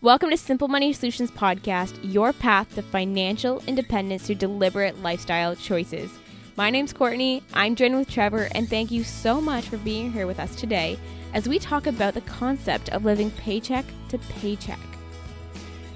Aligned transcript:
Welcome 0.00 0.30
to 0.30 0.36
Simple 0.36 0.68
Money 0.68 0.92
Solutions 0.92 1.32
Podcast, 1.32 1.98
your 2.04 2.32
path 2.32 2.72
to 2.76 2.82
financial 2.82 3.60
independence 3.66 4.24
through 4.24 4.36
deliberate 4.36 5.02
lifestyle 5.02 5.56
choices. 5.56 6.08
My 6.54 6.70
name's 6.70 6.92
Courtney, 6.92 7.42
I'm 7.52 7.74
joined 7.74 7.96
with 7.96 8.08
Trevor, 8.08 8.48
and 8.52 8.70
thank 8.70 8.92
you 8.92 9.02
so 9.02 9.40
much 9.40 9.64
for 9.64 9.76
being 9.78 10.12
here 10.12 10.28
with 10.28 10.38
us 10.38 10.54
today 10.54 11.00
as 11.34 11.48
we 11.48 11.58
talk 11.58 11.88
about 11.88 12.14
the 12.14 12.20
concept 12.20 12.90
of 12.90 13.04
living 13.04 13.32
paycheck 13.32 13.84
to 14.10 14.18
paycheck. 14.18 14.78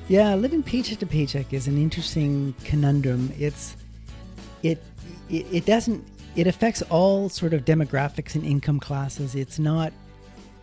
Yeah, 0.09 0.35
living 0.35 0.65
paycheck 0.65 0.99
to 0.99 1.07
paycheck 1.07 1.53
is 1.53 1.69
an 1.69 1.79
interesting 1.79 2.57
conundrum. 2.65 3.33
It's 3.39 3.77
it 4.65 4.83
it, 5.31 5.47
it 5.53 5.65
doesn't 5.65 6.05
it 6.35 6.49
affects 6.49 6.83
all 6.91 7.29
sort 7.29 7.55
of 7.55 7.65
demographics 7.65 8.35
and 8.35 8.45
income 8.45 8.81
classes. 8.81 9.37
It's 9.37 9.61
not 9.61 9.93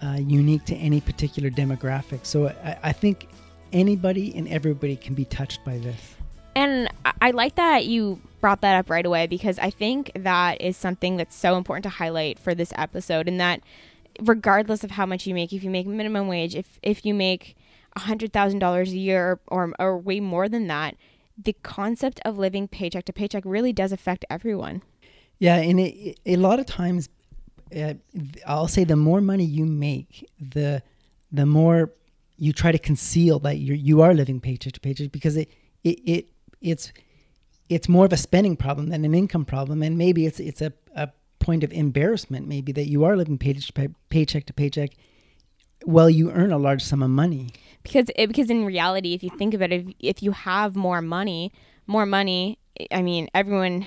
uh, 0.01 0.17
unique 0.19 0.65
to 0.65 0.75
any 0.75 1.01
particular 1.01 1.49
demographic. 1.49 2.25
So 2.25 2.47
I, 2.47 2.77
I, 2.83 2.91
think 2.91 3.27
anybody 3.73 4.33
and 4.35 4.47
everybody 4.47 4.95
can 4.95 5.13
be 5.13 5.25
touched 5.25 5.63
by 5.65 5.77
this. 5.77 6.15
And 6.55 6.89
I 7.21 7.31
like 7.31 7.55
that 7.55 7.85
you 7.85 8.19
brought 8.41 8.61
that 8.61 8.75
up 8.75 8.89
right 8.89 9.05
away 9.05 9.27
because 9.27 9.59
I 9.59 9.69
think 9.69 10.11
that 10.15 10.61
is 10.61 10.77
something 10.77 11.17
that's 11.17 11.35
so 11.35 11.57
important 11.57 11.83
to 11.83 11.89
highlight 11.89 12.39
for 12.39 12.55
this 12.55 12.73
episode. 12.75 13.27
And 13.27 13.39
that 13.39 13.61
regardless 14.21 14.83
of 14.83 14.91
how 14.91 15.05
much 15.05 15.27
you 15.27 15.33
make, 15.33 15.53
if 15.53 15.63
you 15.63 15.69
make 15.69 15.87
minimum 15.87 16.27
wage, 16.27 16.55
if 16.55 16.79
if 16.81 17.05
you 17.05 17.13
make 17.13 17.55
hundred 17.97 18.31
thousand 18.31 18.59
dollars 18.59 18.93
a 18.93 18.97
year 18.97 19.39
or 19.47 19.73
or 19.77 19.97
way 19.97 20.19
more 20.19 20.47
than 20.47 20.67
that, 20.67 20.95
the 21.37 21.53
concept 21.63 22.19
of 22.25 22.37
living 22.37 22.67
paycheck 22.67 23.05
to 23.05 23.13
paycheck 23.13 23.43
really 23.45 23.73
does 23.73 23.91
affect 23.91 24.25
everyone. 24.29 24.81
Yeah, 25.37 25.55
and 25.55 25.79
it, 25.79 26.17
it, 26.25 26.33
a 26.33 26.35
lot 26.35 26.59
of 26.59 26.65
times 26.65 27.09
uh, 27.75 27.93
I'll 28.47 28.67
say 28.67 28.83
the 28.83 28.95
more 28.95 29.21
money 29.21 29.45
you 29.45 29.65
make, 29.65 30.27
the 30.39 30.81
the 31.31 31.45
more 31.45 31.91
you 32.37 32.53
try 32.53 32.71
to 32.71 32.79
conceal 32.79 33.39
that 33.39 33.57
you 33.57 33.73
you 33.73 34.01
are 34.01 34.13
living 34.13 34.39
paycheck 34.39 34.73
to 34.73 34.79
paycheck 34.79 35.11
because 35.11 35.37
it 35.37 35.51
it, 35.83 35.99
it 36.05 36.29
it's 36.61 36.91
it's 37.69 37.87
more 37.87 38.05
of 38.05 38.13
a 38.13 38.17
spending 38.17 38.55
problem 38.55 38.89
than 38.89 39.05
an 39.05 39.13
income 39.13 39.45
problem, 39.45 39.83
and 39.83 39.97
maybe 39.97 40.25
it's 40.25 40.39
it's 40.39 40.61
a, 40.61 40.73
a 40.95 41.09
point 41.39 41.63
of 41.63 41.71
embarrassment 41.71 42.47
maybe 42.47 42.71
that 42.71 42.87
you 42.87 43.03
are 43.03 43.15
living 43.15 43.37
paycheck 43.37 43.73
to 43.73 43.89
paycheck 44.09 44.45
to 44.45 44.53
paycheck 44.53 44.91
while 45.85 46.09
you 46.09 46.31
earn 46.31 46.51
a 46.51 46.57
large 46.57 46.83
sum 46.83 47.01
of 47.01 47.09
money. 47.09 47.49
Because 47.83 48.09
it, 48.15 48.27
because 48.27 48.49
in 48.49 48.65
reality, 48.65 49.13
if 49.13 49.23
you 49.23 49.29
think 49.29 49.53
about 49.53 49.71
it, 49.71 49.87
if, 49.87 49.95
if 49.99 50.23
you 50.23 50.31
have 50.31 50.75
more 50.75 51.01
money, 51.01 51.53
more 51.87 52.05
money, 52.05 52.59
I 52.91 53.01
mean, 53.01 53.29
everyone. 53.33 53.85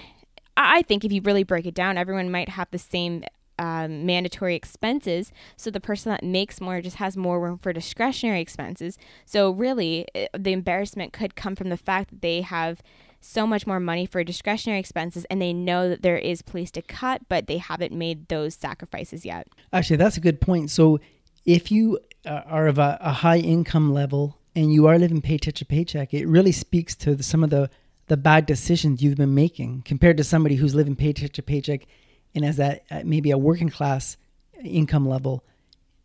I 0.55 0.83
think 0.83 1.03
if 1.03 1.13
you 1.13 1.23
really 1.23 1.45
break 1.45 1.65
it 1.65 1.75
down, 1.75 1.97
everyone 1.97 2.31
might 2.31 2.51
have 2.51 2.69
the 2.71 2.79
same 2.79 3.25
um, 3.59 4.07
mandatory 4.07 4.55
expenses. 4.55 5.33
So 5.57 5.71
the 5.71 5.81
person 5.81 6.11
that 6.11 6.23
makes 6.25 6.61
more 6.61 6.81
just 6.81 6.97
has 6.97 7.17
more 7.17 7.41
room 7.41 7.59
for 7.59 7.73
discretionary 7.73 8.41
expenses. 8.41 8.99
So 9.25 9.51
really, 9.51 10.07
it, 10.15 10.31
the 10.37 10.53
embarrassment 10.53 11.13
could 11.13 11.37
come 11.37 11.57
from 11.57 11.69
the 11.69 11.77
fact 11.77 12.11
that 12.11 12.23
they 12.23 12.41
have 12.43 12.83
so 13.21 13.47
much 13.47 13.67
more 13.67 13.79
money 13.79 14.05
for 14.05 14.25
discretionary 14.25 14.81
expenses 14.81 15.25
and 15.31 15.41
they 15.41 15.53
know 15.53 15.89
that 15.89 16.03
there 16.03 16.19
is 16.19 16.43
place 16.43 16.71
to 16.73 16.83
cut, 16.83 17.23
but 17.29 17.47
they 17.47 17.59
haven't 17.59 17.93
made 17.93 18.29
those 18.29 18.55
sacrifices 18.55 19.25
yet. 19.25 19.47
Actually, 19.73 19.97
that's 19.97 20.17
a 20.17 20.21
good 20.21 20.41
point. 20.41 20.71
So 20.71 20.99
if 21.45 21.71
you 21.71 22.01
uh, 22.27 22.43
are 22.47 22.67
of 22.67 22.79
a, 22.79 22.99
a 23.01 23.13
high 23.13 23.39
income 23.39 23.93
level 23.93 24.39
and 24.57 24.73
you 24.73 24.87
are 24.87 24.99
living 24.99 25.23
paycheck 25.23 25.55
to 25.55 25.65
paycheck, 25.65 26.13
it 26.13 26.27
really 26.27 26.53
speaks 26.53 26.95
to 26.97 27.15
the, 27.15 27.23
some 27.23 27.45
of 27.45 27.51
the 27.51 27.71
the 28.09 28.17
bad 28.17 28.45
decisions 28.45 29.01
you've 29.01 29.17
been 29.17 29.35
making 29.35 29.81
compared 29.87 30.17
to 30.17 30.25
somebody 30.25 30.57
who's 30.57 30.75
living 30.75 30.97
paycheck 30.97 31.33
to 31.33 31.43
paycheck 31.43 31.87
and 32.35 32.45
as 32.45 32.57
that 32.57 32.85
uh, 32.91 33.03
maybe 33.05 33.31
a 33.31 33.39
working 33.39 33.69
class 33.69 34.17
income 34.63 35.09
level 35.09 35.45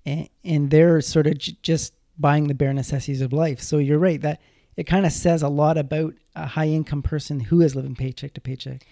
and, 0.05 0.29
and 0.43 0.69
they're 0.71 1.01
sort 1.01 1.27
of 1.27 1.37
j- 1.37 1.57
just 1.61 1.93
buying 2.17 2.47
the 2.47 2.53
bare 2.53 2.73
necessities 2.73 3.21
of 3.21 3.33
life. 3.33 3.61
So 3.61 3.77
you're 3.77 3.99
right 3.99 4.21
that 4.21 4.41
it 4.75 4.85
kind 4.85 5.05
of 5.05 5.11
says 5.11 5.41
a 5.41 5.49
lot 5.49 5.77
about 5.77 6.15
a 6.35 6.47
high 6.47 6.67
income 6.67 7.01
person 7.01 7.39
who 7.39 7.61
is 7.61 7.75
living 7.75 7.95
paycheck 7.95 8.33
to 8.33 8.41
paycheck. 8.41 8.85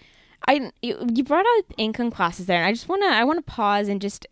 I 0.46 0.70
you 0.82 1.24
brought 1.24 1.46
up 1.58 1.72
income 1.76 2.10
classes 2.10 2.46
there 2.46 2.58
and 2.58 2.66
i 2.66 2.72
just 2.72 2.88
want 2.88 3.02
to 3.02 3.08
i 3.08 3.24
want 3.24 3.44
to 3.44 3.50
pause 3.50 3.88
and 3.88 4.00
just 4.00 4.26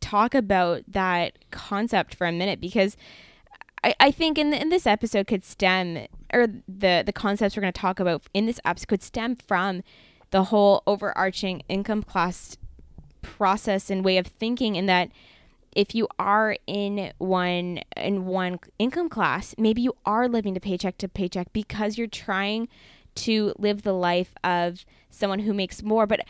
talk 0.00 0.34
about 0.34 0.82
that 0.86 1.38
concept 1.50 2.14
for 2.14 2.26
a 2.26 2.32
minute 2.32 2.60
because 2.60 2.96
I, 3.82 3.94
I 3.98 4.10
think 4.10 4.38
in, 4.38 4.50
the, 4.50 4.60
in 4.60 4.68
this 4.68 4.86
episode 4.86 5.26
could 5.26 5.44
stem 5.44 6.06
or 6.32 6.46
the 6.68 7.02
the 7.04 7.12
concepts 7.12 7.56
we're 7.56 7.62
going 7.62 7.72
to 7.72 7.80
talk 7.80 7.98
about 7.98 8.22
in 8.34 8.46
this 8.46 8.60
episode 8.64 8.88
could 8.88 9.02
stem 9.02 9.36
from 9.36 9.82
the 10.30 10.44
whole 10.44 10.82
overarching 10.86 11.62
income 11.68 12.02
class 12.02 12.56
process 13.22 13.90
and 13.90 14.04
way 14.04 14.16
of 14.16 14.26
thinking 14.26 14.76
in 14.76 14.86
that 14.86 15.10
if 15.74 15.94
you 15.94 16.08
are 16.18 16.56
in 16.66 17.12
one 17.18 17.80
in 17.96 18.24
one 18.24 18.58
income 18.78 19.08
class 19.08 19.54
maybe 19.58 19.82
you 19.82 19.94
are 20.06 20.28
living 20.28 20.54
to 20.54 20.60
paycheck 20.60 20.96
to 20.98 21.08
paycheck 21.08 21.52
because 21.52 21.98
you're 21.98 22.06
trying 22.06 22.68
to 23.14 23.52
live 23.58 23.82
the 23.82 23.92
life 23.92 24.34
of 24.44 24.84
someone 25.10 25.40
who 25.40 25.52
makes 25.52 25.82
more 25.82 26.06
but 26.06 26.20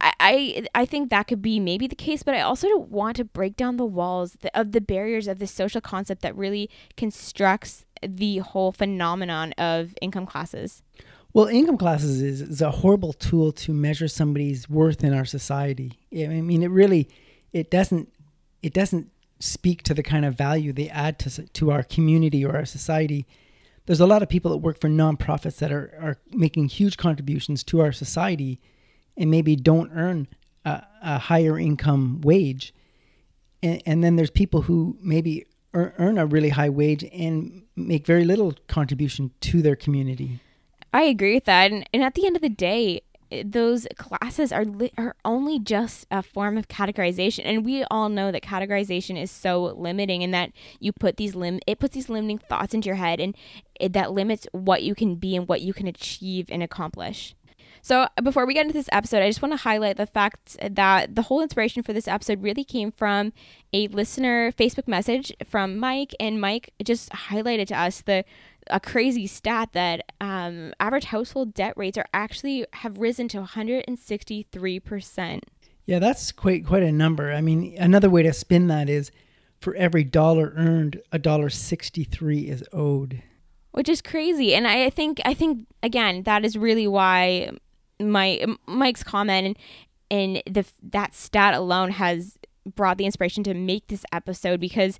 I, 0.00 0.12
I, 0.20 0.66
I 0.74 0.84
think 0.84 1.10
that 1.10 1.26
could 1.28 1.40
be 1.40 1.60
maybe 1.60 1.86
the 1.86 1.94
case, 1.94 2.22
but 2.22 2.34
I 2.34 2.40
also 2.40 2.68
don't 2.68 2.90
want 2.90 3.16
to 3.16 3.24
break 3.24 3.56
down 3.56 3.76
the 3.76 3.86
walls 3.86 4.36
of 4.52 4.72
the 4.72 4.80
barriers 4.80 5.28
of 5.28 5.38
the 5.38 5.46
social 5.46 5.80
concept 5.80 6.22
that 6.22 6.36
really 6.36 6.68
constructs 6.96 7.84
the 8.02 8.38
whole 8.38 8.72
phenomenon 8.72 9.52
of 9.52 9.94
income 10.02 10.26
classes. 10.26 10.82
Well, 11.36 11.48
income 11.48 11.76
classes 11.76 12.22
is, 12.22 12.40
is 12.40 12.62
a 12.62 12.70
horrible 12.70 13.12
tool 13.12 13.52
to 13.52 13.74
measure 13.74 14.08
somebody's 14.08 14.70
worth 14.70 15.04
in 15.04 15.12
our 15.12 15.26
society. 15.26 15.98
I 16.10 16.28
mean, 16.40 16.62
it 16.62 16.70
really 16.70 17.10
it 17.52 17.70
doesn't 17.70 18.08
it 18.62 18.72
doesn't 18.72 19.10
speak 19.38 19.82
to 19.82 19.92
the 19.92 20.02
kind 20.02 20.24
of 20.24 20.34
value 20.34 20.72
they 20.72 20.88
add 20.88 21.18
to 21.18 21.46
to 21.46 21.70
our 21.72 21.82
community 21.82 22.42
or 22.42 22.56
our 22.56 22.64
society. 22.64 23.26
There's 23.84 24.00
a 24.00 24.06
lot 24.06 24.22
of 24.22 24.30
people 24.30 24.50
that 24.50 24.56
work 24.56 24.80
for 24.80 24.88
nonprofits 24.88 25.58
that 25.58 25.70
are 25.70 25.92
are 26.00 26.16
making 26.30 26.68
huge 26.68 26.96
contributions 26.96 27.62
to 27.64 27.82
our 27.82 27.92
society, 27.92 28.58
and 29.14 29.30
maybe 29.30 29.56
don't 29.56 29.92
earn 29.92 30.28
a, 30.64 30.84
a 31.02 31.18
higher 31.18 31.58
income 31.58 32.22
wage. 32.22 32.72
And, 33.62 33.82
and, 33.84 34.02
then 34.02 34.16
there's 34.16 34.30
people 34.30 34.62
who 34.62 34.96
maybe 35.02 35.44
earn 35.74 36.16
a 36.16 36.24
really 36.24 36.48
high 36.48 36.70
wage 36.70 37.04
and 37.12 37.64
make 37.76 38.06
very 38.06 38.24
little 38.24 38.54
contribution 38.68 39.32
to 39.42 39.60
their 39.60 39.76
community. 39.76 40.40
I 40.96 41.02
agree 41.02 41.34
with 41.34 41.44
that. 41.44 41.70
And, 41.70 41.86
and 41.92 42.02
at 42.02 42.14
the 42.14 42.26
end 42.26 42.36
of 42.36 42.42
the 42.42 42.48
day, 42.48 43.02
eh, 43.30 43.42
those 43.44 43.86
classes 43.98 44.50
are 44.50 44.64
li- 44.64 44.94
are 44.96 45.14
only 45.26 45.58
just 45.58 46.06
a 46.10 46.22
form 46.22 46.56
of 46.56 46.68
categorization 46.68 47.42
and 47.44 47.66
we 47.66 47.84
all 47.90 48.08
know 48.08 48.32
that 48.32 48.42
categorization 48.42 49.20
is 49.20 49.30
so 49.30 49.74
limiting 49.76 50.22
and 50.22 50.32
that 50.32 50.52
you 50.80 50.92
put 50.92 51.18
these 51.18 51.34
lim 51.34 51.60
it 51.66 51.78
puts 51.78 51.94
these 51.94 52.08
limiting 52.08 52.38
thoughts 52.38 52.72
into 52.72 52.86
your 52.86 52.96
head 52.96 53.20
and 53.20 53.36
it, 53.78 53.92
that 53.92 54.12
limits 54.12 54.46
what 54.52 54.84
you 54.84 54.94
can 54.94 55.16
be 55.16 55.36
and 55.36 55.48
what 55.48 55.60
you 55.60 55.74
can 55.74 55.86
achieve 55.86 56.46
and 56.50 56.62
accomplish 56.62 57.34
so 57.82 58.06
before 58.22 58.46
we 58.46 58.54
get 58.54 58.64
into 58.64 58.72
this 58.72 58.88
episode 58.92 59.22
i 59.22 59.28
just 59.28 59.42
want 59.42 59.52
to 59.52 59.56
highlight 59.56 59.96
the 59.96 60.06
fact 60.06 60.56
that 60.70 61.16
the 61.16 61.22
whole 61.22 61.42
inspiration 61.42 61.82
for 61.82 61.92
this 61.92 62.06
episode 62.06 62.42
really 62.44 62.64
came 62.64 62.92
from 62.92 63.32
a 63.72 63.88
listener 63.88 64.52
facebook 64.52 64.86
message 64.86 65.32
from 65.44 65.78
mike 65.78 66.14
and 66.20 66.40
mike 66.40 66.72
just 66.84 67.10
highlighted 67.10 67.66
to 67.66 67.76
us 67.76 68.02
the 68.02 68.24
a 68.70 68.80
crazy 68.80 69.26
stat 69.26 69.70
that 69.72 70.12
um, 70.20 70.72
average 70.80 71.06
household 71.06 71.54
debt 71.54 71.74
rates 71.76 71.98
are 71.98 72.06
actually 72.12 72.66
have 72.74 72.98
risen 72.98 73.28
to 73.28 73.38
163 73.38 74.80
percent. 74.80 75.44
Yeah, 75.86 75.98
that's 75.98 76.32
quite 76.32 76.66
quite 76.66 76.82
a 76.82 76.92
number. 76.92 77.32
I 77.32 77.40
mean, 77.40 77.76
another 77.78 78.10
way 78.10 78.22
to 78.22 78.32
spin 78.32 78.66
that 78.68 78.88
is 78.88 79.10
for 79.60 79.74
every 79.74 80.04
dollar 80.04 80.52
earned, 80.56 81.00
a 81.12 81.18
dollar 81.18 81.48
63 81.48 82.40
is 82.40 82.64
owed. 82.72 83.22
Which 83.72 83.88
is 83.88 84.00
crazy, 84.00 84.54
and 84.54 84.66
I 84.66 84.90
think 84.90 85.20
I 85.24 85.34
think 85.34 85.66
again 85.82 86.22
that 86.22 86.44
is 86.44 86.56
really 86.56 86.86
why 86.86 87.50
my 88.00 88.44
Mike's 88.66 89.02
comment 89.02 89.46
and 89.46 89.58
and 90.10 90.42
the 90.46 90.64
that 90.82 91.14
stat 91.14 91.54
alone 91.54 91.90
has 91.90 92.38
brought 92.74 92.98
the 92.98 93.04
inspiration 93.04 93.44
to 93.44 93.54
make 93.54 93.86
this 93.88 94.04
episode 94.12 94.60
because 94.60 94.98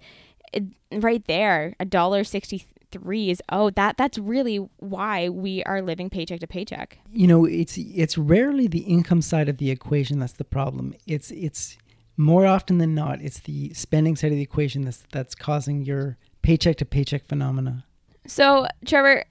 it, 0.53 0.65
right 0.93 1.25
there, 1.27 1.75
a 1.81 1.85
dollar 1.85 2.23
sixty 2.23 2.65
three 2.99 3.31
is 3.31 3.43
oh 3.51 3.71
that 3.71 3.97
that's 3.97 4.19
really 4.19 4.57
why 4.79 5.29
we 5.29 5.63
are 5.65 5.83
living 5.83 6.11
paycheck 6.11 6.41
to 6.41 6.47
paycheck. 6.47 6.99
You 7.13 7.27
know, 7.27 7.45
it's 7.45 7.77
it's 7.79 8.19
rarely 8.19 8.67
the 8.67 8.81
income 8.81 9.23
side 9.23 9.49
of 9.49 9.59
the 9.59 9.71
equation 9.71 10.19
that's 10.19 10.35
the 10.35 10.45
problem. 10.45 10.95
It's 11.07 11.31
it's 11.31 11.79
more 12.17 12.47
often 12.47 12.79
than 12.79 12.95
not 12.95 13.21
it's 13.21 13.41
the 13.41 13.73
spending 13.75 14.17
side 14.17 14.33
of 14.33 14.37
the 14.37 14.43
equation 14.43 14.83
that's 14.83 15.05
that's 15.13 15.35
causing 15.35 15.85
your 15.85 16.17
paycheck 16.43 16.77
to 16.77 16.85
paycheck 16.85 17.27
phenomena. 17.27 17.85
So, 18.27 18.67
Trevor, 18.85 19.25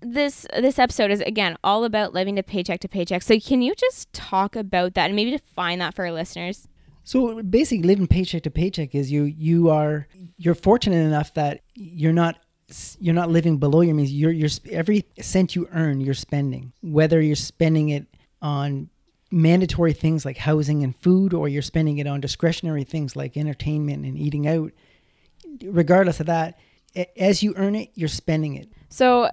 this 0.00 0.46
this 0.58 0.78
episode 0.78 1.10
is 1.10 1.20
again 1.22 1.56
all 1.64 1.84
about 1.84 2.14
living 2.14 2.36
to 2.36 2.42
paycheck 2.42 2.80
to 2.80 2.88
paycheck. 2.88 3.22
So, 3.22 3.38
can 3.40 3.62
you 3.62 3.74
just 3.74 4.12
talk 4.12 4.56
about 4.56 4.94
that 4.94 5.06
and 5.06 5.16
maybe 5.16 5.30
define 5.30 5.78
that 5.80 5.94
for 5.94 6.04
our 6.04 6.12
listeners? 6.12 6.68
So 7.08 7.42
basically, 7.42 7.84
living 7.84 8.06
paycheck 8.06 8.42
to 8.42 8.50
paycheck 8.50 8.94
is 8.94 9.10
you 9.10 9.24
you 9.24 9.70
are 9.70 10.06
you're 10.36 10.54
fortunate 10.54 11.06
enough 11.06 11.32
that 11.34 11.62
you're 11.74 12.12
not 12.12 12.38
you're 13.00 13.14
not 13.14 13.30
living 13.30 13.58
below 13.58 13.80
your 13.80 13.94
means. 13.94 14.12
You're 14.12 14.32
you're 14.32 14.50
every 14.70 15.04
cent 15.20 15.56
you 15.56 15.68
earn, 15.72 16.00
you're 16.00 16.14
spending. 16.14 16.72
Whether 16.82 17.20
you're 17.20 17.36
spending 17.36 17.90
it 17.90 18.06
on 18.42 18.90
mandatory 19.30 19.92
things 19.92 20.24
like 20.24 20.38
housing 20.38 20.82
and 20.84 20.94
food, 20.96 21.32
or 21.32 21.48
you're 21.48 21.62
spending 21.62 21.98
it 21.98 22.06
on 22.06 22.20
discretionary 22.20 22.84
things 22.84 23.16
like 23.16 23.36
entertainment 23.36 24.04
and 24.04 24.18
eating 24.18 24.46
out. 24.46 24.72
Regardless 25.62 26.20
of 26.20 26.26
that, 26.26 26.58
as 27.16 27.42
you 27.42 27.54
earn 27.56 27.74
it, 27.74 27.90
you're 27.94 28.08
spending 28.08 28.54
it. 28.54 28.68
So 28.90 29.30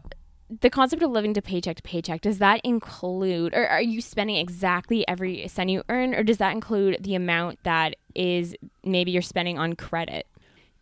the 0.61 0.69
concept 0.69 1.01
of 1.01 1.11
living 1.11 1.33
to 1.33 1.41
paycheck 1.41 1.77
to 1.77 1.83
paycheck 1.83 2.21
does 2.21 2.37
that 2.37 2.61
include 2.63 3.53
or 3.55 3.67
are 3.67 3.81
you 3.81 3.99
spending 3.99 4.35
exactly 4.35 5.07
every 5.07 5.47
cent 5.47 5.69
you 5.71 5.81
earn 5.89 6.13
or 6.13 6.23
does 6.23 6.37
that 6.37 6.51
include 6.51 6.97
the 7.01 7.15
amount 7.15 7.57
that 7.63 7.95
is 8.13 8.55
maybe 8.83 9.09
you're 9.09 9.23
spending 9.23 9.57
on 9.57 9.73
credit 9.73 10.27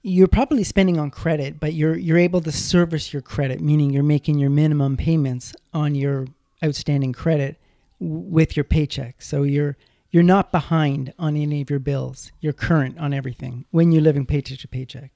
You're 0.06 0.28
probably 0.28 0.66
spending 0.66 1.00
on 1.00 1.12
credit, 1.12 1.60
but 1.62 1.74
you're 1.74 1.96
you're 1.98 2.18
able 2.18 2.42
to 2.42 2.52
service 2.52 3.14
your 3.14 3.22
credit, 3.22 3.62
meaning 3.62 3.90
you're 3.90 4.04
making 4.04 4.38
your 4.38 4.50
minimum 4.50 4.98
payments 4.98 5.56
on 5.74 5.96
your 5.96 6.28
outstanding 6.64 7.14
credit 7.14 7.58
w- 8.02 8.20
with 8.20 8.58
your 8.58 8.66
paycheck. 8.66 9.22
So 9.22 9.44
you're 9.44 9.78
you're 10.12 10.22
not 10.24 10.52
behind 10.52 11.14
on 11.18 11.36
any 11.38 11.62
of 11.62 11.70
your 11.70 11.80
bills. 11.80 12.32
You're 12.42 12.54
current 12.54 13.00
on 13.00 13.14
everything 13.14 13.66
when 13.72 13.92
you're 13.94 14.02
living 14.02 14.26
paycheck 14.26 14.60
to 14.60 14.68
paycheck. 14.68 15.12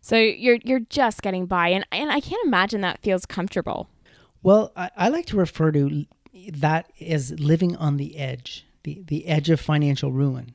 so 0.00 0.16
you're 0.16 0.58
you're 0.64 0.80
just 0.88 1.22
getting 1.22 1.46
by 1.46 1.68
and 1.68 1.84
and 1.90 2.10
I 2.12 2.20
can't 2.20 2.46
imagine 2.46 2.80
that 2.82 3.02
feels 3.02 3.26
comfortable 3.26 3.88
Well, 4.42 4.72
I, 4.76 4.90
I 4.96 5.08
like 5.08 5.26
to 5.26 5.36
refer 5.36 5.72
to 5.72 6.06
that 6.52 6.90
as 7.00 7.32
living 7.40 7.74
on 7.76 7.96
the 7.96 8.16
edge, 8.16 8.64
the, 8.84 9.02
the 9.06 9.26
edge 9.26 9.50
of 9.50 9.60
financial 9.60 10.10
ruin. 10.12 10.54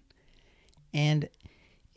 And 0.94 1.28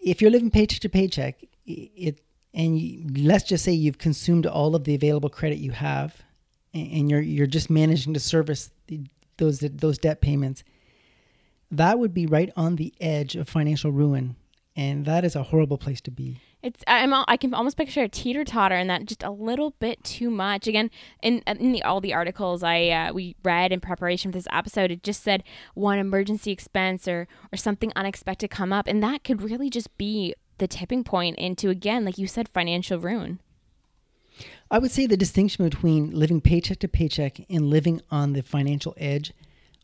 if 0.01 0.21
you're 0.21 0.31
living 0.31 0.51
paycheck 0.51 0.81
to 0.81 0.89
paycheck, 0.89 1.45
it 1.69 2.21
and 2.55 2.79
you, 2.79 3.07
let's 3.25 3.45
just 3.45 3.65
say 3.65 3.73
you've 3.73 3.99
consumed 3.99 4.47
all 4.47 4.75
of 4.75 4.85
the 4.85 4.95
available 4.95 5.29
credit 5.29 5.59
you 5.59 5.73
have, 5.73 6.23
and, 6.75 7.11
you're 7.11 7.21
you're 7.21 7.47
just 7.47 7.71
managing 7.71 8.15
to 8.15 8.21
service 8.21 8.71
those 9.37 9.61
those 9.61 9.99
debt 9.99 10.21
payments. 10.21 10.65
That 11.71 11.99
would 11.99 12.15
be 12.15 12.27
right 12.27 12.51
on 12.57 12.77
the 12.77 12.95
edge 13.01 13.37
of 13.37 13.49
financial 13.49 13.93
ruin, 13.93 14.37
and 14.75 15.05
that 15.05 15.25
is 15.25 15.37
a 15.37 15.45
horrible 15.45 15.79
place 15.79 16.01
to 16.03 16.11
be. 16.11 16.41
It's 16.63 16.83
I'm 16.89 17.13
I 17.15 17.37
can 17.37 17.55
almost 17.55 17.77
picture 17.77 18.03
a 18.03 18.09
teeter 18.09 18.45
totter 18.45 18.75
and 18.75 18.91
that 18.91 19.05
just 19.05 19.23
a 19.23 19.31
little 19.31 19.73
bit 19.79 20.03
too 20.03 20.29
much. 20.29 20.67
Again, 20.67 20.91
in, 21.23 21.41
in 21.47 21.71
the, 21.71 21.83
all 21.85 22.01
the 22.01 22.15
articles 22.15 22.65
I 22.65 22.89
uh, 22.89 23.13
we 23.13 23.37
read 23.45 23.71
in 23.71 23.81
preparation 23.81 24.33
for 24.33 24.39
this 24.39 24.49
episode, 24.51 24.91
it 24.91 25.05
just 25.05 25.23
said 25.23 25.45
one 25.75 25.99
emergency 25.99 26.51
expense 26.51 27.07
or 27.07 27.29
or 27.53 27.57
something 27.57 27.93
unexpected 27.95 28.49
come 28.49 28.73
up, 28.73 28.89
and 28.89 29.03
that 29.03 29.23
could 29.23 29.43
really 29.43 29.71
just 29.71 29.97
be 29.99 30.35
the 30.59 30.69
tipping 30.69 31.05
point 31.05 31.39
into 31.39 31.71
again, 31.71 32.05
like 32.05 32.19
you 32.19 32.27
said, 32.27 32.49
financial 32.49 32.99
ruin. 32.99 33.41
I 34.71 34.79
would 34.79 34.91
say 34.91 35.07
the 35.07 35.17
distinction 35.17 35.65
between 35.65 36.11
living 36.11 36.41
paycheck 36.41 36.79
to 36.81 36.89
paycheck 36.89 37.41
and 37.49 37.71
living 37.71 38.01
on 38.11 38.35
the 38.35 38.43
financial 38.43 38.95
edge 38.99 39.33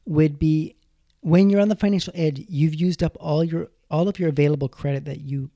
would 0.04 0.38
be 0.38 0.76
when 1.20 1.48
you're 1.48 1.62
on 1.62 1.70
the 1.70 1.76
financial 1.76 2.12
edge, 2.14 2.44
you've 2.48 2.74
used 2.74 3.02
up 3.02 3.16
all 3.18 3.42
your 3.42 3.68
all 3.90 4.08
of 4.08 4.18
your 4.18 4.28
available 4.28 4.68
credit 4.68 5.04
that 5.06 5.20
you 5.20 5.50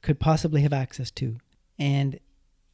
could 0.00 0.18
possibly 0.18 0.62
have 0.62 0.72
access 0.72 1.10
to. 1.12 1.36
And 1.78 2.18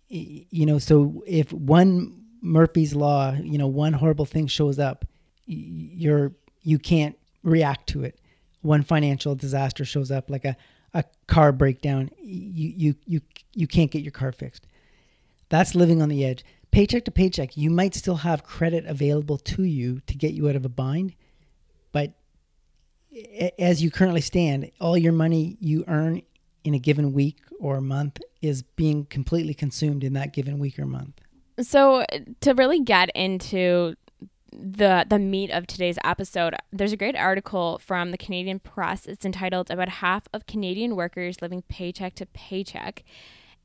you 0.08 0.64
know, 0.64 0.78
so 0.78 1.22
if 1.26 1.52
one 1.52 2.22
Murphy's 2.40 2.94
law, 2.94 3.32
you 3.32 3.58
know, 3.58 3.66
one 3.66 3.92
horrible 3.92 4.24
thing 4.24 4.46
shows 4.46 4.78
up, 4.78 5.04
you're 5.44 6.32
you 6.62 6.78
can't 6.78 7.18
react 7.42 7.88
to 7.90 8.04
it. 8.04 8.18
One 8.62 8.82
financial 8.82 9.34
disaster 9.34 9.84
shows 9.84 10.10
up 10.10 10.30
like 10.30 10.44
a 10.44 10.56
a 10.98 11.04
car 11.28 11.52
breakdown, 11.52 12.10
you 12.20 12.72
you 12.76 12.94
you 13.06 13.20
you 13.54 13.66
can't 13.66 13.90
get 13.90 14.02
your 14.02 14.12
car 14.12 14.32
fixed. 14.32 14.66
That's 15.48 15.74
living 15.74 16.02
on 16.02 16.08
the 16.08 16.24
edge. 16.24 16.44
Paycheck 16.72 17.04
to 17.06 17.10
paycheck, 17.10 17.56
you 17.56 17.70
might 17.70 17.94
still 17.94 18.16
have 18.16 18.42
credit 18.42 18.84
available 18.84 19.38
to 19.38 19.62
you 19.62 20.00
to 20.06 20.14
get 20.14 20.34
you 20.34 20.48
out 20.48 20.56
of 20.56 20.66
a 20.66 20.68
bind, 20.68 21.14
but 21.92 22.12
as 23.58 23.82
you 23.82 23.90
currently 23.90 24.20
stand, 24.20 24.70
all 24.80 24.98
your 24.98 25.12
money 25.12 25.56
you 25.60 25.84
earn 25.88 26.20
in 26.64 26.74
a 26.74 26.78
given 26.78 27.12
week 27.14 27.38
or 27.58 27.80
month 27.80 28.18
is 28.42 28.62
being 28.62 29.06
completely 29.06 29.54
consumed 29.54 30.04
in 30.04 30.12
that 30.12 30.34
given 30.34 30.58
week 30.58 30.78
or 30.78 30.84
month. 30.84 31.20
So 31.60 32.04
to 32.40 32.54
really 32.54 32.80
get 32.80 33.08
into 33.14 33.94
the 34.52 35.06
the 35.08 35.18
meat 35.18 35.50
of 35.50 35.66
today's 35.66 35.98
episode, 36.04 36.54
there's 36.72 36.92
a 36.92 36.96
great 36.96 37.16
article 37.16 37.78
from 37.78 38.10
the 38.10 38.18
Canadian 38.18 38.58
Press. 38.58 39.06
It's 39.06 39.24
entitled 39.24 39.70
"About 39.70 39.88
Half 39.88 40.28
of 40.32 40.46
Canadian 40.46 40.96
Workers 40.96 41.42
Living 41.42 41.62
Paycheck 41.68 42.14
to 42.16 42.26
Paycheck," 42.26 43.04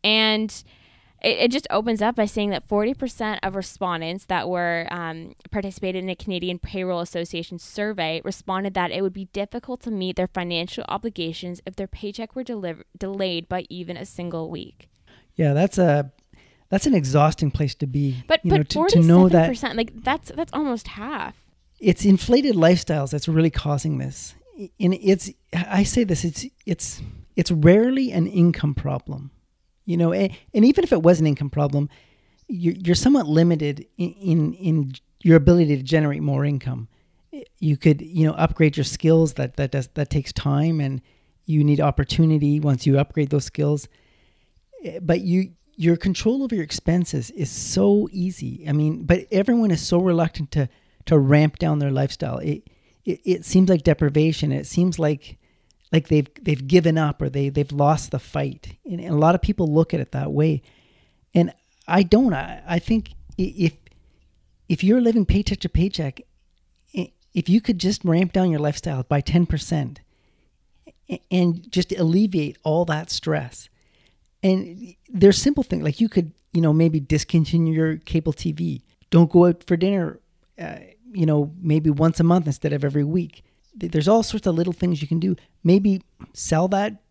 and 0.04 0.64
it, 1.24 1.38
it 1.40 1.52
just 1.52 1.68
opens 1.70 2.02
up 2.02 2.16
by 2.16 2.26
saying 2.26 2.50
that 2.52 2.68
40% 2.68 3.40
of 3.42 3.56
respondents 3.56 4.26
that 4.26 4.50
were 4.50 4.88
um, 4.92 5.34
participated 5.52 6.04
in 6.04 6.10
a 6.10 6.16
Canadian 6.16 6.60
Payroll 6.60 7.00
Association 7.00 7.58
survey 7.58 8.22
responded 8.24 8.74
that 8.74 8.92
it 8.92 9.02
would 9.02 9.14
be 9.14 9.26
difficult 9.26 9.82
to 9.82 9.92
meet 9.92 10.18
their 10.18 10.28
financial 10.28 10.84
obligations 10.90 11.62
if 11.66 11.76
their 11.76 11.88
paycheck 11.88 12.36
were 12.36 12.44
deliver- 12.44 12.84
delayed 12.98 13.48
by 13.48 13.66
even 13.70 13.98
a 13.98 14.06
single 14.06 14.50
week. 14.50 14.90
Yeah, 15.36 15.54
that's 15.54 15.78
a 15.78 16.12
that's 16.74 16.88
an 16.88 16.96
exhausting 16.96 17.52
place 17.52 17.76
to 17.76 17.86
be. 17.86 18.24
But 18.28 18.44
you 18.44 18.50
but 18.50 18.58
know, 18.58 18.64
to, 18.64 18.74
forty 18.74 19.02
to 19.02 19.06
know 19.06 19.30
that 19.30 19.48
percent 19.48 19.78
like 19.78 19.92
that's 20.04 20.32
that's 20.32 20.52
almost 20.54 20.88
half. 20.88 21.36
it's 21.80 22.04
inflated 22.04 22.56
lifestyles 22.56 23.12
that's 23.12 23.28
really 23.28 23.52
causing 23.52 24.00
this. 24.00 24.34
And 24.80 24.96
it's 24.96 25.30
I 25.54 25.84
say 25.84 26.04
this 26.04 26.26
it's 26.26 26.48
it's 26.66 27.00
it's 27.36 27.52
rarely 27.52 28.12
an 28.12 28.26
income 28.26 28.74
problem. 28.74 29.30
You 29.86 29.98
know, 29.98 30.14
and, 30.14 30.36
and 30.52 30.66
even 30.66 30.84
if 30.84 30.92
it 30.92 31.04
was 31.04 31.20
an 31.20 31.28
income 31.28 31.52
problem, 31.52 31.90
you're, 32.48 32.74
you're 32.74 32.96
somewhat 32.96 33.28
limited 33.28 33.86
in, 34.00 34.14
in 34.14 34.54
in 34.54 34.94
your 35.22 35.38
ability 35.38 35.78
to 35.78 35.84
generate 35.84 36.24
more 36.24 36.44
income. 36.44 36.88
You 37.60 37.78
could 37.78 38.02
you 38.02 38.26
know 38.26 38.34
upgrade 38.34 38.78
your 38.78 38.84
skills 38.84 39.34
that 39.34 39.58
that 39.58 39.70
does 39.70 39.90
that 39.94 40.10
takes 40.10 40.34
time 40.34 40.80
and 40.80 41.02
you 41.46 41.64
need 41.64 41.80
opportunity 41.80 42.60
once 42.60 42.88
you 42.88 42.98
upgrade 42.98 43.30
those 43.30 43.46
skills. 43.46 43.88
But 45.02 45.22
you 45.22 45.52
your 45.76 45.98
control 45.98 46.44
over 46.44 46.56
your 46.56 46.64
expenses 46.64 47.32
is 47.32 47.50
so 47.50 48.08
easy. 48.12 48.66
I 48.68 48.74
mean, 48.74 49.04
but 49.04 49.26
everyone 49.32 49.72
is 49.72 49.86
so 49.86 50.00
reluctant 50.00 50.52
to 50.52 50.70
to 51.06 51.18
ramp 51.18 51.58
down 51.60 51.80
their 51.80 51.92
lifestyle. 51.92 52.38
It 52.38 52.68
it, 53.06 53.20
it 53.26 53.46
seems 53.46 53.70
like 53.70 53.84
deprivation. 53.84 54.52
It 54.52 54.66
seems 54.66 55.00
like 55.00 55.38
like 55.92 56.08
they've 56.08 56.28
they've 56.42 56.68
given 56.68 56.98
up 56.98 57.22
or 57.22 57.30
they 57.30 57.50
they've 57.50 57.72
lost 57.72 58.12
the 58.12 58.20
fight. 58.20 58.78
And, 58.86 59.00
and 59.00 59.14
a 59.14 59.18
lot 59.18 59.36
of 59.36 59.42
people 59.42 59.68
look 59.68 59.94
at 59.94 60.00
it 60.00 60.12
that 60.12 60.32
way. 60.32 60.62
And 61.34 61.54
I 61.88 62.04
don't. 62.04 62.34
I, 62.34 62.62
I 62.68 62.80
think 62.80 63.12
if 63.38 63.74
if 64.70 64.84
you're 64.84 65.02
living 65.02 65.26
paycheck 65.26 65.60
to 65.62 65.70
paycheck, 65.70 66.22
if 66.94 67.50
you 67.50 67.62
could 67.62 67.80
just 67.80 68.06
ramp 68.06 68.32
down 68.32 68.52
your 68.52 68.60
lifestyle 68.60 69.04
by 69.04 69.22
ten 69.22 69.46
percent 69.46 70.02
and 71.30 71.70
just 71.72 71.92
alleviate 71.92 72.58
all 72.64 72.86
that 72.86 73.10
stress. 73.10 73.70
And 74.44 74.96
there's 75.10 75.42
simple 75.42 75.64
things 75.64 75.84
like 75.84 76.02
you 76.02 76.10
could, 76.10 76.34
you 76.52 76.62
know, 76.62 76.74
maybe 76.74 77.00
discontinue 77.00 77.74
your 77.74 77.98
cable 77.98 78.34
TV. 78.34 78.84
Don't 79.10 79.32
go 79.32 79.48
out 79.48 79.64
for 79.64 79.78
dinner, 79.78 80.20
uh, 80.60 80.80
you 81.14 81.26
know, 81.26 81.54
maybe 81.62 81.90
once 81.90 82.20
a 82.20 82.24
month 82.24 82.46
instead 82.46 82.74
of 82.74 82.84
every 82.84 83.04
week. 83.04 83.44
There's 83.76 84.08
all 84.08 84.22
sorts 84.22 84.46
of 84.46 84.56
little 84.56 84.74
things 84.74 85.02
you 85.02 85.08
can 85.08 85.20
do. 85.20 85.36
Maybe 85.64 86.04
sell 86.34 86.68
that 86.70 87.02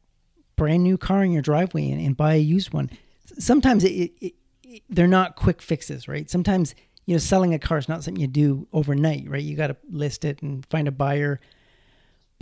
brand 0.56 0.84
new 0.84 0.98
car 0.98 1.24
in 1.24 1.32
your 1.32 1.42
driveway 1.42 1.90
and, 1.90 2.00
and 2.00 2.16
buy 2.16 2.34
a 2.34 2.38
used 2.38 2.72
one. 2.72 2.90
Sometimes 3.38 3.82
it, 3.82 4.12
it, 4.20 4.34
it, 4.62 4.82
they're 4.90 5.08
not 5.08 5.34
quick 5.34 5.62
fixes, 5.62 6.06
right? 6.06 6.30
Sometimes, 6.30 6.74
you 7.06 7.14
know, 7.14 7.18
selling 7.18 7.54
a 7.54 7.58
car 7.58 7.78
is 7.78 7.88
not 7.88 8.04
something 8.04 8.20
you 8.20 8.28
do 8.28 8.68
overnight, 8.72 9.28
right? 9.28 9.42
You 9.42 9.56
got 9.56 9.68
to 9.68 9.76
list 9.90 10.24
it 10.24 10.42
and 10.42 10.64
find 10.66 10.86
a 10.86 10.92
buyer 10.92 11.40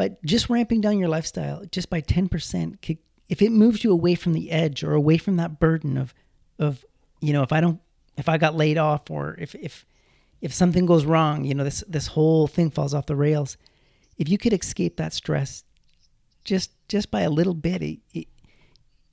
but 0.00 0.24
just 0.24 0.48
ramping 0.48 0.80
down 0.80 0.98
your 0.98 1.10
lifestyle 1.10 1.62
just 1.70 1.90
by 1.90 2.00
10% 2.00 2.80
could, 2.80 2.96
if 3.30 3.40
it 3.40 3.50
moves 3.50 3.82
you 3.82 3.90
away 3.90 4.14
from 4.14 4.34
the 4.34 4.50
edge 4.50 4.84
or 4.84 4.92
away 4.92 5.16
from 5.16 5.36
that 5.36 5.58
burden 5.58 5.96
of 5.96 6.12
of 6.58 6.84
you 7.20 7.32
know 7.32 7.42
if 7.42 7.52
i 7.52 7.60
don't 7.60 7.80
if 8.18 8.28
i 8.28 8.36
got 8.36 8.54
laid 8.54 8.76
off 8.76 9.10
or 9.10 9.34
if 9.38 9.54
if 9.54 9.86
if 10.42 10.52
something 10.52 10.84
goes 10.84 11.06
wrong 11.06 11.44
you 11.44 11.54
know 11.54 11.64
this 11.64 11.82
this 11.88 12.08
whole 12.08 12.46
thing 12.46 12.70
falls 12.70 12.92
off 12.92 13.06
the 13.06 13.16
rails 13.16 13.56
if 14.18 14.28
you 14.28 14.36
could 14.36 14.52
escape 14.52 14.96
that 14.96 15.14
stress 15.14 15.64
just 16.44 16.72
just 16.88 17.10
by 17.10 17.22
a 17.22 17.30
little 17.30 17.54
bit 17.54 17.80
it, 17.82 18.00
it, 18.12 18.28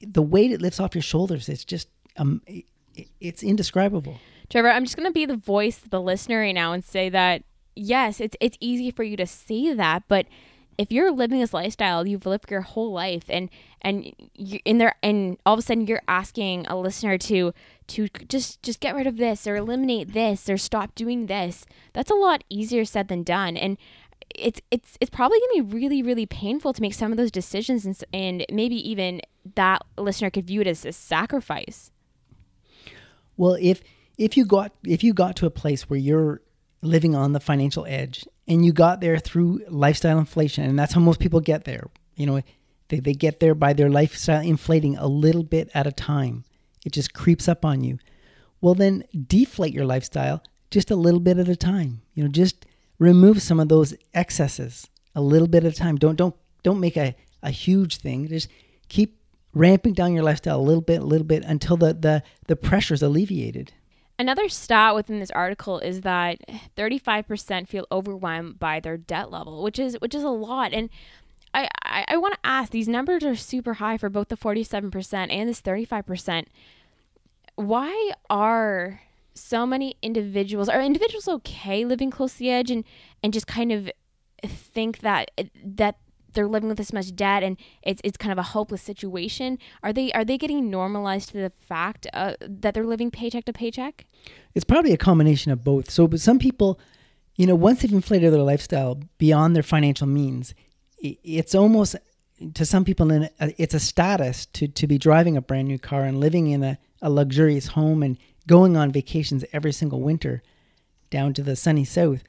the 0.01 0.21
weight 0.21 0.51
it 0.51 0.61
lifts 0.61 0.79
off 0.81 0.93
your 0.93 1.01
shoulders 1.01 1.47
it's 1.47 1.63
just 1.63 1.87
um 2.17 2.41
it, 2.45 2.65
it's 3.19 3.43
indescribable. 3.43 4.19
Trevor, 4.49 4.69
I'm 4.69 4.83
just 4.83 4.95
gonna 4.95 5.11
be 5.11 5.25
the 5.25 5.35
voice 5.35 5.83
of 5.83 5.89
the 5.89 6.01
listener 6.01 6.39
right 6.39 6.55
now 6.55 6.73
and 6.73 6.83
say 6.83 7.09
that 7.09 7.43
yes, 7.75 8.19
it's 8.19 8.35
it's 8.39 8.57
easy 8.59 8.91
for 8.91 9.03
you 9.03 9.17
to 9.17 9.27
say 9.27 9.73
that, 9.73 10.03
but 10.07 10.25
if 10.77 10.91
you're 10.91 11.11
living 11.11 11.39
this 11.39 11.53
lifestyle 11.53 12.05
you've 12.05 12.25
lived 12.25 12.51
your 12.51 12.61
whole 12.61 12.91
life 12.91 13.25
and 13.29 13.49
and 13.81 14.13
you 14.35 14.59
in 14.65 14.77
there 14.77 14.95
and 15.01 15.37
all 15.45 15.53
of 15.53 15.59
a 15.59 15.61
sudden 15.61 15.87
you're 15.87 16.01
asking 16.07 16.65
a 16.67 16.77
listener 16.77 17.17
to 17.17 17.53
to 17.87 18.07
just 18.27 18.61
just 18.61 18.79
get 18.79 18.95
rid 18.95 19.07
of 19.07 19.17
this 19.17 19.47
or 19.47 19.55
eliminate 19.55 20.13
this 20.13 20.49
or 20.49 20.57
stop 20.57 20.93
doing 20.95 21.25
this 21.25 21.65
that's 21.97 22.11
a 22.11 22.15
lot 22.15 22.43
easier 22.47 22.85
said 22.85 23.07
than 23.07 23.23
done. 23.23 23.57
And 23.57 23.75
it's 24.35 24.61
it's 24.69 24.99
it's 25.01 25.09
probably 25.09 25.39
gonna 25.39 25.63
be 25.63 25.73
really 25.73 26.03
really 26.03 26.27
painful 26.27 26.73
to 26.73 26.81
make 26.81 26.93
some 26.93 27.11
of 27.11 27.17
those 27.17 27.31
decisions 27.31 27.85
and, 27.85 28.03
and 28.13 28.45
maybe 28.51 28.75
even 28.87 29.21
that 29.55 29.81
listener 29.97 30.29
could 30.29 30.45
view 30.45 30.61
it 30.61 30.67
as 30.67 30.85
a 30.85 30.91
sacrifice. 30.91 31.91
Well, 33.35 33.57
if 33.59 33.81
if 34.17 34.37
you 34.37 34.45
got 34.45 34.73
if 34.83 35.03
you 35.03 35.13
got 35.13 35.35
to 35.37 35.47
a 35.47 35.49
place 35.49 35.89
where 35.89 35.99
you're 35.99 36.41
living 36.81 37.15
on 37.15 37.33
the 37.33 37.39
financial 37.39 37.85
edge 37.87 38.25
and 38.47 38.65
you 38.65 38.71
got 38.71 39.01
there 39.01 39.17
through 39.17 39.61
lifestyle 39.67 40.17
inflation, 40.17 40.63
and 40.63 40.79
that's 40.79 40.93
how 40.93 41.01
most 41.01 41.19
people 41.19 41.41
get 41.41 41.65
there. 41.65 41.89
You 42.15 42.25
know, 42.25 42.41
they, 42.87 42.99
they 42.99 43.13
get 43.13 43.39
there 43.39 43.53
by 43.53 43.73
their 43.73 43.89
lifestyle 43.89 44.41
inflating 44.41 44.97
a 44.97 45.07
little 45.07 45.43
bit 45.43 45.69
at 45.73 45.85
a 45.85 45.91
time. 45.91 46.45
it 46.85 46.93
just 46.93 47.13
creeps 47.13 47.47
up 47.47 47.65
on 47.65 47.83
you. 47.83 47.99
Well, 48.61 48.73
then 48.73 49.03
deflate 49.27 49.73
your 49.73 49.85
lifestyle 49.85 50.41
just 50.71 50.89
a 50.89 50.95
little 50.95 51.19
bit 51.19 51.37
at 51.37 51.49
a 51.49 51.55
time. 51.55 52.01
You 52.13 52.23
know, 52.23 52.29
just 52.29 52.65
remove 52.97 53.41
some 53.41 53.59
of 53.59 53.69
those 53.69 53.93
excesses 54.13 54.87
a 55.13 55.21
little 55.21 55.47
bit 55.47 55.63
at 55.63 55.73
a 55.73 55.75
time. 55.75 55.97
Don't 55.97 56.15
don't 56.15 56.35
don't 56.63 56.79
make 56.79 56.97
a, 56.97 57.15
a 57.43 57.51
huge 57.51 57.97
thing. 57.97 58.27
Just 58.27 58.49
keep 58.87 59.19
ramping 59.53 59.93
down 59.93 60.13
your 60.13 60.23
lifestyle 60.23 60.59
a 60.59 60.61
little 60.61 60.81
bit, 60.81 61.01
a 61.01 61.05
little 61.05 61.27
bit 61.27 61.43
until 61.43 61.77
the 61.77 61.93
the, 61.93 62.23
the 62.47 62.55
pressure 62.55 62.93
is 62.93 63.03
alleviated. 63.03 63.73
Another 64.19 64.49
stat 64.49 64.95
within 64.95 65.19
this 65.19 65.31
article 65.31 65.79
is 65.79 66.01
that 66.01 66.39
35% 66.75 67.67
feel 67.67 67.85
overwhelmed 67.91 68.59
by 68.59 68.79
their 68.79 68.97
debt 68.97 69.29
level, 69.31 69.61
which 69.61 69.77
is 69.77 69.95
which 70.01 70.15
is 70.15 70.23
a 70.23 70.29
lot. 70.29 70.73
And 70.73 70.89
I, 71.53 71.69
I, 71.83 72.05
I 72.09 72.17
want 72.17 72.33
to 72.33 72.39
ask 72.43 72.71
these 72.71 72.87
numbers 72.87 73.23
are 73.23 73.35
super 73.35 73.75
high 73.75 73.97
for 73.97 74.09
both 74.09 74.29
the 74.29 74.37
47% 74.37 75.27
and 75.29 75.49
this 75.49 75.61
35%. 75.61 76.45
Why 77.55 78.11
are 78.29 79.01
so 79.35 79.67
many 79.67 79.95
individuals 80.01 80.67
are 80.67 80.81
individuals 80.81 81.27
okay 81.27 81.85
living 81.85 82.09
close 82.09 82.33
to 82.33 82.39
the 82.39 82.49
edge 82.49 82.71
and 82.71 82.83
and 83.21 83.31
just 83.31 83.45
kind 83.45 83.71
of 83.71 83.91
think 84.43 84.99
that 84.99 85.29
that 85.63 85.97
they're 86.37 86.47
living 86.47 86.69
with 86.69 86.77
this 86.77 86.93
much 86.93 87.15
debt 87.15 87.43
and 87.43 87.57
it's 87.81 87.99
it's 88.03 88.17
kind 88.17 88.31
of 88.31 88.37
a 88.37 88.43
hopeless 88.43 88.81
situation 88.81 89.57
are 89.83 89.91
they 89.91 90.11
are 90.13 90.23
they 90.23 90.37
getting 90.37 90.69
normalized 90.69 91.29
to 91.29 91.37
the 91.37 91.49
fact 91.49 92.07
uh, 92.13 92.33
that 92.41 92.73
they're 92.73 92.85
living 92.85 93.11
paycheck 93.11 93.43
to 93.43 93.51
paycheck 93.51 94.05
it's 94.55 94.63
probably 94.63 94.93
a 94.93 94.97
combination 94.97 95.51
of 95.51 95.63
both 95.63 95.89
so 95.89 96.07
but 96.07 96.19
some 96.21 96.39
people 96.39 96.79
you 97.35 97.45
know 97.45 97.55
once 97.55 97.81
they've 97.81 97.91
inflated 97.91 98.31
their 98.31 98.41
lifestyle 98.41 98.99
beyond 99.17 99.55
their 99.55 99.63
financial 99.63 100.07
means 100.07 100.53
it's 100.99 101.53
almost 101.53 101.95
to 102.53 102.65
some 102.65 102.85
people 102.85 103.09
it's 103.39 103.73
a 103.73 103.79
status 103.79 104.45
to 104.45 104.67
to 104.67 104.87
be 104.87 104.97
driving 104.97 105.35
a 105.35 105.41
brand 105.41 105.67
new 105.67 105.79
car 105.79 106.03
and 106.03 106.19
living 106.19 106.47
in 106.47 106.63
a, 106.63 106.77
a 107.01 107.09
luxurious 107.09 107.67
home 107.67 108.03
and 108.03 108.17
going 108.47 108.77
on 108.77 108.91
vacations 108.91 109.43
every 109.51 109.71
single 109.71 110.01
winter 110.01 110.41
down 111.09 111.33
to 111.33 111.43
the 111.43 111.55
sunny 111.55 111.85
south. 111.85 112.23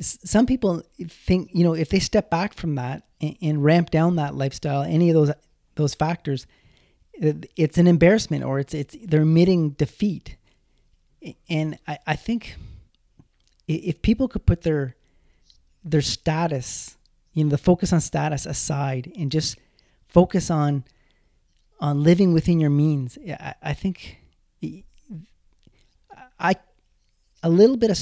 Some 0.00 0.46
people 0.46 0.82
think, 1.08 1.50
you 1.52 1.64
know, 1.64 1.74
if 1.74 1.88
they 1.88 1.98
step 1.98 2.30
back 2.30 2.54
from 2.54 2.76
that 2.76 3.02
and, 3.20 3.36
and 3.42 3.64
ramp 3.64 3.90
down 3.90 4.16
that 4.16 4.34
lifestyle, 4.34 4.82
any 4.82 5.10
of 5.10 5.14
those 5.14 5.32
those 5.74 5.94
factors, 5.94 6.46
it's 7.12 7.78
an 7.78 7.86
embarrassment 7.86 8.44
or 8.44 8.58
it's 8.58 8.74
it's 8.74 8.96
they're 9.02 9.22
admitting 9.22 9.70
defeat. 9.70 10.36
And 11.48 11.78
I, 11.86 11.98
I 12.06 12.16
think 12.16 12.56
if 13.66 14.02
people 14.02 14.28
could 14.28 14.46
put 14.46 14.62
their 14.62 14.94
their 15.84 16.00
status, 16.00 16.96
you 17.32 17.44
know, 17.44 17.50
the 17.50 17.58
focus 17.58 17.92
on 17.92 18.00
status 18.00 18.46
aside 18.46 19.12
and 19.18 19.32
just 19.32 19.58
focus 20.06 20.50
on 20.50 20.84
on 21.80 22.02
living 22.02 22.32
within 22.32 22.60
your 22.60 22.70
means, 22.70 23.18
I, 23.28 23.54
I 23.62 23.74
think 23.74 24.18
I 26.38 26.56
a 27.42 27.48
little 27.50 27.76
bit 27.76 27.90
of 27.90 27.98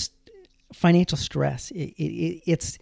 financial 0.73 1.19
stress. 1.19 1.71
It, 1.71 1.95
it, 1.97 2.43
it's 2.47 2.79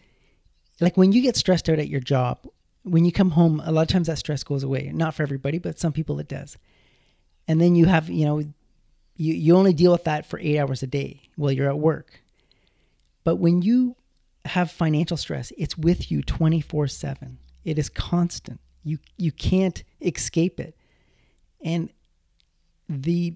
like 0.81 0.97
when 0.97 1.13
you 1.13 1.23
get 1.23 1.37
stressed 1.37 1.69
out 1.69 1.79
at 1.79 1.89
your 1.89 2.01
job, 2.01 2.47
when 2.83 3.05
you 3.05 3.13
come 3.13 3.31
home, 3.31 3.63
a 3.65 3.73
lot 3.73 3.83
of 3.83 3.89
times 3.89 4.09
that 4.09 4.19
stress 4.19 4.45
goes 4.45 4.63
away. 4.63 4.91
Not 4.93 5.15
for 5.15 5.23
everybody, 5.23 5.59
but 5.59 5.79
some 5.79 5.93
people 5.93 6.19
it 6.21 6.29
does. 6.29 6.57
And 7.49 7.61
then 7.61 7.75
you 7.75 7.87
have, 7.87 8.09
you 8.09 8.25
know, 8.25 8.39
you, 8.39 9.35
you 9.35 9.57
only 9.57 9.73
deal 9.73 9.93
with 9.93 10.05
that 10.05 10.27
for 10.27 10.39
eight 10.39 10.59
hours 10.59 10.83
a 10.83 10.87
day 10.87 11.23
while 11.37 11.53
you're 11.53 11.69
at 11.69 11.79
work. 11.79 12.21
But 13.23 13.37
when 13.37 13.63
you 13.63 13.97
have 14.45 14.71
financial 14.71 15.17
stress, 15.17 15.53
it's 15.57 15.79
with 15.79 16.11
you 16.11 16.23
24 16.23 16.89
7. 16.89 17.39
It 17.65 17.79
is 17.79 17.89
constant. 17.89 18.61
You 18.83 18.99
you 19.17 19.33
can't 19.33 19.83
escape 20.03 20.61
it. 20.61 20.77
And 21.63 21.89
the 22.89 23.35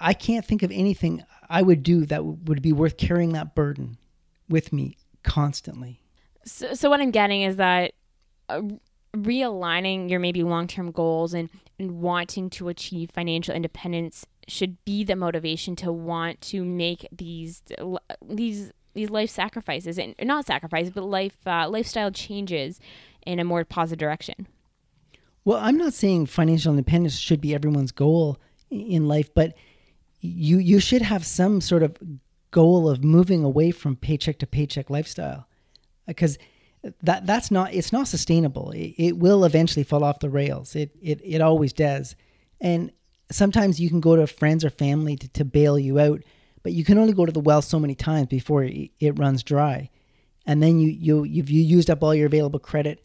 I 0.00 0.14
can't 0.14 0.44
think 0.44 0.62
of 0.62 0.70
anything 0.70 1.24
I 1.48 1.62
would 1.62 1.82
do 1.82 2.04
that 2.06 2.24
would 2.24 2.62
be 2.62 2.72
worth 2.72 2.96
carrying 2.96 3.32
that 3.32 3.54
burden 3.54 3.98
with 4.48 4.72
me 4.72 4.96
constantly. 5.22 6.00
So, 6.44 6.74
so 6.74 6.90
what 6.90 7.00
I'm 7.00 7.10
getting 7.10 7.42
is 7.42 7.56
that 7.56 7.92
uh, 8.48 8.62
realigning 9.14 10.10
your 10.10 10.20
maybe 10.20 10.42
long 10.42 10.66
term 10.66 10.90
goals 10.90 11.34
and, 11.34 11.48
and 11.78 12.00
wanting 12.00 12.50
to 12.50 12.68
achieve 12.68 13.10
financial 13.10 13.54
independence 13.54 14.26
should 14.46 14.82
be 14.84 15.04
the 15.04 15.16
motivation 15.16 15.76
to 15.76 15.92
want 15.92 16.40
to 16.40 16.64
make 16.64 17.06
these 17.12 17.62
these 18.26 18.72
these 18.94 19.10
life 19.10 19.28
sacrifices 19.28 19.98
and 19.98 20.14
not 20.22 20.46
sacrifices 20.46 20.90
but 20.90 21.04
life 21.04 21.36
uh, 21.46 21.68
lifestyle 21.68 22.10
changes 22.10 22.80
in 23.26 23.38
a 23.38 23.44
more 23.44 23.64
positive 23.64 23.98
direction. 23.98 24.46
Well, 25.44 25.58
I'm 25.58 25.76
not 25.78 25.94
saying 25.94 26.26
financial 26.26 26.72
independence 26.72 27.16
should 27.18 27.40
be 27.40 27.54
everyone's 27.54 27.92
goal 27.92 28.38
in 28.70 29.08
life, 29.08 29.32
but 29.34 29.54
you 30.20 30.58
you 30.58 30.80
should 30.80 31.02
have 31.02 31.24
some 31.24 31.60
sort 31.60 31.82
of 31.82 31.96
goal 32.50 32.88
of 32.88 33.04
moving 33.04 33.44
away 33.44 33.70
from 33.70 33.96
paycheck 33.96 34.38
to 34.38 34.46
paycheck 34.46 34.90
lifestyle 34.90 35.46
because 36.06 36.38
that 37.02 37.26
that's 37.26 37.50
not 37.50 37.72
it's 37.74 37.92
not 37.92 38.08
sustainable. 38.08 38.70
It, 38.70 38.94
it, 38.96 39.18
will 39.18 39.44
eventually 39.44 39.84
fall 39.84 40.04
off 40.04 40.20
the 40.20 40.30
rails. 40.30 40.74
It, 40.74 40.90
it 41.02 41.20
it 41.24 41.40
always 41.40 41.72
does. 41.72 42.16
And 42.60 42.92
sometimes 43.30 43.80
you 43.80 43.88
can 43.88 44.00
go 44.00 44.16
to 44.16 44.26
friends 44.26 44.64
or 44.64 44.70
family 44.70 45.16
to, 45.16 45.28
to 45.28 45.44
bail 45.44 45.78
you 45.78 45.98
out 45.98 46.22
but 46.62 46.72
you 46.72 46.84
can 46.84 46.98
only 46.98 47.12
go 47.12 47.26
to 47.26 47.32
the 47.32 47.40
well 47.40 47.62
so 47.62 47.78
many 47.78 47.94
times 47.94 48.28
before 48.28 48.64
it, 48.64 49.18
runs 49.18 49.42
dry. 49.42 49.90
And 50.46 50.62
then 50.62 50.78
you 50.78 50.88
you 50.88 51.24
you've 51.24 51.50
you 51.50 51.62
used 51.62 51.90
up 51.90 52.02
all 52.02 52.14
your 52.14 52.26
available 52.26 52.58
credit. 52.58 53.02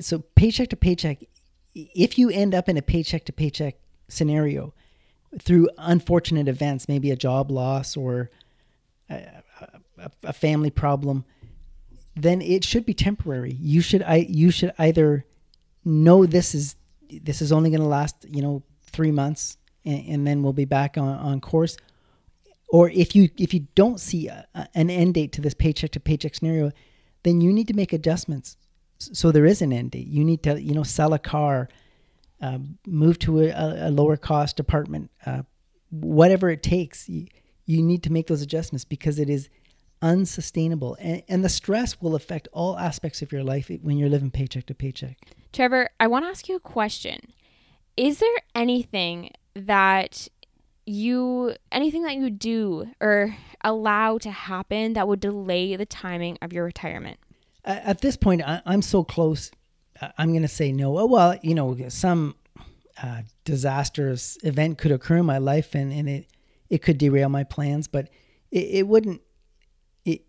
So 0.00 0.24
paycheck 0.34 0.68
to 0.70 0.76
paycheck 0.76 1.18
if 1.74 2.18
you 2.18 2.30
end 2.30 2.54
up 2.54 2.68
in 2.68 2.76
a 2.76 2.82
paycheck 2.82 3.24
to 3.26 3.32
paycheck 3.32 3.76
scenario 4.08 4.74
through 5.38 5.68
unfortunate 5.78 6.48
events, 6.48 6.88
maybe 6.88 7.10
a 7.10 7.16
job 7.16 7.50
loss 7.50 7.96
or 7.96 8.30
a, 9.08 9.42
a, 9.98 10.10
a 10.24 10.32
family 10.32 10.70
problem, 10.70 11.24
then 12.16 12.42
it 12.42 12.64
should 12.64 12.84
be 12.84 12.94
temporary. 12.94 13.52
You 13.60 13.80
should 13.80 14.02
I 14.02 14.26
you 14.28 14.50
should 14.50 14.72
either 14.78 15.24
know 15.84 16.26
this 16.26 16.54
is 16.54 16.76
this 17.08 17.40
is 17.40 17.52
only 17.52 17.70
going 17.70 17.80
to 17.80 17.86
last 17.86 18.16
you 18.28 18.42
know 18.42 18.62
three 18.82 19.12
months 19.12 19.56
and, 19.84 20.06
and, 20.08 20.26
then 20.26 20.42
we'll 20.42 20.52
be 20.52 20.64
back 20.64 20.98
on, 20.98 21.08
on 21.08 21.40
course. 21.40 21.76
Or 22.68 22.90
if 22.90 23.14
you 23.14 23.30
if 23.38 23.54
you 23.54 23.66
don't 23.74 24.00
see 24.00 24.28
a, 24.28 24.46
an 24.74 24.90
end 24.90 25.14
date 25.14 25.32
to 25.32 25.40
this 25.40 25.54
paycheck 25.54 25.92
to 25.92 26.00
paycheck 26.00 26.34
scenario 26.34 26.72
then 27.22 27.40
you 27.40 27.52
need 27.52 27.68
to 27.68 27.74
make 27.74 27.92
adjustments. 27.92 28.56
So 28.98 29.30
there 29.30 29.46
is 29.46 29.62
an 29.62 29.72
end 29.72 29.92
date. 29.92 30.06
You 30.06 30.24
need 30.24 30.42
to 30.42 30.60
you 30.60 30.74
know 30.74 30.82
sell 30.82 31.14
a 31.14 31.18
car 31.18 31.68
uh, 32.40 32.58
move 32.86 33.18
to 33.20 33.40
a, 33.40 33.88
a, 33.88 33.90
lower 33.90 34.16
cost 34.16 34.58
apartment, 34.58 35.10
uh, 35.26 35.42
whatever 35.90 36.48
it 36.48 36.62
takes. 36.62 37.08
You, 37.08 37.26
you 37.66 37.82
need 37.82 38.02
to 38.04 38.12
make 38.12 38.26
those 38.28 38.42
adjustments 38.42 38.84
because 38.84 39.18
it 39.18 39.28
is 39.28 39.48
unsustainable. 40.02 40.96
And, 41.00 41.22
and 41.28 41.44
the 41.44 41.48
stress 41.48 42.00
will 42.00 42.14
affect 42.14 42.48
all 42.52 42.78
aspects 42.78 43.22
of 43.22 43.32
your 43.32 43.44
life 43.44 43.70
when 43.82 43.98
you're 43.98 44.08
living 44.08 44.30
paycheck 44.30 44.66
to 44.66 44.74
paycheck. 44.74 45.18
Trevor, 45.52 45.90
I 45.98 46.06
want 46.06 46.24
to 46.24 46.28
ask 46.28 46.48
you 46.48 46.56
a 46.56 46.60
question. 46.60 47.18
Is 47.96 48.18
there 48.18 48.36
anything 48.54 49.32
that 49.54 50.28
you 50.86 51.54
anything 51.70 52.02
that 52.02 52.16
you 52.16 52.30
do 52.30 52.88
or 53.00 53.36
allow 53.62 54.18
to 54.18 54.30
happen 54.30 54.94
that 54.94 55.06
would 55.06 55.20
delay 55.20 55.76
the 55.76 55.86
timing 55.86 56.38
of 56.40 56.52
your 56.52 56.64
retirement? 56.64 57.18
At 57.64 58.00
this 58.00 58.16
point, 58.16 58.42
I, 58.42 58.62
am 58.64 58.80
so 58.80 59.04
close 59.04 59.50
I'm 60.18 60.30
going 60.30 60.42
to 60.42 60.48
say 60.48 60.72
no. 60.72 60.98
Oh, 60.98 61.06
well, 61.06 61.38
you 61.42 61.54
know, 61.54 61.76
some 61.88 62.34
uh, 63.02 63.22
disastrous 63.44 64.38
event 64.42 64.78
could 64.78 64.92
occur 64.92 65.18
in 65.18 65.26
my 65.26 65.38
life 65.38 65.74
and, 65.74 65.92
and 65.92 66.08
it, 66.08 66.26
it 66.68 66.82
could 66.82 66.98
derail 66.98 67.28
my 67.28 67.44
plans, 67.44 67.88
but 67.88 68.08
it, 68.50 68.66
it 68.70 68.88
wouldn't, 68.88 69.20
it, 70.04 70.22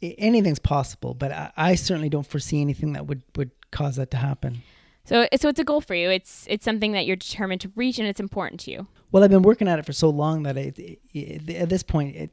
it, 0.00 0.14
anything's 0.18 0.58
possible, 0.58 1.14
but 1.14 1.32
I, 1.32 1.52
I 1.56 1.74
certainly 1.74 2.08
don't 2.08 2.26
foresee 2.26 2.60
anything 2.60 2.92
that 2.94 3.06
would, 3.06 3.22
would 3.36 3.50
cause 3.70 3.96
that 3.96 4.10
to 4.12 4.16
happen. 4.16 4.62
So, 5.04 5.26
so 5.36 5.48
it's 5.48 5.58
a 5.58 5.64
goal 5.64 5.80
for 5.80 5.94
you. 5.94 6.10
It's 6.10 6.46
it's 6.50 6.66
something 6.66 6.92
that 6.92 7.06
you're 7.06 7.16
determined 7.16 7.62
to 7.62 7.72
reach, 7.74 7.98
and 7.98 8.06
it's 8.06 8.20
important 8.20 8.60
to 8.60 8.70
you. 8.70 8.86
Well, 9.10 9.24
I've 9.24 9.30
been 9.30 9.40
working 9.40 9.66
at 9.66 9.78
it 9.78 9.86
for 9.86 9.94
so 9.94 10.10
long 10.10 10.42
that 10.42 10.58
I, 10.58 10.74
at 11.14 11.70
this 11.70 11.82
point, 11.82 12.14
it, 12.14 12.30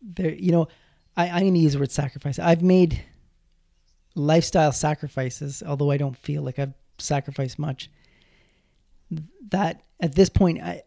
there, 0.00 0.32
you 0.32 0.52
know, 0.52 0.68
I, 1.18 1.28
I'm 1.28 1.42
going 1.42 1.52
to 1.52 1.60
use 1.60 1.74
the 1.74 1.80
word 1.80 1.90
sacrifice. 1.90 2.38
I've 2.38 2.62
made 2.62 3.04
lifestyle 4.14 4.72
sacrifices, 4.72 5.62
although 5.66 5.90
I 5.90 5.96
don't 5.96 6.16
feel 6.16 6.42
like 6.42 6.58
I've 6.58 6.74
sacrificed 6.98 7.58
much, 7.58 7.90
that 9.50 9.82
at 10.00 10.14
this 10.14 10.28
point 10.28 10.62
I, 10.62 10.82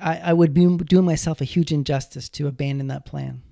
I, 0.00 0.18
I 0.18 0.32
would 0.32 0.54
be 0.54 0.66
doing 0.78 1.04
myself 1.04 1.40
a 1.40 1.44
huge 1.44 1.72
injustice 1.72 2.28
to 2.30 2.46
abandon 2.46 2.88
that 2.88 3.06
plan. 3.06 3.42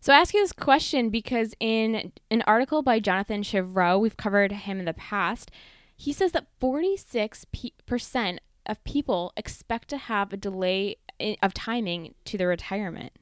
So 0.00 0.12
I 0.12 0.18
ask 0.18 0.34
you 0.34 0.40
this 0.40 0.52
question 0.52 1.10
because 1.10 1.54
in 1.58 2.12
an 2.30 2.42
article 2.46 2.82
by 2.82 3.00
Jonathan 3.00 3.42
Chevreau, 3.42 3.98
we've 3.98 4.16
covered 4.16 4.52
him 4.52 4.78
in 4.78 4.84
the 4.84 4.94
past, 4.94 5.50
he 5.96 6.12
says 6.12 6.32
that 6.32 6.46
46% 6.60 8.38
of 8.66 8.84
people 8.84 9.32
expect 9.36 9.88
to 9.88 9.96
have 9.96 10.32
a 10.32 10.36
delay 10.36 10.96
of 11.42 11.54
timing 11.54 12.14
to 12.24 12.36
their 12.36 12.48
retirement 12.48 13.12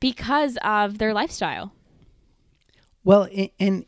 because 0.00 0.58
of 0.62 0.98
their 0.98 1.14
lifestyle. 1.14 1.72
Well, 3.04 3.28
and 3.58 3.86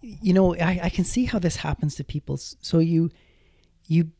you 0.00 0.32
know, 0.32 0.54
I, 0.56 0.80
I 0.84 0.88
can 0.90 1.04
see 1.04 1.24
how 1.24 1.38
this 1.38 1.56
happens 1.56 1.94
to 1.96 2.04
people. 2.04 2.36
So 2.36 2.78
you, 2.78 3.10
you, 3.86 4.10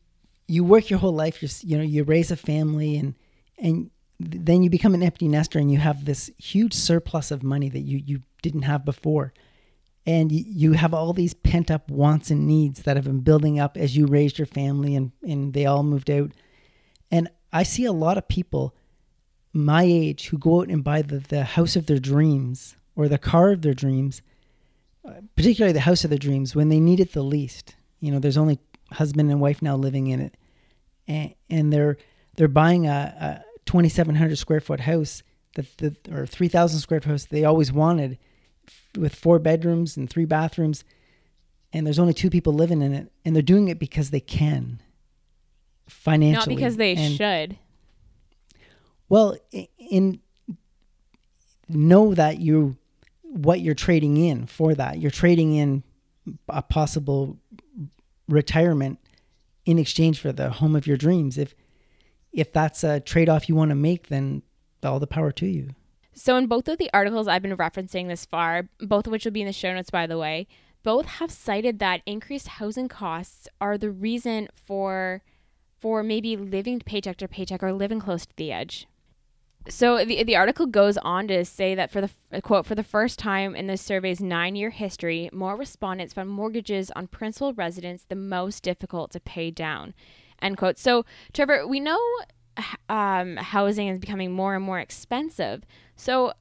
you 0.47 0.63
work 0.63 0.89
your 0.89 0.99
whole 0.99 1.13
life. 1.13 1.41
You 1.43 1.49
you 1.61 1.77
know 1.77 1.83
you 1.83 2.03
raise 2.03 2.31
a 2.31 2.35
family 2.35 2.97
and 2.97 3.13
and 3.57 3.91
then 4.19 4.63
you 4.63 4.69
become 4.69 4.95
an 4.95 5.03
empty 5.03 5.27
nester 5.27 5.59
and 5.59 5.71
you 5.71 5.77
have 5.77 6.05
this 6.05 6.31
huge 6.37 6.73
surplus 6.73 7.29
of 7.29 7.43
money 7.43 7.69
that 7.69 7.81
you 7.81 8.01
you 8.03 8.21
didn't 8.41 8.63
have 8.63 8.83
before 8.83 9.31
and 10.09 10.31
you 10.31 10.73
have 10.73 10.91
all 10.91 11.13
these 11.13 11.35
pent 11.35 11.69
up 11.69 11.89
wants 11.89 12.31
and 12.31 12.47
needs 12.47 12.81
that 12.81 12.95
have 12.95 13.05
been 13.05 13.19
building 13.19 13.59
up 13.59 13.77
as 13.77 13.95
you 13.95 14.07
raised 14.07 14.39
your 14.39 14.47
family 14.47 14.95
and, 14.95 15.11
and 15.21 15.53
they 15.53 15.67
all 15.67 15.83
moved 15.83 16.09
out. 16.09 16.31
And 17.11 17.29
I 17.53 17.61
see 17.61 17.85
a 17.85 17.91
lot 17.91 18.17
of 18.17 18.27
people 18.27 18.75
my 19.53 19.83
age 19.83 20.29
who 20.29 20.39
go 20.39 20.61
out 20.61 20.69
and 20.69 20.83
buy 20.83 21.03
the, 21.03 21.19
the 21.19 21.43
house 21.43 21.75
of 21.75 21.85
their 21.85 21.99
dreams 21.99 22.75
or 22.95 23.07
the 23.07 23.19
car 23.19 23.51
of 23.51 23.61
their 23.61 23.75
dreams, 23.75 24.23
particularly 25.35 25.73
the 25.73 25.79
house 25.81 26.03
of 26.03 26.09
their 26.09 26.19
dreams, 26.19 26.55
when 26.55 26.69
they 26.69 26.79
need 26.79 26.99
it 26.99 27.13
the 27.13 27.23
least. 27.23 27.75
You 27.99 28.11
know, 28.11 28.19
there's 28.19 28.37
only 28.37 28.59
husband 28.91 29.29
and 29.31 29.39
wife 29.39 29.61
now 29.61 29.75
living 29.75 30.07
in 30.07 30.19
it, 30.19 30.35
and, 31.07 31.33
and 31.49 31.73
they're 31.73 31.97
they're 32.35 32.47
buying 32.47 32.87
a, 32.87 33.43
a 33.45 33.61
2,700 33.65 34.37
square 34.37 34.61
foot 34.61 34.79
house 34.79 35.23
that 35.55 35.77
the, 35.77 35.95
or 36.11 36.25
3,000 36.25 36.79
square 36.79 37.01
foot 37.01 37.09
house 37.09 37.25
they 37.25 37.43
always 37.43 37.71
wanted, 37.71 38.17
with 38.97 39.15
four 39.15 39.39
bedrooms 39.39 39.97
and 39.97 40.09
three 40.09 40.25
bathrooms, 40.25 40.83
and 41.73 41.85
there's 41.85 41.99
only 41.99 42.13
two 42.13 42.29
people 42.29 42.53
living 42.53 42.81
in 42.81 42.93
it, 42.93 43.11
and 43.25 43.35
they're 43.35 43.43
doing 43.43 43.67
it 43.67 43.79
because 43.79 44.09
they 44.09 44.19
can, 44.19 44.81
financially, 45.87 46.55
not 46.55 46.59
because 46.59 46.77
they 46.77 46.95
and, 46.95 47.15
should. 47.15 47.57
Well, 49.07 49.37
in 49.77 50.19
know 51.67 52.15
that 52.15 52.39
you 52.39 52.77
what 53.29 53.61
you're 53.61 53.75
trading 53.75 54.17
in 54.17 54.45
for 54.45 54.73
that. 54.75 54.99
You're 54.99 55.11
trading 55.11 55.55
in 55.55 55.83
a 56.47 56.61
possible 56.61 57.37
retirement 58.27 58.99
in 59.65 59.77
exchange 59.77 60.19
for 60.19 60.31
the 60.31 60.49
home 60.49 60.75
of 60.75 60.87
your 60.87 60.97
dreams. 60.97 61.37
If 61.37 61.55
if 62.31 62.53
that's 62.53 62.83
a 62.83 62.99
trade 62.99 63.29
off 63.29 63.49
you 63.49 63.55
want 63.55 63.69
to 63.69 63.75
make, 63.75 64.07
then 64.07 64.43
all 64.83 64.99
the 64.99 65.07
power 65.07 65.31
to 65.31 65.47
you. 65.47 65.69
So, 66.13 66.35
in 66.35 66.47
both 66.47 66.67
of 66.67 66.77
the 66.77 66.89
articles 66.93 67.27
I've 67.27 67.41
been 67.41 67.55
referencing 67.55 68.07
this 68.07 68.25
far, 68.25 68.69
both 68.79 69.07
of 69.07 69.11
which 69.11 69.25
will 69.25 69.31
be 69.31 69.41
in 69.41 69.47
the 69.47 69.53
show 69.53 69.73
notes, 69.73 69.89
by 69.89 70.05
the 70.05 70.17
way, 70.17 70.47
both 70.83 71.05
have 71.05 71.31
cited 71.31 71.79
that 71.79 72.01
increased 72.05 72.47
housing 72.47 72.87
costs 72.87 73.47
are 73.61 73.77
the 73.77 73.91
reason 73.91 74.47
for 74.53 75.21
for 75.79 76.03
maybe 76.03 76.35
living 76.35 76.79
paycheck 76.79 77.17
to 77.17 77.27
paycheck 77.27 77.63
or 77.63 77.71
living 77.71 78.01
close 78.01 78.25
to 78.25 78.35
the 78.35 78.51
edge. 78.51 78.85
So 79.69 80.03
the 80.03 80.23
the 80.23 80.35
article 80.35 80.65
goes 80.65 80.97
on 80.97 81.27
to 81.27 81.45
say 81.45 81.75
that 81.75 81.91
for 81.91 82.01
the 82.01 82.41
quote 82.41 82.65
for 82.65 82.75
the 82.75 82.83
first 82.83 83.19
time 83.19 83.55
in 83.55 83.67
the 83.67 83.77
survey's 83.77 84.19
9-year 84.19 84.71
history, 84.71 85.29
more 85.31 85.55
respondents 85.55 86.13
found 86.13 86.29
mortgages 86.29 86.91
on 86.95 87.07
principal 87.07 87.53
residence 87.53 88.03
the 88.07 88.15
most 88.15 88.63
difficult 88.63 89.11
to 89.11 89.19
pay 89.19 89.51
down. 89.51 89.93
End 90.41 90.57
quote. 90.57 90.77
So 90.77 91.05
Trevor, 91.33 91.67
we 91.67 91.79
know 91.79 91.99
um, 92.89 93.37
housing 93.37 93.87
is 93.87 93.99
becoming 93.99 94.31
more 94.31 94.55
and 94.55 94.63
more 94.63 94.79
expensive. 94.79 95.63
So 95.95 96.33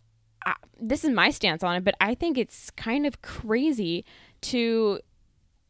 uh, 0.46 0.54
this 0.80 1.04
is 1.04 1.10
my 1.10 1.30
stance 1.30 1.62
on 1.62 1.76
it, 1.76 1.84
but 1.84 1.94
I 2.00 2.14
think 2.14 2.38
it's 2.38 2.70
kind 2.70 3.06
of 3.06 3.22
crazy 3.22 4.04
to 4.42 5.00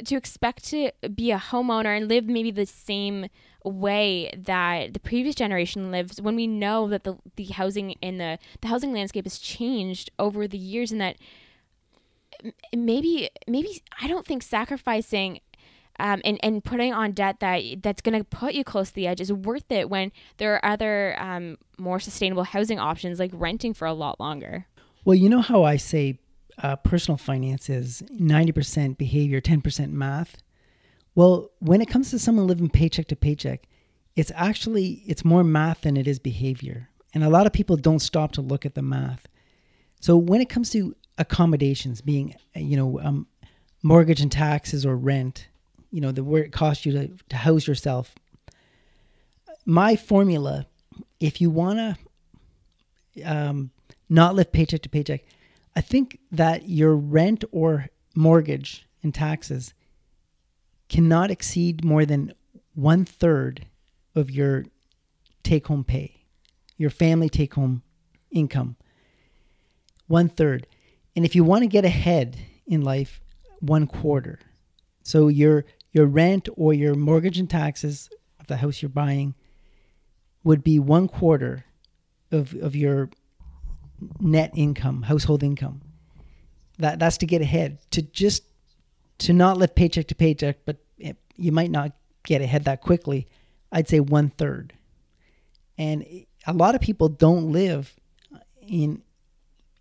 to 0.04 0.14
expect 0.16 0.64
to 0.66 0.92
be 1.12 1.32
a 1.32 1.38
homeowner 1.38 1.96
and 1.96 2.06
live 2.08 2.26
maybe 2.26 2.52
the 2.52 2.66
same 2.66 3.26
way 3.64 4.32
that 4.36 4.94
the 4.94 5.00
previous 5.00 5.34
generation 5.34 5.90
lives 5.90 6.20
when 6.20 6.36
we 6.36 6.46
know 6.46 6.88
that 6.88 7.04
the, 7.04 7.16
the 7.36 7.44
housing 7.46 7.92
in 8.00 8.18
the 8.18 8.38
the 8.60 8.68
housing 8.68 8.92
landscape 8.92 9.24
has 9.24 9.38
changed 9.38 10.10
over 10.18 10.46
the 10.46 10.58
years 10.58 10.92
and 10.92 11.00
that 11.00 11.16
maybe 12.74 13.28
maybe 13.46 13.82
I 14.00 14.06
don't 14.06 14.26
think 14.26 14.42
sacrificing 14.42 15.40
um, 15.98 16.20
and 16.24 16.38
and 16.42 16.62
putting 16.62 16.92
on 16.92 17.12
debt 17.12 17.40
that 17.40 17.62
that's 17.82 18.00
going 18.00 18.16
to 18.16 18.24
put 18.24 18.54
you 18.54 18.64
close 18.64 18.90
to 18.90 18.94
the 18.94 19.06
edge 19.06 19.20
is 19.20 19.32
worth 19.32 19.70
it 19.70 19.90
when 19.90 20.12
there 20.36 20.54
are 20.54 20.64
other 20.64 21.20
um, 21.20 21.58
more 21.76 21.98
sustainable 21.98 22.44
housing 22.44 22.78
options 22.78 23.18
like 23.18 23.32
renting 23.34 23.74
for 23.74 23.86
a 23.86 23.92
lot 23.92 24.20
longer. 24.20 24.66
Well, 25.04 25.16
you 25.16 25.28
know 25.28 25.40
how 25.40 25.64
I 25.64 25.76
say 25.76 26.20
uh, 26.62 26.76
personal 26.76 27.18
finance 27.18 27.68
is 27.68 28.02
ninety 28.10 28.52
percent 28.52 28.98
behavior, 28.98 29.40
ten 29.40 29.60
percent 29.60 29.92
math. 29.92 30.36
Well, 31.18 31.50
when 31.58 31.80
it 31.80 31.88
comes 31.88 32.10
to 32.10 32.18
someone 32.20 32.46
living 32.46 32.70
paycheck 32.70 33.08
to 33.08 33.16
paycheck, 33.16 33.64
it's 34.14 34.30
actually 34.36 35.02
it's 35.04 35.24
more 35.24 35.42
math 35.42 35.80
than 35.80 35.96
it 35.96 36.06
is 36.06 36.20
behavior, 36.20 36.90
and 37.12 37.24
a 37.24 37.28
lot 37.28 37.44
of 37.44 37.52
people 37.52 37.76
don't 37.76 37.98
stop 37.98 38.30
to 38.34 38.40
look 38.40 38.64
at 38.64 38.76
the 38.76 38.82
math. 38.82 39.26
So 39.98 40.16
when 40.16 40.40
it 40.40 40.48
comes 40.48 40.70
to 40.70 40.94
accommodations, 41.18 42.00
being 42.02 42.36
you 42.54 42.76
know 42.76 43.00
um, 43.00 43.26
mortgage 43.82 44.20
and 44.20 44.30
taxes 44.30 44.86
or 44.86 44.94
rent, 44.96 45.48
you 45.90 46.00
know, 46.00 46.12
the 46.12 46.22
where 46.22 46.44
it 46.44 46.52
costs 46.52 46.86
you 46.86 46.92
to, 46.92 47.10
to 47.30 47.36
house 47.36 47.66
yourself. 47.66 48.14
My 49.66 49.96
formula, 49.96 50.66
if 51.18 51.40
you 51.40 51.50
want 51.50 51.96
to 53.16 53.22
um, 53.24 53.72
not 54.08 54.36
live 54.36 54.52
paycheck 54.52 54.82
to 54.82 54.88
paycheck, 54.88 55.24
I 55.74 55.80
think 55.80 56.20
that 56.30 56.68
your 56.68 56.94
rent 56.94 57.42
or 57.50 57.88
mortgage 58.14 58.86
and 59.02 59.12
taxes 59.12 59.74
cannot 60.88 61.30
exceed 61.30 61.84
more 61.84 62.04
than 62.04 62.32
one 62.74 63.04
third 63.04 63.66
of 64.14 64.30
your 64.30 64.64
take 65.42 65.66
home 65.66 65.84
pay, 65.84 66.24
your 66.76 66.90
family 66.90 67.28
take 67.28 67.54
home 67.54 67.82
income. 68.30 68.76
One 70.06 70.28
third. 70.28 70.66
And 71.14 71.24
if 71.24 71.34
you 71.34 71.44
want 71.44 71.62
to 71.62 71.68
get 71.68 71.84
ahead 71.84 72.38
in 72.66 72.82
life, 72.82 73.20
one 73.60 73.86
quarter. 73.86 74.38
So 75.02 75.28
your 75.28 75.64
your 75.92 76.06
rent 76.06 76.48
or 76.56 76.72
your 76.74 76.94
mortgage 76.94 77.38
and 77.38 77.48
taxes 77.48 78.10
of 78.38 78.46
the 78.46 78.58
house 78.58 78.82
you're 78.82 78.88
buying 78.88 79.34
would 80.44 80.62
be 80.62 80.78
one 80.78 81.08
quarter 81.08 81.64
of, 82.30 82.54
of 82.54 82.76
your 82.76 83.10
net 84.20 84.52
income, 84.54 85.02
household 85.02 85.42
income. 85.42 85.82
That 86.78 86.98
that's 86.98 87.18
to 87.18 87.26
get 87.26 87.42
ahead. 87.42 87.78
To 87.92 88.02
just 88.02 88.44
to 89.18 89.32
not 89.32 89.56
live 89.56 89.74
paycheck 89.74 90.06
to 90.08 90.14
paycheck, 90.14 90.58
but 90.64 90.76
it, 90.98 91.16
you 91.36 91.52
might 91.52 91.70
not 91.70 91.92
get 92.24 92.40
ahead 92.40 92.64
that 92.64 92.80
quickly. 92.80 93.26
I'd 93.70 93.88
say 93.88 94.00
one 94.00 94.30
third, 94.30 94.72
and 95.76 96.04
a 96.46 96.52
lot 96.52 96.74
of 96.74 96.80
people 96.80 97.08
don't 97.08 97.52
live 97.52 97.94
in 98.60 99.02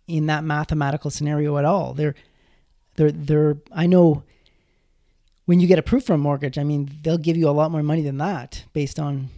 in 0.06 0.26
that 0.26 0.44
mathematical 0.44 1.10
scenario 1.10 1.56
at 1.58 1.64
all. 1.64 1.94
They're 1.94 2.14
they're 2.96 3.12
they're. 3.12 3.56
I 3.72 3.86
know 3.86 4.24
when 5.48 5.60
you 5.60 5.66
get 5.66 5.78
approved 5.78 6.04
for 6.04 6.12
a 6.12 6.18
mortgage, 6.18 6.58
I 6.58 6.62
mean, 6.62 6.90
they'll 7.00 7.16
give 7.16 7.38
you 7.38 7.48
a 7.48 7.52
lot 7.52 7.70
more 7.70 7.82
money 7.82 8.02
than 8.02 8.18
that 8.18 8.64
based 8.74 9.00
on, 9.00 9.30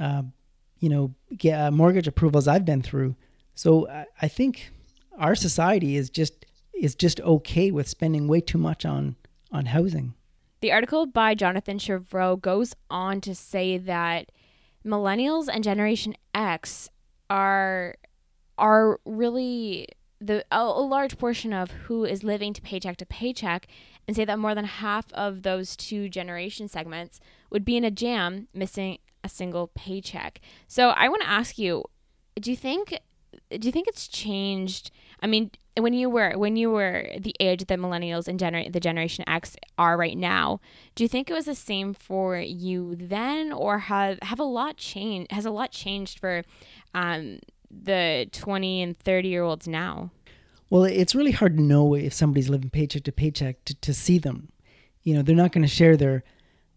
uh, 0.00 0.22
you 0.78 0.88
know, 0.88 1.12
get, 1.36 1.60
uh, 1.60 1.70
mortgage 1.72 2.06
approvals 2.06 2.46
I've 2.46 2.64
been 2.64 2.82
through. 2.82 3.16
So 3.56 3.88
I, 3.88 4.06
I 4.22 4.28
think 4.28 4.70
our 5.18 5.34
society 5.34 5.96
is 5.96 6.08
just 6.08 6.46
is 6.72 6.94
just 6.94 7.20
okay 7.22 7.72
with 7.72 7.88
spending 7.88 8.28
way 8.28 8.40
too 8.40 8.58
much 8.58 8.86
on 8.86 9.16
on 9.52 9.66
housing. 9.66 10.14
The 10.60 10.72
article 10.72 11.06
by 11.06 11.34
Jonathan 11.34 11.78
Chevreau 11.78 12.40
goes 12.40 12.74
on 12.90 13.20
to 13.22 13.34
say 13.34 13.78
that 13.78 14.30
millennials 14.84 15.48
and 15.52 15.64
Generation 15.64 16.14
X 16.34 16.90
are 17.28 17.94
are 18.58 19.00
really 19.06 19.88
the 20.20 20.44
a, 20.52 20.60
a, 20.60 20.84
large 20.84 21.16
portion 21.16 21.52
of 21.52 21.70
who 21.70 22.04
is 22.04 22.22
living 22.22 22.52
to 22.52 22.60
paycheck 22.60 22.96
to 22.98 23.06
paycheck 23.06 23.66
and 24.06 24.14
say 24.14 24.24
that 24.24 24.38
more 24.38 24.54
than 24.54 24.66
half 24.66 25.10
of 25.12 25.42
those 25.42 25.76
two 25.76 26.08
generation 26.10 26.68
segments 26.68 27.20
would 27.48 27.64
be 27.64 27.76
in 27.76 27.84
a 27.84 27.90
jam 27.90 28.48
missing 28.52 28.98
a 29.24 29.28
single 29.28 29.68
paycheck. 29.68 30.40
So 30.66 30.90
I 30.90 31.08
want 31.08 31.22
to 31.22 31.28
ask 31.28 31.58
you, 31.58 31.84
do 32.38 32.50
you 32.50 32.56
think 32.56 32.98
do 33.50 33.66
you 33.66 33.72
think 33.72 33.88
it's 33.88 34.08
changed? 34.08 34.90
I 35.22 35.26
mean, 35.26 35.50
when 35.76 35.92
you 35.92 36.10
were 36.10 36.32
when 36.36 36.56
you 36.56 36.70
were 36.70 37.08
the 37.18 37.34
age 37.40 37.66
that 37.66 37.78
millennials 37.78 38.26
and 38.28 38.38
gener- 38.38 38.72
the 38.72 38.80
generation 38.80 39.24
X 39.28 39.56
are 39.78 39.96
right 39.96 40.16
now, 40.16 40.60
do 40.94 41.04
you 41.04 41.08
think 41.08 41.30
it 41.30 41.34
was 41.34 41.44
the 41.44 41.54
same 41.54 41.94
for 41.94 42.38
you 42.38 42.96
then 42.96 43.52
or 43.52 43.78
have 43.78 44.18
have 44.22 44.40
a 44.40 44.44
lot 44.44 44.76
changed 44.76 45.30
has 45.32 45.46
a 45.46 45.50
lot 45.50 45.70
changed 45.70 46.18
for 46.18 46.42
um 46.94 47.38
the 47.70 48.28
20 48.32 48.82
and 48.82 48.98
30 48.98 49.28
year 49.28 49.42
olds 49.42 49.68
now? 49.68 50.10
Well, 50.70 50.84
it's 50.84 51.14
really 51.14 51.32
hard 51.32 51.56
to 51.56 51.62
know 51.62 51.94
if 51.94 52.12
somebody's 52.12 52.48
living 52.48 52.70
paycheck 52.70 53.04
to 53.04 53.12
paycheck 53.12 53.64
to, 53.64 53.74
to 53.74 53.94
see 53.94 54.18
them. 54.18 54.50
You 55.02 55.14
know, 55.14 55.22
they're 55.22 55.36
not 55.36 55.52
going 55.52 55.62
to 55.62 55.68
share 55.68 55.96
their 55.96 56.24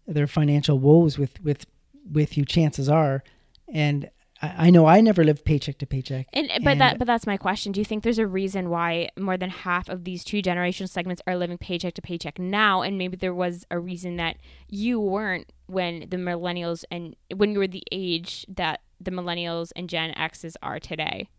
their 0.08 0.27
financial 0.27 0.79
woes 0.79 1.17
with 1.17 1.41
with 1.41 1.65
with 2.12 2.38
you. 2.38 2.45
Chances 2.45 2.89
are, 2.89 3.23
and 3.67 4.10
I, 4.43 4.67
I 4.67 4.69
know 4.69 4.86
I 4.86 4.99
never 5.01 5.23
lived 5.23 5.45
paycheck 5.45 5.77
to 5.79 5.88
paycheck. 5.88 6.27
And 6.34 6.49
but 6.63 6.71
and 6.71 6.82
that 6.82 6.99
but 6.99 7.08
that's 7.08 7.25
my 7.25 7.38
question. 7.38 7.71
Do 7.71 7.79
you 7.79 7.86
think 7.86 8.03
there's 8.03 8.19
a 8.19 8.27
reason 8.27 8.69
why 8.69 9.10
more 9.17 9.38
than 9.38 9.49
half 9.49 9.89
of 9.89 10.03
these 10.03 10.23
two 10.23 10.41
generation 10.41 10.88
segments 10.88 11.21
are 11.25 11.38
living 11.38 11.58
paycheck 11.58 11.93
to 11.95 12.01
paycheck 12.01 12.38
now, 12.38 12.82
and 12.82 12.97
maybe 12.97 13.15
there 13.15 13.34
was 13.34 13.65
a 13.71 13.79
reason 13.79 14.17
that 14.17 14.36
you 14.69 14.99
weren't 14.99 15.51
when 15.67 16.01
the 16.10 16.17
millennials 16.17 16.84
and 16.91 17.15
when 17.34 17.53
you 17.53 17.60
were 17.60 17.67
the 17.67 17.84
age 17.91 18.45
that 18.49 18.82
the 18.99 19.12
millennials 19.12 19.71
and 19.75 19.89
Gen 19.89 20.12
X's 20.12 20.58
are 20.62 20.79
today? 20.79 21.29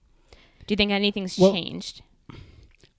Do 0.67 0.73
you 0.73 0.77
think 0.77 0.91
anything's 0.91 1.39
well, 1.39 1.53
changed? 1.53 2.03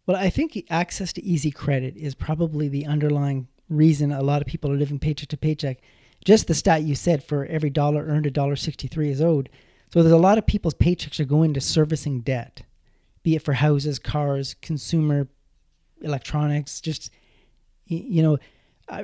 Well, 0.06 0.18
I 0.18 0.30
think 0.30 0.66
access 0.70 1.12
to 1.14 1.24
easy 1.24 1.50
credit 1.50 1.98
is 1.98 2.14
probably 2.14 2.68
the 2.68 2.86
underlying 2.86 3.48
reason 3.70 4.12
a 4.12 4.22
lot 4.22 4.42
of 4.42 4.48
people 4.48 4.72
are 4.72 4.78
living 4.78 5.00
paycheck 5.00 5.30
to 5.30 5.38
paycheck. 5.38 5.80
just 6.24 6.48
the 6.48 6.54
stat 6.54 6.84
you 6.84 6.96
said 6.96 7.24
for 7.24 7.46
every 7.46 7.70
dollar 7.70 8.06
earned, 8.06 8.26
a 8.26 8.32
dollar 8.32 8.56
sixty-three 8.56 9.10
is 9.10 9.22
owed. 9.22 9.50
So 9.96 10.04
there's 10.04 10.12
a 10.12 10.18
lot 10.18 10.38
of 10.38 10.46
people's 10.46 10.74
paychecks 10.74 11.22
are 11.22 11.26
going 11.26 11.54
to 11.54 11.62
servicing 11.62 12.20
debt, 12.20 12.64
be 13.24 13.38
it 13.38 13.42
for 13.42 13.54
houses, 13.54 13.98
cars, 13.98 14.54
consumer 14.62 15.30
electronics. 16.02 16.82
Just 16.82 17.12
you 17.86 18.22
know, 18.22 18.38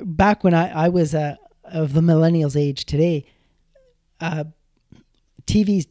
back 0.04 0.44
when 0.44 0.52
I 0.52 0.68
I 0.68 0.88
was 0.90 1.14
uh, 1.14 1.36
of 1.64 1.94
the 1.94 2.02
millennials 2.02 2.60
age 2.60 2.84
today, 2.84 3.24
uh, 4.20 4.44
TVs 5.46 5.86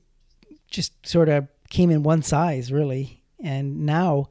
just 0.69 0.93
sort 1.03 1.29
of 1.29 1.47
came 1.71 1.89
in 1.89 2.03
one 2.03 2.21
size 2.21 2.71
really, 2.71 3.23
and 3.39 3.87
now 3.87 4.29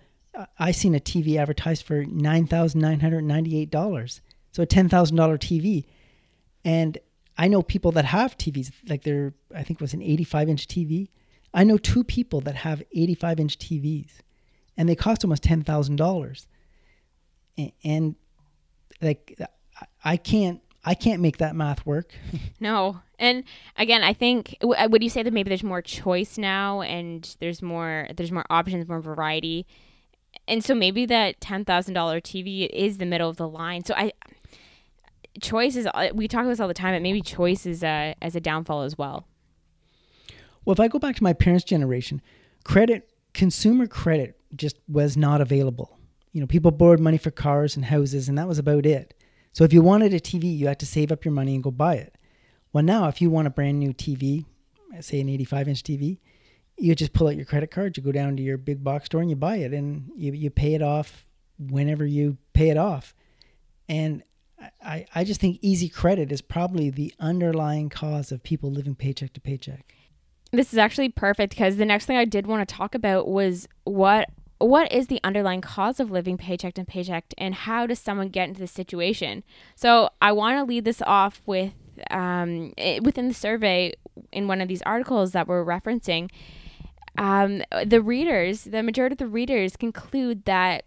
I 0.56 0.70
seen 0.70 0.94
a 0.94 1.00
TV 1.00 1.34
advertised 1.34 1.82
for 1.82 2.04
nine 2.04 2.46
thousand 2.46 2.80
nine 2.80 3.00
hundred 3.00 3.24
ninety-eight 3.24 3.72
dollars, 3.72 4.20
so 4.52 4.62
a 4.62 4.66
ten 4.66 4.88
thousand 4.88 5.16
dollar 5.16 5.36
TV, 5.36 5.86
and 6.64 6.96
I 7.40 7.48
know 7.48 7.62
people 7.62 7.90
that 7.92 8.04
have 8.04 8.36
TVs 8.36 8.70
like 8.86 9.02
they're 9.02 9.32
I 9.56 9.62
think 9.62 9.80
it 9.80 9.80
was 9.80 9.94
an 9.94 10.02
eighty-five 10.02 10.46
inch 10.46 10.68
TV. 10.68 11.08
I 11.54 11.64
know 11.64 11.78
two 11.78 12.04
people 12.04 12.42
that 12.42 12.54
have 12.54 12.82
eighty-five 12.92 13.40
inch 13.40 13.58
TVs, 13.58 14.10
and 14.76 14.86
they 14.86 14.94
cost 14.94 15.24
almost 15.24 15.42
ten 15.42 15.62
thousand 15.62 15.96
dollars, 15.96 16.46
and 17.82 18.14
like 19.00 19.40
I 20.04 20.18
can't 20.18 20.60
I 20.84 20.92
can't 20.92 21.22
make 21.22 21.38
that 21.38 21.56
math 21.56 21.86
work. 21.86 22.12
no. 22.60 23.00
And 23.18 23.44
again, 23.78 24.02
I 24.02 24.12
think 24.12 24.58
uh, 24.62 24.88
would 24.90 25.02
you 25.02 25.08
say 25.08 25.22
that 25.22 25.32
maybe 25.32 25.48
there's 25.48 25.62
more 25.62 25.80
choice 25.80 26.36
now 26.36 26.82
and 26.82 27.36
there's 27.40 27.62
more 27.62 28.06
there's 28.14 28.32
more 28.32 28.44
options, 28.50 28.86
more 28.86 29.00
variety. 29.00 29.66
And 30.46 30.62
so 30.62 30.74
maybe 30.74 31.06
that 31.06 31.40
$10,000 31.40 31.64
TV 31.64 32.68
is 32.72 32.98
the 32.98 33.06
middle 33.06 33.28
of 33.28 33.36
the 33.36 33.48
line. 33.48 33.84
So 33.84 33.94
I 33.96 34.12
choice 35.40 35.76
is 35.76 35.86
uh, 35.86 36.08
we 36.14 36.28
talk 36.28 36.40
about 36.40 36.50
this 36.50 36.60
all 36.60 36.68
the 36.68 36.74
time, 36.74 36.94
but 36.94 37.02
maybe 37.02 37.20
choice 37.20 37.66
is 37.66 37.82
a, 37.82 38.14
as 38.22 38.34
a 38.34 38.40
downfall 38.40 38.82
as 38.82 38.96
well. 38.96 39.26
Well, 40.64 40.72
if 40.72 40.80
I 40.80 40.88
go 40.88 40.98
back 40.98 41.16
to 41.16 41.22
my 41.22 41.32
parents' 41.32 41.64
generation, 41.64 42.20
credit 42.64 43.10
consumer 43.32 43.86
credit 43.86 44.38
just 44.56 44.78
was 44.88 45.16
not 45.16 45.40
available. 45.40 45.98
You 46.32 46.40
know, 46.40 46.46
people 46.46 46.70
borrowed 46.70 47.00
money 47.00 47.18
for 47.18 47.30
cars 47.30 47.76
and 47.76 47.84
houses 47.84 48.28
and 48.28 48.36
that 48.38 48.48
was 48.48 48.58
about 48.58 48.86
it 48.86 49.14
so 49.52 49.64
if 49.64 49.72
you 49.72 49.82
wanted 49.82 50.14
a 50.14 50.20
TV, 50.20 50.56
you 50.56 50.68
had 50.68 50.78
to 50.80 50.86
save 50.86 51.10
up 51.10 51.24
your 51.24 51.32
money 51.32 51.54
and 51.54 51.64
go 51.64 51.70
buy 51.70 51.96
it. 51.96 52.16
Well, 52.72 52.84
now 52.84 53.08
if 53.08 53.20
you 53.20 53.30
want 53.30 53.48
a 53.48 53.50
brand 53.50 53.80
new 53.80 53.92
TV, 53.92 54.44
say 55.00 55.20
an 55.20 55.28
85 55.28 55.68
inch 55.68 55.82
TV, 55.82 56.18
you 56.78 56.94
just 56.94 57.12
pull 57.12 57.28
out 57.28 57.36
your 57.36 57.44
credit 57.44 57.70
card, 57.70 57.96
you 57.96 58.02
go 58.02 58.12
down 58.12 58.36
to 58.36 58.42
your 58.42 58.56
big 58.56 58.82
box 58.82 59.06
store 59.06 59.20
and 59.20 59.28
you 59.28 59.36
buy 59.36 59.56
it 59.56 59.72
and 59.72 60.10
you, 60.16 60.32
you 60.32 60.50
pay 60.50 60.74
it 60.74 60.82
off 60.82 61.26
whenever 61.58 62.06
you 62.06 62.38
pay 62.52 62.70
it 62.70 62.78
off. 62.78 63.14
And 63.88 64.22
I, 64.84 65.06
I 65.14 65.24
just 65.24 65.40
think 65.40 65.58
easy 65.62 65.88
credit 65.88 66.32
is 66.32 66.42
probably 66.42 66.90
the 66.90 67.14
underlying 67.18 67.88
cause 67.88 68.32
of 68.32 68.42
people 68.42 68.70
living 68.70 68.94
paycheck 68.94 69.32
to 69.34 69.40
paycheck. 69.40 69.94
This 70.52 70.72
is 70.72 70.78
actually 70.78 71.10
perfect 71.10 71.50
because 71.50 71.76
the 71.76 71.84
next 71.84 72.06
thing 72.06 72.16
I 72.16 72.24
did 72.24 72.46
want 72.46 72.68
to 72.68 72.74
talk 72.74 72.94
about 72.94 73.28
was 73.28 73.68
what 73.84 74.30
what 74.58 74.92
is 74.92 75.06
the 75.06 75.20
underlying 75.24 75.62
cause 75.62 75.98
of 76.00 76.10
living 76.10 76.36
paycheck 76.36 76.74
to 76.74 76.84
paycheck 76.84 77.24
and 77.38 77.54
how 77.54 77.86
does 77.86 77.98
someone 77.98 78.28
get 78.28 78.46
into 78.48 78.60
this 78.60 78.70
situation 78.70 79.42
so 79.74 80.10
i 80.20 80.30
want 80.30 80.58
to 80.58 80.64
lead 80.64 80.84
this 80.84 81.00
off 81.06 81.40
with 81.46 81.72
um, 82.10 82.72
it, 82.76 83.02
within 83.02 83.28
the 83.28 83.34
survey 83.34 83.92
in 84.32 84.48
one 84.48 84.60
of 84.60 84.68
these 84.68 84.82
articles 84.82 85.32
that 85.32 85.48
we're 85.48 85.64
referencing 85.64 86.30
um, 87.16 87.62
the 87.86 88.02
readers 88.02 88.64
the 88.64 88.82
majority 88.82 89.14
of 89.14 89.18
the 89.18 89.26
readers 89.26 89.76
conclude 89.76 90.44
that 90.44 90.84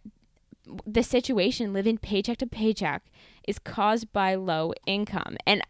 the 0.86 1.04
situation 1.04 1.73
living 1.73 1.97
paycheck 1.97 2.38
to 2.38 2.47
paycheck 2.47 3.04
is 3.47 3.60
caused 3.60 4.12
by 4.13 4.36
low 4.36 4.73
income 4.86 5.38
and 5.45 5.62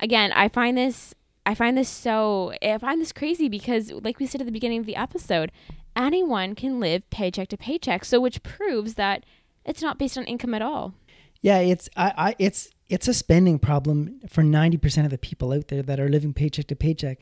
again 0.00 0.32
i 0.32 0.48
find 0.48 0.78
this 0.78 1.14
I 1.46 1.54
find 1.54 1.78
this 1.78 1.88
so 1.88 2.52
I 2.60 2.76
find 2.76 3.00
this 3.00 3.12
crazy 3.12 3.48
because 3.48 3.92
like 3.92 4.18
we 4.18 4.26
said 4.26 4.40
at 4.40 4.46
the 4.46 4.52
beginning 4.52 4.80
of 4.80 4.86
the 4.86 4.96
episode, 4.96 5.52
anyone 5.94 6.56
can 6.56 6.80
live 6.80 7.08
paycheck 7.08 7.48
to 7.48 7.56
paycheck. 7.56 8.04
So 8.04 8.20
which 8.20 8.42
proves 8.42 8.94
that 8.94 9.24
it's 9.64 9.80
not 9.80 9.96
based 9.96 10.18
on 10.18 10.24
income 10.24 10.54
at 10.54 10.62
all. 10.62 10.94
Yeah, 11.40 11.58
it's 11.58 11.88
I, 11.96 12.12
I 12.16 12.36
it's 12.40 12.68
it's 12.88 13.06
a 13.06 13.14
spending 13.14 13.60
problem 13.60 14.20
for 14.28 14.42
90% 14.42 15.04
of 15.04 15.10
the 15.10 15.18
people 15.18 15.52
out 15.52 15.68
there 15.68 15.82
that 15.82 16.00
are 16.00 16.08
living 16.08 16.34
paycheck 16.34 16.66
to 16.66 16.76
paycheck. 16.76 17.20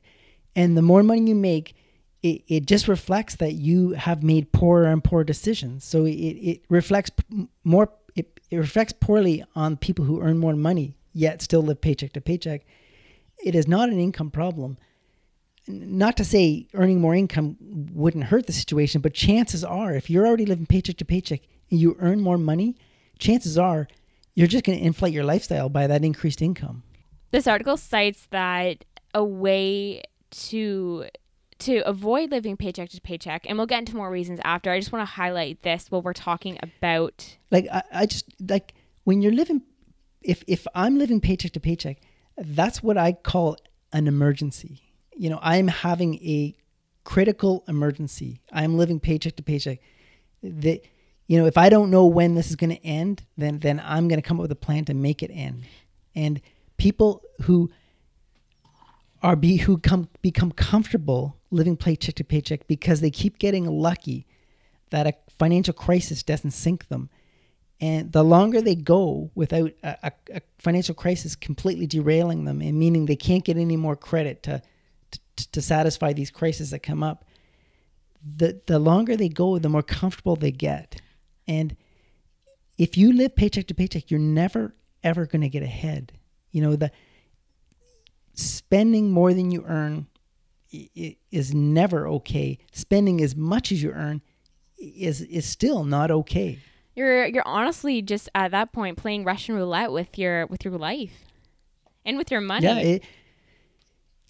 And 0.56 0.76
the 0.76 0.82
more 0.82 1.02
money 1.02 1.28
you 1.28 1.34
make, 1.34 1.74
it, 2.24 2.42
it 2.48 2.66
just 2.66 2.88
reflects 2.88 3.36
that 3.36 3.52
you 3.52 3.90
have 3.90 4.22
made 4.22 4.50
poorer 4.50 4.86
and 4.86 5.04
poorer 5.04 5.24
decisions. 5.24 5.84
So 5.84 6.06
it, 6.06 6.12
it 6.12 6.64
reflects 6.68 7.10
more 7.62 7.90
it, 8.16 8.40
it 8.50 8.56
reflects 8.56 8.94
poorly 8.98 9.44
on 9.54 9.76
people 9.76 10.06
who 10.06 10.22
earn 10.22 10.38
more 10.38 10.54
money 10.54 10.96
yet 11.12 11.42
still 11.42 11.62
live 11.62 11.80
paycheck 11.80 12.12
to 12.14 12.20
paycheck. 12.20 12.62
It 13.44 13.54
is 13.54 13.68
not 13.68 13.90
an 13.90 14.00
income 14.00 14.30
problem 14.30 14.78
not 15.66 16.16
to 16.18 16.24
say 16.24 16.66
earning 16.74 17.00
more 17.00 17.14
income 17.14 17.56
wouldn't 17.92 18.24
hurt 18.24 18.46
the 18.46 18.52
situation, 18.52 19.00
but 19.00 19.14
chances 19.14 19.64
are, 19.64 19.94
if 19.94 20.10
you're 20.10 20.26
already 20.26 20.44
living 20.44 20.66
paycheck 20.66 20.98
to 20.98 21.04
paycheck 21.04 21.40
and 21.70 21.80
you 21.80 21.96
earn 22.00 22.20
more 22.20 22.36
money, 22.36 22.76
chances 23.18 23.56
are 23.56 23.88
you're 24.34 24.46
just 24.46 24.64
going 24.64 24.78
to 24.78 24.84
inflate 24.84 25.14
your 25.14 25.24
lifestyle 25.24 25.68
by 25.68 25.86
that 25.86 26.04
increased 26.04 26.42
income. 26.42 26.82
This 27.30 27.46
article 27.46 27.76
cites 27.76 28.26
that 28.30 28.84
a 29.14 29.24
way 29.24 30.02
to 30.30 31.06
to 31.64 31.86
avoid 31.86 32.30
living 32.30 32.56
paycheck 32.56 32.90
to 32.90 33.00
paycheck, 33.00 33.46
and 33.48 33.58
we'll 33.58 33.66
get 33.66 33.80
into 33.80 33.96
more 33.96 34.10
reasons 34.10 34.40
after. 34.44 34.70
I 34.70 34.78
just 34.78 34.92
want 34.92 35.06
to 35.06 35.12
highlight 35.14 35.62
this 35.62 35.90
while 35.90 36.02
we're 36.02 36.12
talking 36.12 36.58
about. 36.62 37.36
Like 37.50 37.66
I, 37.72 37.82
I 37.92 38.06
just 38.06 38.26
like 38.48 38.74
when 39.04 39.22
you're 39.22 39.32
living, 39.32 39.62
if 40.22 40.42
if 40.46 40.66
I'm 40.74 40.98
living 40.98 41.20
paycheck 41.20 41.52
to 41.52 41.60
paycheck, 41.60 41.98
that's 42.38 42.82
what 42.82 42.96
I 42.96 43.12
call 43.12 43.56
an 43.92 44.06
emergency 44.06 44.80
you 45.16 45.30
know, 45.30 45.38
I'm 45.42 45.68
having 45.68 46.16
a 46.16 46.54
critical 47.04 47.64
emergency. 47.68 48.40
I'm 48.52 48.76
living 48.76 49.00
paycheck 49.00 49.36
to 49.36 49.42
paycheck. 49.42 49.78
That 50.42 50.82
you 51.26 51.38
know, 51.38 51.46
if 51.46 51.56
I 51.56 51.68
don't 51.68 51.90
know 51.90 52.06
when 52.06 52.34
this 52.34 52.50
is 52.50 52.56
going 52.56 52.70
to 52.70 52.84
end, 52.84 53.22
then 53.36 53.60
then 53.60 53.80
I'm 53.84 54.08
going 54.08 54.20
to 54.20 54.26
come 54.26 54.38
up 54.38 54.42
with 54.42 54.52
a 54.52 54.56
plan 54.56 54.84
to 54.86 54.94
make 54.94 55.22
it 55.22 55.30
end. 55.32 55.64
And 56.14 56.40
people 56.76 57.22
who 57.42 57.70
are 59.22 59.36
be 59.36 59.56
who 59.56 59.78
come 59.78 60.08
become 60.20 60.52
comfortable 60.52 61.36
living 61.54 61.76
paycheck 61.76 62.16
to 62.16 62.24
paycheck 62.24 62.66
because 62.66 63.00
they 63.00 63.10
keep 63.10 63.38
getting 63.38 63.66
lucky 63.66 64.26
that 64.90 65.06
a 65.06 65.14
financial 65.38 65.74
crisis 65.74 66.22
doesn't 66.22 66.50
sink 66.50 66.88
them. 66.88 67.08
And 67.80 68.12
the 68.12 68.22
longer 68.22 68.60
they 68.60 68.74
go 68.74 69.30
without 69.34 69.72
a, 69.82 70.12
a, 70.32 70.40
financial 70.58 70.94
crisis 70.94 71.34
completely 71.34 71.86
derailing 71.86 72.44
them 72.44 72.60
and 72.60 72.78
meaning 72.78 73.06
they 73.06 73.16
can't 73.16 73.44
get 73.44 73.56
any 73.56 73.76
more 73.76 73.96
credit 73.96 74.42
to 74.44 74.62
to, 75.10 75.50
to 75.52 75.60
satisfy 75.60 76.12
these 76.12 76.30
crises 76.30 76.70
that 76.70 76.78
come 76.78 77.02
up, 77.02 77.24
the 78.24 78.60
the 78.66 78.78
longer 78.78 79.16
they 79.16 79.28
go, 79.28 79.58
the 79.58 79.68
more 79.68 79.82
comfortable 79.82 80.36
they 80.36 80.52
get. 80.52 81.00
And 81.48 81.76
if 82.78 82.96
you 82.96 83.12
live 83.12 83.34
paycheck 83.34 83.66
to 83.66 83.74
paycheck, 83.74 84.10
you're 84.10 84.20
never 84.20 84.74
ever 85.02 85.26
going 85.26 85.42
to 85.42 85.48
get 85.48 85.62
ahead. 85.62 86.12
You 86.52 86.62
know, 86.62 86.76
the 86.76 86.90
spending 88.34 89.10
more 89.10 89.34
than 89.34 89.50
you 89.50 89.64
earn 89.66 90.06
is 91.30 91.54
never 91.54 92.06
okay. 92.08 92.58
Spending 92.72 93.20
as 93.22 93.34
much 93.36 93.72
as 93.72 93.82
you 93.82 93.90
earn 93.90 94.22
is 94.78 95.20
is 95.22 95.46
still 95.46 95.84
not 95.84 96.10
okay. 96.10 96.58
You're 96.94 97.26
you're 97.26 97.46
honestly 97.46 98.02
just 98.02 98.28
at 98.34 98.50
that 98.52 98.72
point 98.72 98.96
playing 98.98 99.24
Russian 99.24 99.54
roulette 99.54 99.92
with 99.92 100.18
your 100.18 100.46
with 100.46 100.64
your 100.64 100.76
life 100.78 101.24
and 102.04 102.16
with 102.16 102.30
your 102.30 102.40
money. 102.40 102.64
Yeah, 102.64 102.78
it, 102.78 103.04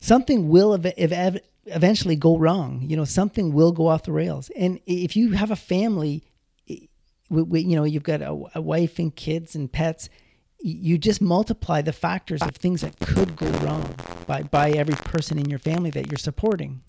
something 0.01 0.49
will 0.49 0.75
ev- 0.75 0.87
ev- 0.97 1.41
eventually 1.67 2.17
go 2.17 2.39
wrong. 2.39 2.83
You 2.87 2.97
know, 2.97 3.05
something 3.05 3.53
will 3.53 3.73
go 3.73 3.89
off 3.89 4.05
the 4.05 4.13
rails. 4.13 4.51
And 4.57 4.81
if 4.87 5.17
you 5.17 5.33
have 5.33 5.51
a 5.51 5.57
family, 5.57 6.25
you 6.67 6.89
know, 7.77 7.85
you've 7.85 8.03
got 8.03 8.23
a, 8.23 8.45
a 8.55 8.61
wife 8.61 8.99
and 8.99 9.15
kids 9.15 9.55
and 9.55 9.71
pets, 9.71 10.09
you 10.65 10.97
just 10.97 11.21
multiply 11.21 11.83
the 11.83 11.93
factors 11.93 12.41
of 12.41 12.57
things 12.57 12.81
that 12.81 12.99
could 12.99 13.37
go 13.37 13.51
wrong 13.59 13.95
by, 14.27 14.43
by 14.43 14.71
every 14.71 14.95
person 14.95 15.39
in 15.39 15.51
your 15.51 15.59
family 15.59 15.91
that 15.91 16.11
you're 16.11 16.19
supporting. 16.19 16.81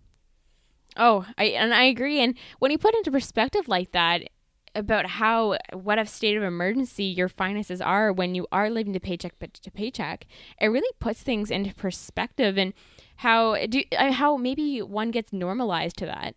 Oh, 0.96 1.26
I 1.38 1.46
and 1.46 1.74
I 1.74 1.84
agree. 1.84 2.22
And 2.22 2.36
when 2.60 2.72
you 2.72 2.78
put 2.78 2.96
into 2.96 3.12
perspective 3.12 3.68
like 3.68 3.92
that, 3.92 4.24
about 4.76 5.06
how 5.06 5.58
what 5.74 5.98
a 5.98 6.06
state 6.06 6.38
of 6.38 6.44
emergency 6.44 7.06
your 7.06 7.30
finances 7.30 7.82
are 7.82 8.12
when 8.12 8.36
you 8.36 8.46
are 8.52 8.70
living 8.70 8.94
to 8.94 9.00
paycheck 9.00 9.34
to 9.40 9.72
paycheck, 9.72 10.26
it 10.60 10.68
really 10.68 10.92
puts 11.00 11.22
things 11.22 11.50
into 11.50 11.74
perspective 11.74 12.58
and 12.58 12.74
how 13.18 13.56
do 13.68 13.84
uh, 13.98 14.12
how 14.12 14.38
maybe 14.38 14.82
one 14.82 15.12
gets 15.12 15.32
normalized 15.32 15.98
to 15.98 16.06
that. 16.06 16.36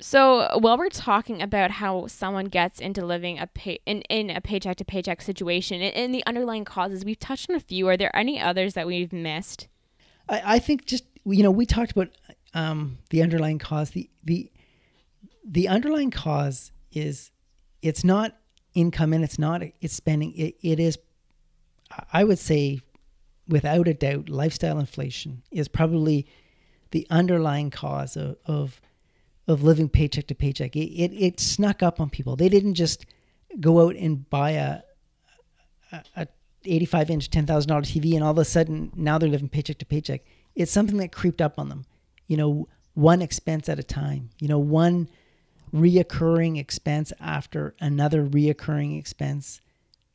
So 0.00 0.48
while 0.58 0.78
we're 0.78 0.88
talking 0.88 1.42
about 1.42 1.70
how 1.72 2.06
someone 2.06 2.46
gets 2.46 2.80
into 2.80 3.04
living 3.04 3.38
a 3.38 3.46
pay 3.46 3.80
in, 3.86 4.02
in 4.02 4.30
a 4.30 4.40
paycheck 4.40 4.76
to 4.78 4.84
paycheck 4.84 5.20
situation 5.20 5.82
and, 5.82 5.94
and 5.94 6.14
the 6.14 6.24
underlying 6.26 6.64
causes, 6.64 7.04
we've 7.04 7.18
touched 7.18 7.50
on 7.50 7.56
a 7.56 7.60
few. 7.60 7.86
Are 7.88 7.96
there 7.96 8.14
any 8.16 8.40
others 8.40 8.74
that 8.74 8.86
we've 8.86 9.12
missed? 9.12 9.68
I, 10.28 10.42
I 10.54 10.58
think 10.58 10.86
just 10.86 11.04
you 11.24 11.42
know 11.42 11.50
we 11.50 11.66
talked 11.66 11.92
about 11.92 12.08
um, 12.54 12.98
the 13.10 13.22
underlying 13.22 13.58
cause. 13.58 13.90
The 13.90 14.08
the 14.24 14.50
the 15.44 15.68
underlying 15.68 16.10
cause 16.10 16.72
is 16.92 17.30
it's 17.82 18.04
not 18.04 18.36
income 18.74 19.12
and 19.12 19.22
it's 19.22 19.38
not 19.38 19.62
it's 19.80 19.94
spending. 19.94 20.32
It, 20.36 20.56
it 20.62 20.80
is 20.80 20.98
I 22.12 22.24
would 22.24 22.38
say 22.38 22.80
without 23.48 23.88
a 23.88 23.94
doubt, 23.94 24.28
lifestyle 24.28 24.78
inflation 24.78 25.42
is 25.50 25.68
probably 25.68 26.26
the 26.92 27.06
underlying 27.10 27.70
cause 27.70 28.16
of 28.16 28.36
of, 28.46 28.80
of 29.50 29.62
living 29.62 29.88
paycheck 29.88 30.26
to 30.28 30.34
paycheck. 30.34 30.76
It, 30.76 30.90
it, 30.90 31.12
it 31.12 31.40
snuck 31.40 31.82
up 31.82 32.00
on 32.00 32.08
people. 32.10 32.36
They 32.36 32.48
didn't 32.48 32.74
just 32.74 33.06
go 33.58 33.86
out 33.86 33.96
and 33.96 34.28
buy 34.30 34.50
a 34.50 34.80
a, 35.92 36.04
a 36.16 36.28
85 36.64 37.10
inch 37.10 37.30
$10,000 37.30 37.46
TV 37.46 38.14
and 38.14 38.22
all 38.22 38.30
of 38.30 38.38
a 38.38 38.44
sudden 38.44 38.92
now 38.94 39.18
they're 39.18 39.28
living 39.28 39.48
paycheck 39.48 39.78
to 39.78 39.86
paycheck. 39.86 40.22
It's 40.54 40.70
something 40.70 40.98
that 40.98 41.10
creeped 41.10 41.40
up 41.40 41.58
on 41.58 41.68
them. 41.68 41.84
You 42.26 42.36
know, 42.36 42.68
one 42.94 43.22
expense 43.22 43.68
at 43.68 43.78
a 43.78 43.82
time. 43.82 44.30
You 44.40 44.48
know, 44.48 44.58
one 44.58 45.08
reoccurring 45.74 46.58
expense 46.58 47.12
after 47.18 47.74
another 47.80 48.26
reoccurring 48.26 48.98
expense 48.98 49.60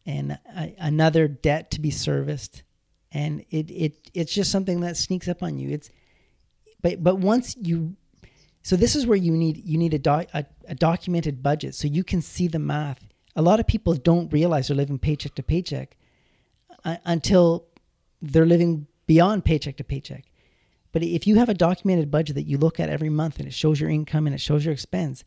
and 0.05 0.37
a, 0.55 0.75
another 0.77 1.27
debt 1.27 1.71
to 1.71 1.81
be 1.81 1.91
serviced 1.91 2.63
and 3.11 3.45
it, 3.49 3.71
it 3.71 4.11
it's 4.13 4.33
just 4.33 4.51
something 4.51 4.81
that 4.81 4.97
sneaks 4.97 5.29
up 5.29 5.41
on 5.41 5.57
you 5.57 5.69
it's 5.69 5.89
but 6.81 7.01
but 7.01 7.19
once 7.19 7.55
you 7.55 7.95
so 8.65 8.75
this 8.75 8.95
is 8.95 9.05
where 9.05 9.17
you 9.17 9.31
need 9.31 9.63
you 9.63 9.77
need 9.77 9.93
a, 9.93 9.99
doc, 9.99 10.27
a, 10.33 10.45
a 10.67 10.75
documented 10.75 11.43
budget 11.43 11.75
so 11.75 11.87
you 11.87 12.03
can 12.03 12.21
see 12.21 12.47
the 12.47 12.59
math. 12.59 12.99
A 13.35 13.41
lot 13.41 13.59
of 13.59 13.67
people 13.67 13.93
don't 13.93 14.31
realize 14.33 14.67
they're 14.67 14.77
living 14.77 14.99
paycheck 14.99 15.35
to 15.35 15.43
paycheck 15.43 15.95
uh, 16.83 16.97
until 17.05 17.65
they're 18.21 18.45
living 18.45 18.87
beyond 19.07 19.45
paycheck 19.45 19.77
to 19.77 19.83
paycheck. 19.83 20.25
But 20.91 21.03
if 21.03 21.27
you 21.27 21.35
have 21.35 21.49
a 21.49 21.53
documented 21.53 22.09
budget 22.09 22.35
that 22.37 22.47
you 22.47 22.57
look 22.57 22.79
at 22.79 22.89
every 22.89 23.09
month 23.09 23.37
and 23.37 23.47
it 23.47 23.53
shows 23.53 23.79
your 23.79 23.89
income 23.89 24.25
and 24.25 24.33
it 24.33 24.41
shows 24.41 24.65
your 24.65 24.73
expense 24.73 25.23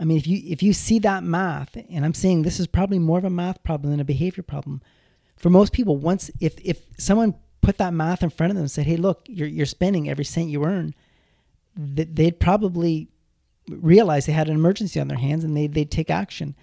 I 0.00 0.04
mean, 0.04 0.16
if 0.16 0.26
you 0.26 0.40
if 0.44 0.62
you 0.62 0.72
see 0.72 0.98
that 1.00 1.24
math, 1.24 1.76
and 1.90 2.04
I'm 2.04 2.14
saying 2.14 2.42
this 2.42 2.60
is 2.60 2.66
probably 2.66 2.98
more 2.98 3.18
of 3.18 3.24
a 3.24 3.30
math 3.30 3.62
problem 3.64 3.90
than 3.90 4.00
a 4.00 4.04
behavior 4.04 4.42
problem, 4.42 4.80
for 5.36 5.50
most 5.50 5.72
people, 5.72 5.96
once 5.96 6.30
if 6.40 6.54
if 6.60 6.82
someone 6.98 7.34
put 7.60 7.78
that 7.78 7.92
math 7.92 8.22
in 8.22 8.30
front 8.30 8.50
of 8.50 8.56
them 8.56 8.62
and 8.62 8.70
said, 8.70 8.86
"Hey, 8.86 8.96
look, 8.96 9.22
you're 9.26 9.48
you're 9.48 9.66
spending 9.66 10.08
every 10.08 10.24
cent 10.24 10.50
you 10.50 10.64
earn," 10.64 10.94
they'd 11.78 12.40
probably 12.40 13.08
realize 13.68 14.26
they 14.26 14.32
had 14.32 14.48
an 14.48 14.54
emergency 14.54 14.98
on 14.98 15.08
their 15.08 15.18
hands 15.18 15.44
and 15.44 15.56
they 15.56 15.66
they'd 15.66 15.90
take 15.90 16.10
action. 16.10 16.56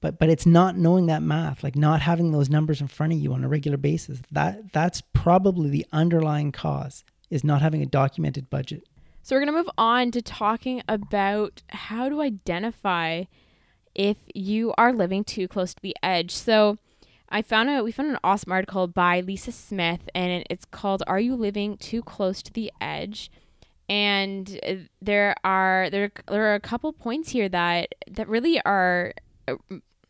But 0.00 0.18
but 0.18 0.28
it's 0.28 0.46
not 0.46 0.76
knowing 0.76 1.06
that 1.06 1.22
math, 1.22 1.64
like 1.64 1.76
not 1.76 2.02
having 2.02 2.30
those 2.30 2.48
numbers 2.48 2.80
in 2.80 2.88
front 2.88 3.12
of 3.12 3.18
you 3.18 3.32
on 3.32 3.42
a 3.42 3.48
regular 3.48 3.78
basis. 3.78 4.20
That 4.30 4.72
that's 4.72 5.00
probably 5.12 5.70
the 5.70 5.86
underlying 5.92 6.52
cause 6.52 7.04
is 7.30 7.42
not 7.42 7.62
having 7.62 7.82
a 7.82 7.86
documented 7.86 8.48
budget. 8.48 8.84
So 9.22 9.34
we're 9.34 9.40
going 9.40 9.54
to 9.54 9.58
move 9.58 9.70
on 9.78 10.10
to 10.10 10.20
talking 10.20 10.82
about 10.86 11.62
how 11.70 12.10
to 12.10 12.20
identify 12.20 13.24
if 13.94 14.18
you 14.34 14.74
are 14.76 14.92
living 14.92 15.24
too 15.24 15.48
close 15.48 15.72
to 15.72 15.82
the 15.82 15.96
edge. 16.02 16.30
So 16.30 16.76
I 17.30 17.40
found 17.40 17.70
a 17.70 17.82
we 17.82 17.90
found 17.90 18.10
an 18.10 18.18
awesome 18.22 18.52
article 18.52 18.86
by 18.86 19.20
Lisa 19.20 19.50
Smith 19.50 20.08
and 20.14 20.44
it's 20.50 20.66
called 20.66 21.02
Are 21.06 21.18
You 21.18 21.34
Living 21.34 21.78
Too 21.78 22.02
Close 22.02 22.42
to 22.42 22.52
the 22.52 22.70
Edge? 22.80 23.30
And 23.88 24.58
uh, 24.66 24.74
there 25.02 25.34
are 25.44 25.90
there 25.90 26.10
there 26.28 26.50
are 26.50 26.54
a 26.54 26.60
couple 26.60 26.92
points 26.92 27.30
here 27.30 27.48
that 27.48 27.94
that 28.10 28.28
really 28.28 28.60
are 28.62 29.12
uh, 29.46 29.56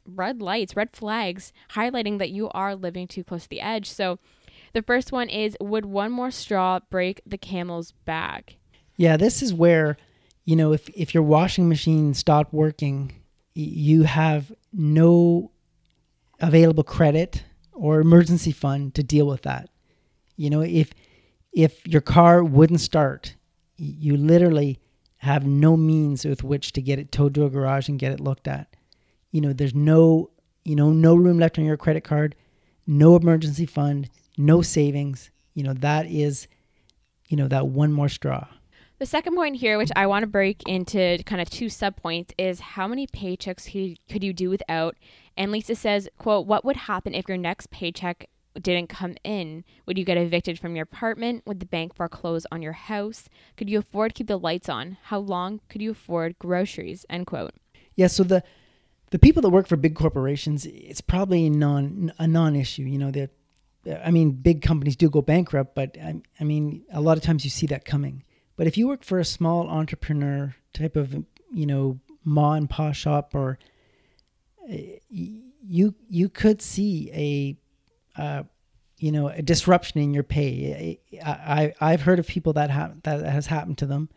red 0.07 0.41
lights, 0.41 0.77
red 0.77 0.91
flags 0.93 1.53
highlighting 1.73 2.19
that 2.19 2.31
you 2.31 2.49
are 2.51 2.75
living 2.77 3.09
too 3.09 3.25
close 3.25 3.45
to 3.45 3.49
the 3.49 3.61
edge. 3.61 3.91
So 3.91 4.19
the 4.75 4.83
first 4.83 5.13
one 5.13 5.29
is 5.29 5.57
would 5.61 5.87
one 5.87 6.13
more 6.13 6.31
straw 6.31 6.81
break 6.91 7.21
the 7.27 7.39
camel's 7.39 7.93
back? 8.05 8.57
Yeah, 8.97 9.17
this 9.17 9.43
is 9.43 9.53
where, 9.53 9.97
you 10.45 10.57
know, 10.57 10.73
if 10.73 10.89
if 10.91 11.15
your 11.15 11.23
washing 11.23 11.69
machine 11.69 12.15
stopped 12.15 12.53
working, 12.53 13.13
you 13.55 14.03
have 14.03 14.53
no 14.73 15.51
available 16.41 16.85
credit 16.85 17.45
or 17.73 18.01
emergency 18.01 18.53
fund 18.53 18.95
to 18.95 19.03
deal 19.03 19.27
with 19.27 19.43
that. 19.43 19.69
You 20.37 20.51
know, 20.51 20.61
if 20.61 20.93
if 21.53 21.87
your 21.87 22.01
car 22.01 22.43
wouldn't 22.43 22.81
start, 22.81 23.37
you 23.85 24.17
literally 24.17 24.79
have 25.19 25.47
no 25.47 25.77
means 25.77 26.25
with 26.25 26.45
which 26.45 26.73
to 26.73 26.83
get 26.83 26.99
it 26.99 27.11
towed 27.11 27.35
to 27.35 27.45
a 27.45 27.51
garage 27.51 27.89
and 27.89 27.99
get 27.99 28.13
it 28.13 28.21
looked 28.21 28.47
at. 28.47 28.75
You 29.31 29.41
know, 29.41 29.53
there's 29.53 29.75
no, 29.75 30.31
you 30.65 30.77
know, 30.77 30.91
no 30.91 31.15
room 31.15 31.39
left 31.39 31.59
on 31.59 31.65
your 31.65 31.77
credit 31.77 32.05
card, 32.05 32.37
no 32.87 33.17
emergency 33.17 33.67
fund, 33.67 34.11
no 34.37 34.63
savings. 34.63 35.31
You 35.55 35.65
know, 35.65 35.73
that 35.75 36.07
is, 36.07 36.47
you 37.29 37.37
know, 37.37 37.49
that 37.49 37.69
one 37.69 37.93
more 37.93 38.09
straw. 38.09 38.47
The 38.99 39.07
second 39.07 39.35
point 39.35 39.57
here, 39.57 39.77
which 39.77 39.91
I 39.97 40.07
want 40.07 40.23
to 40.23 40.27
break 40.29 40.63
into 40.67 41.23
kind 41.27 41.43
of 41.43 41.51
two 41.51 41.69
sub 41.69 41.97
points, 41.97 42.33
is 42.39 42.61
how 42.61 42.87
many 42.87 43.07
paychecks 43.07 43.99
could 44.09 44.23
you 44.23 44.33
do 44.33 44.51
without? 44.51 44.97
And 45.37 45.51
Lisa 45.51 45.75
says, 45.75 46.09
quote, 46.17 46.47
what 46.47 46.65
would 46.65 46.77
happen 46.77 47.13
if 47.13 47.29
your 47.29 47.37
next 47.37 47.71
paycheck 47.71 48.29
didn't 48.61 48.89
come 48.89 49.17
in? 49.25 49.65
Would 49.87 49.99
you 49.99 50.05
get 50.05 50.17
evicted 50.17 50.59
from 50.59 50.77
your 50.77 50.85
apartment? 50.85 51.43
Would 51.47 51.61
the 51.61 51.67
bank 51.67 51.95
foreclose 51.95 52.47
on 52.53 52.63
your 52.63 52.73
house? 52.73 53.29
Could 53.57 53.69
you 53.69 53.79
afford 53.79 54.13
to 54.13 54.19
keep 54.19 54.29
the 54.29 54.39
lights 54.39 54.69
on? 54.69 54.99
How 55.05 55.19
long 55.19 55.61
could 55.69 55.83
you 55.83 55.91
afford 55.91 56.39
groceries? 56.39 57.05
End 57.11 57.27
quote. 57.27 57.55
Yeah, 57.97 58.09
so 58.09 58.25
the 58.25 58.43
the 59.11 59.19
people 59.19 59.43
that 59.43 59.51
work 59.51 59.69
for 59.69 59.77
big 59.77 59.95
corporations, 59.95 60.67
it's 60.67 61.01
probably 61.01 61.49
non 61.51 62.13
a 62.19 62.27
non-issue. 62.27 62.83
You 62.83 62.99
know, 62.99 63.11
that 63.13 63.31
I 64.05 64.11
mean, 64.11 64.33
big 64.33 64.63
companies 64.63 64.97
do 64.97 65.11
go 65.11 65.23
bankrupt, 65.23 65.75
but 65.75 65.97
I, 66.03 66.21
I 66.41 66.45
mean, 66.45 66.85
a 66.93 67.01
lot 67.01 67.17
of 67.17 67.23
times 67.23 67.45
you 67.45 67.51
see 67.51 67.67
that 67.69 67.85
coming. 67.85 68.25
But 68.57 68.67
if 68.67 68.79
you 68.79 68.89
work 68.89 69.05
for 69.05 69.19
a 69.19 69.25
small 69.25 69.69
entrepreneur 69.69 70.55
type 70.73 70.97
of, 70.97 71.15
you 71.53 71.67
know, 71.67 72.01
ma 72.25 72.53
and 72.55 72.71
pa 72.71 72.93
shop, 72.93 73.35
or 73.35 73.59
uh, 74.71 74.77
you 75.11 75.95
you 76.09 76.29
could 76.29 76.63
see 76.63 77.11
a, 77.13 77.57
uh, 78.17 78.45
you 78.99 79.13
know, 79.13 79.29
a 79.29 79.43
disruption 79.43 80.01
in 80.01 80.15
your 80.15 80.23
pay. 80.23 81.01
I, 81.25 81.75
I 81.81 81.91
have 81.91 82.03
heard 82.03 82.19
of 82.19 82.27
people 82.27 82.53
that 82.55 82.71
have 82.71 83.03
that 83.03 83.25
has 83.25 83.47
happened 83.47 83.79
to 83.79 83.87
them, 83.87 84.09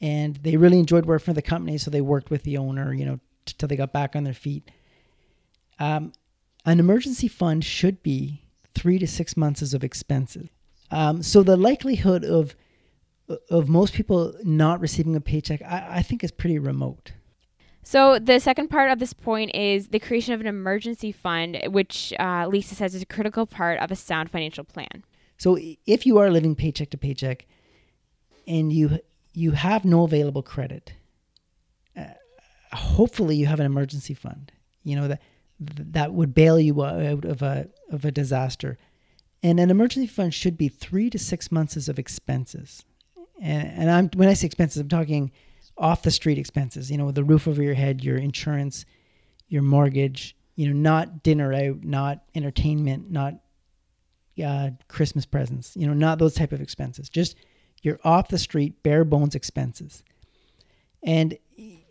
and 0.00 0.36
they 0.36 0.56
really 0.56 0.78
enjoyed 0.78 1.06
working 1.06 1.24
for 1.24 1.32
the 1.32 1.42
company, 1.42 1.78
so 1.78 1.90
they 1.90 2.00
worked 2.00 2.30
with 2.30 2.42
the 2.42 2.56
owner, 2.56 2.94
you 2.94 3.04
know, 3.04 3.20
till 3.44 3.68
they 3.68 3.76
got 3.76 3.92
back 3.92 4.14
on 4.14 4.24
their 4.24 4.34
feet. 4.34 4.70
Um, 5.78 6.12
an 6.64 6.80
emergency 6.80 7.28
fund 7.28 7.64
should 7.64 8.02
be 8.02 8.44
three 8.74 8.98
to 8.98 9.06
six 9.06 9.36
months 9.36 9.72
of 9.74 9.84
expenses. 9.84 10.48
Um, 10.90 11.22
so 11.22 11.42
the 11.42 11.56
likelihood 11.56 12.24
of 12.24 12.54
of 13.50 13.68
most 13.68 13.92
people 13.92 14.34
not 14.44 14.80
receiving 14.80 15.16
a 15.16 15.20
paycheck, 15.20 15.60
I, 15.62 15.96
I 15.96 16.02
think 16.02 16.22
is 16.22 16.30
pretty 16.30 16.58
remote. 16.58 17.12
So 17.86 18.18
the 18.18 18.40
second 18.40 18.66
part 18.66 18.90
of 18.90 18.98
this 18.98 19.12
point 19.12 19.54
is 19.54 19.86
the 19.86 20.00
creation 20.00 20.34
of 20.34 20.40
an 20.40 20.48
emergency 20.48 21.12
fund, 21.12 21.56
which 21.68 22.12
uh, 22.18 22.48
Lisa 22.48 22.74
says 22.74 22.96
is 22.96 23.02
a 23.02 23.06
critical 23.06 23.46
part 23.46 23.78
of 23.78 23.92
a 23.92 23.94
sound 23.94 24.28
financial 24.28 24.64
plan. 24.64 25.04
So 25.38 25.56
if 25.86 26.04
you 26.04 26.18
are 26.18 26.28
living 26.28 26.56
paycheck 26.56 26.90
to 26.90 26.98
paycheck, 26.98 27.46
and 28.48 28.72
you 28.72 28.98
you 29.34 29.52
have 29.52 29.84
no 29.84 30.02
available 30.02 30.42
credit, 30.42 30.94
uh, 31.96 32.06
hopefully 32.72 33.36
you 33.36 33.46
have 33.46 33.60
an 33.60 33.66
emergency 33.66 34.14
fund. 34.14 34.50
You 34.82 34.96
know 34.96 35.06
that 35.06 35.20
that 35.60 36.12
would 36.12 36.34
bail 36.34 36.58
you 36.58 36.82
out 36.82 37.24
of 37.24 37.40
a 37.40 37.68
of 37.88 38.04
a 38.04 38.10
disaster, 38.10 38.78
and 39.44 39.60
an 39.60 39.70
emergency 39.70 40.08
fund 40.08 40.34
should 40.34 40.58
be 40.58 40.66
three 40.66 41.08
to 41.08 41.20
six 41.20 41.52
months 41.52 41.86
of 41.86 42.00
expenses 42.00 42.84
and, 43.40 43.68
and 43.68 43.90
I'm 43.90 44.10
when 44.16 44.28
I 44.28 44.34
say 44.34 44.46
expenses, 44.46 44.80
I'm 44.80 44.88
talking 44.88 45.30
off 45.78 46.02
the 46.02 46.10
street 46.10 46.38
expenses. 46.38 46.90
You 46.90 46.98
know, 46.98 47.10
the 47.10 47.24
roof 47.24 47.46
over 47.46 47.62
your 47.62 47.74
head, 47.74 48.02
your 48.02 48.16
insurance, 48.16 48.84
your 49.48 49.62
mortgage. 49.62 50.36
You 50.54 50.68
know, 50.68 50.74
not 50.74 51.22
dinner 51.22 51.52
out, 51.52 51.84
not 51.84 52.22
entertainment, 52.34 53.10
not 53.10 53.34
uh, 54.42 54.70
Christmas 54.88 55.26
presents. 55.26 55.76
You 55.76 55.86
know, 55.86 55.92
not 55.92 56.18
those 56.18 56.34
type 56.34 56.52
of 56.52 56.62
expenses. 56.62 57.10
Just 57.10 57.36
your 57.82 57.98
off 58.04 58.28
the 58.28 58.38
street, 58.38 58.82
bare 58.82 59.04
bones 59.04 59.34
expenses. 59.34 60.02
And 61.02 61.36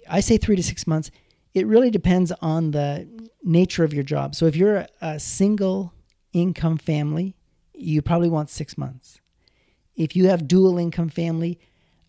I 0.10 0.20
say 0.20 0.38
three 0.38 0.56
to 0.56 0.64
six 0.64 0.88
months. 0.88 1.12
It 1.54 1.68
really 1.68 1.90
depends 1.90 2.32
on 2.42 2.72
the 2.72 3.08
nature 3.44 3.84
of 3.84 3.94
your 3.94 4.04
job. 4.04 4.36
So 4.36 4.46
if 4.46 4.56
you're 4.56 4.78
a, 4.78 4.88
a 5.02 5.20
single 5.20 5.94
income 6.34 6.78
family, 6.78 7.36
you 7.74 8.02
probably 8.02 8.30
want 8.30 8.50
six 8.50 8.78
months. 8.78 9.22
If 9.96 10.16
you 10.16 10.28
have 10.28 10.48
dual 10.48 10.78
income 10.78 11.10
family, 11.10 11.60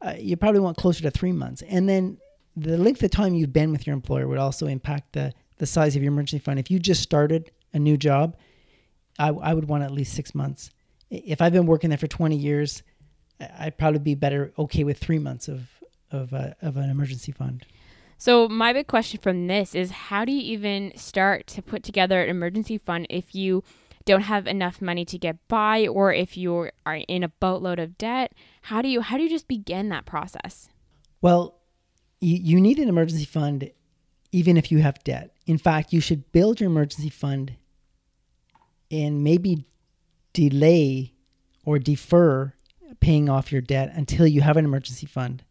uh, 0.07 0.15
you 0.19 0.37
probably 0.37 0.61
want 0.61 0.77
closer 0.77 1.03
to 1.03 1.11
three 1.11 1.33
months. 1.33 1.63
And 1.63 1.89
then 1.89 2.19
the 2.55 2.79
length 2.79 3.03
of 3.03 3.11
time 3.11 3.35
you've 3.35 3.53
been 3.53 3.73
with 3.73 3.87
your 3.87 3.95
employer 3.95 4.29
would 4.29 4.39
also 4.39 4.67
impact 4.67 5.15
the, 5.15 5.33
the 5.59 5.67
size 5.67 5.97
of 5.97 6.03
your 6.03 6.13
emergency 6.13 6.39
fund. 6.39 6.59
If 6.59 6.71
you 6.71 6.79
just 6.79 7.03
started 7.03 7.51
a 7.73 7.79
new 7.79 7.97
job, 7.97 8.37
I, 9.19 9.29
I 9.29 9.53
would 9.53 9.69
want 9.69 9.83
at 9.83 9.91
least 9.91 10.15
six 10.15 10.35
months. 10.35 10.71
If 11.11 11.43
I've 11.43 11.53
been 11.53 11.67
working 11.67 11.91
there 11.91 11.99
for 11.99 12.07
20 12.07 12.37
years, 12.37 12.83
I'd 13.59 13.77
probably 13.77 13.99
be 13.99 14.15
better 14.15 14.53
okay 14.59 14.85
with 14.85 14.99
three 14.99 15.19
months 15.19 15.49
of, 15.49 15.69
of, 16.11 16.33
uh, 16.33 16.51
of 16.63 16.77
an 16.77 16.89
emergency 16.89 17.33
fund. 17.33 17.67
So 18.19 18.49
my 18.49 18.73
big 18.73 18.87
question 18.87 19.21
from 19.21 19.47
this 19.47 19.75
is 19.75 19.91
how 19.91 20.25
do 20.25 20.33
you 20.33 20.41
even 20.41 20.93
start 20.97 21.47
to 21.49 21.63
put 21.63 21.83
together 21.83 22.23
an 22.23 22.31
emergency 22.31 22.79
fund 22.79 23.07
if 23.11 23.35
you 23.35 23.63
don't 24.07 24.23
have 24.23 24.47
enough 24.47 24.81
money 24.81 25.05
to 25.05 25.19
get 25.19 25.37
by 25.49 25.87
or 25.87 26.13
if 26.13 26.37
you 26.37 26.71
are 26.87 26.97
in 27.09 27.23
a 27.23 27.29
boatload 27.29 27.79
of 27.79 27.99
debt 27.99 28.33
how 28.63 28.81
do 28.81 28.89
you 28.89 29.03
how 29.03 29.17
do 29.17 29.23
you 29.23 29.29
just 29.29 29.47
begin 29.47 29.91
that 29.91 30.07
process 30.07 30.69
well 31.21 31.59
you, 32.21 32.37
you 32.37 32.61
need 32.61 32.79
an 32.79 32.89
emergency 32.89 33.27
fund 33.27 33.71
even 34.33 34.57
if 34.57 34.73
you 34.73 34.79
have 34.79 35.03
debt 35.05 35.37
in 35.47 35.59
fact 35.59 35.93
you 35.93 36.01
should 36.01 36.33
build 36.33 36.61
your 36.61 36.71
emergency 36.71 37.11
fund 37.11 37.57
and 38.91 39.23
maybe 39.23 39.67
delay 40.33 41.13
or 41.65 41.79
defer 41.79 42.55
paying 43.01 43.29
off 43.29 43.53
your 43.53 43.61
debt 43.61 43.91
until 43.95 44.27
you 44.27 44.41
have 44.41 44.57
an 44.57 44.65
emergency 44.65 45.07
fund. 45.07 45.43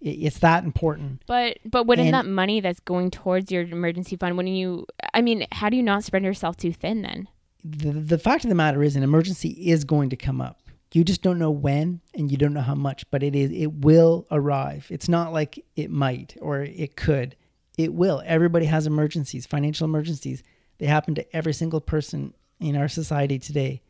It's 0.00 0.38
that 0.38 0.62
important. 0.62 1.22
But 1.26 1.58
but 1.64 1.86
wouldn't 1.86 2.06
and 2.06 2.14
that 2.14 2.26
money 2.26 2.60
that's 2.60 2.78
going 2.78 3.10
towards 3.10 3.50
your 3.50 3.62
emergency 3.62 4.16
fund, 4.16 4.36
wouldn't 4.36 4.54
you? 4.54 4.86
I 5.12 5.22
mean, 5.22 5.46
how 5.50 5.68
do 5.70 5.76
you 5.76 5.82
not 5.82 6.04
spread 6.04 6.22
yourself 6.22 6.56
too 6.56 6.72
thin 6.72 7.02
then? 7.02 7.28
The 7.64 7.92
the 7.92 8.18
fact 8.18 8.44
of 8.44 8.48
the 8.48 8.54
matter 8.54 8.82
is, 8.82 8.96
an 8.96 9.02
emergency 9.02 9.50
is 9.50 9.84
going 9.84 10.10
to 10.10 10.16
come 10.16 10.40
up. 10.40 10.62
You 10.92 11.04
just 11.04 11.22
don't 11.22 11.38
know 11.38 11.50
when, 11.50 12.00
and 12.14 12.30
you 12.30 12.38
don't 12.38 12.54
know 12.54 12.62
how 12.62 12.74
much, 12.74 13.10
but 13.10 13.22
it 13.22 13.34
is 13.34 13.50
it 13.50 13.72
will 13.72 14.26
arrive. 14.30 14.86
It's 14.90 15.08
not 15.08 15.32
like 15.32 15.64
it 15.76 15.90
might 15.90 16.36
or 16.40 16.62
it 16.62 16.96
could. 16.96 17.36
It 17.76 17.94
will. 17.94 18.22
Everybody 18.24 18.66
has 18.66 18.86
emergencies, 18.86 19.46
financial 19.46 19.84
emergencies. 19.84 20.42
They 20.78 20.86
happen 20.86 21.14
to 21.16 21.36
every 21.36 21.52
single 21.52 21.80
person 21.80 22.34
in 22.60 22.76
our 22.76 22.88
society 22.88 23.38
today. 23.38 23.82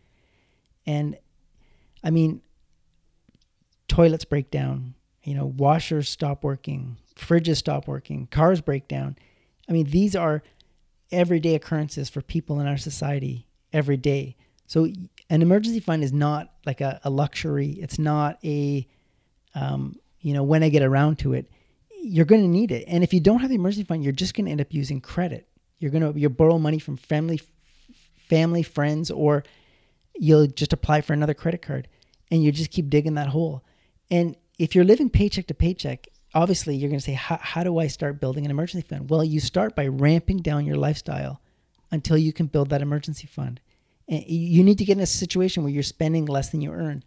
And 0.87 1.17
I 2.03 2.11
mean, 2.11 2.43
toilets 3.89 4.25
break 4.25 4.51
down, 4.51 4.95
you 5.23 5.35
know, 5.35 5.47
washers 5.47 6.09
stop 6.09 6.45
working, 6.45 6.97
fridges 7.17 7.57
stop 7.57 7.87
working, 7.87 8.27
cars 8.31 8.61
break 8.61 8.89
down. 8.89 9.17
I 9.69 9.73
mean, 9.73 9.91
these 9.91 10.15
are 10.17 10.43
everyday 11.11 11.55
occurrences 11.55 12.09
for 12.09 12.23
people 12.23 12.61
in 12.61 12.67
our 12.67 12.77
society 12.77 13.48
every 13.73 13.97
day. 13.97 14.37
So 14.67 14.89
an 15.31 15.43
emergency 15.43 15.81
fund 15.81 16.03
is 16.05 16.13
not 16.13 16.53
like 16.67 16.81
a, 16.81 17.01
a 17.05 17.11
luxury. 17.11 17.71
It's 17.81 17.99
not 17.99 18.39
a, 18.45 18.87
um, 19.55 19.97
you 20.21 20.35
know, 20.35 20.43
when 20.43 20.63
I 20.63 20.69
get 20.69 20.83
around 20.83 21.19
to 21.21 21.35
it, 21.35 21.51
you're 22.03 22.25
going 22.27 22.43
to 22.43 22.49
need 22.49 22.71
it. 22.71 22.85
And 22.87 23.03
if 23.03 23.13
you 23.13 23.21
don't 23.21 23.41
have 23.41 23.51
the 23.51 23.57
emergency 23.57 23.85
fund, 23.85 24.05
you're 24.05 24.13
just 24.13 24.35
going 24.35 24.47
to 24.47 24.51
end 24.51 24.61
up 24.61 24.73
using 24.73 25.01
credit. 25.01 25.49
You're 25.79 25.91
going 25.91 26.13
to 26.13 26.19
you 26.19 26.29
borrow 26.29 26.59
money 26.59 26.79
from 26.79 26.97
family, 26.97 27.41
family, 28.29 28.63
friends, 28.63 29.11
or 29.11 29.45
you'll 30.15 30.47
just 30.47 30.73
apply 30.73 31.01
for 31.01 31.13
another 31.13 31.35
credit 31.35 31.63
card, 31.63 31.89
and 32.31 32.43
you 32.43 32.53
just 32.53 32.71
keep 32.71 32.91
digging 32.91 33.15
that 33.15 33.29
hole. 33.29 33.65
And 34.11 34.37
if 34.59 34.75
you're 34.75 34.85
living 34.85 35.11
paycheck 35.11 35.47
to 35.47 35.55
paycheck, 35.55 36.09
obviously 36.35 36.77
you're 36.77 36.91
going 36.91 37.01
to 37.01 37.05
say, 37.05 37.13
how 37.15 37.63
do 37.63 37.79
I 37.79 37.87
start 37.87 38.21
building 38.21 38.45
an 38.45 38.51
emergency 38.51 38.87
fund? 38.87 39.09
Well, 39.09 39.25
you 39.25 39.41
start 39.41 39.77
by 39.77 39.87
ramping 39.87 40.39
down 40.39 40.67
your 40.67 40.77
lifestyle 40.77 41.41
until 41.91 42.19
you 42.19 42.33
can 42.33 42.47
build 42.47 42.71
that 42.71 42.83
emergency 42.83 43.27
fund. 43.27 43.61
And 44.09 44.25
you 44.27 44.65
need 44.65 44.79
to 44.79 44.85
get 44.85 44.97
in 44.97 45.03
a 45.03 45.07
situation 45.07 45.63
where 45.63 45.73
you're 45.73 45.83
spending 45.83 46.27
less 46.27 46.51
than 46.51 46.61
you 46.61 46.73
earn. 46.73 47.05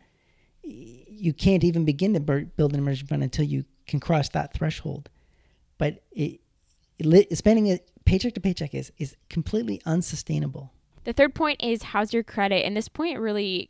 You 0.63 1.33
can't 1.33 1.63
even 1.63 1.85
begin 1.85 2.13
to 2.13 2.19
build 2.19 2.73
an 2.73 2.79
emergency 2.79 3.07
fund 3.07 3.23
until 3.23 3.45
you 3.45 3.65
can 3.87 3.99
cross 3.99 4.29
that 4.29 4.53
threshold. 4.53 5.09
But 5.77 6.03
it, 6.11 6.39
it, 6.99 7.37
spending 7.37 7.67
it 7.67 7.89
paycheck 8.05 8.33
to 8.35 8.39
paycheck 8.39 8.75
is 8.75 8.91
is 8.97 9.15
completely 9.29 9.81
unsustainable. 9.85 10.71
The 11.03 11.13
third 11.13 11.33
point 11.33 11.63
is 11.63 11.81
how's 11.81 12.13
your 12.13 12.23
credit, 12.23 12.65
and 12.65 12.77
this 12.77 12.87
point 12.87 13.19
really 13.19 13.69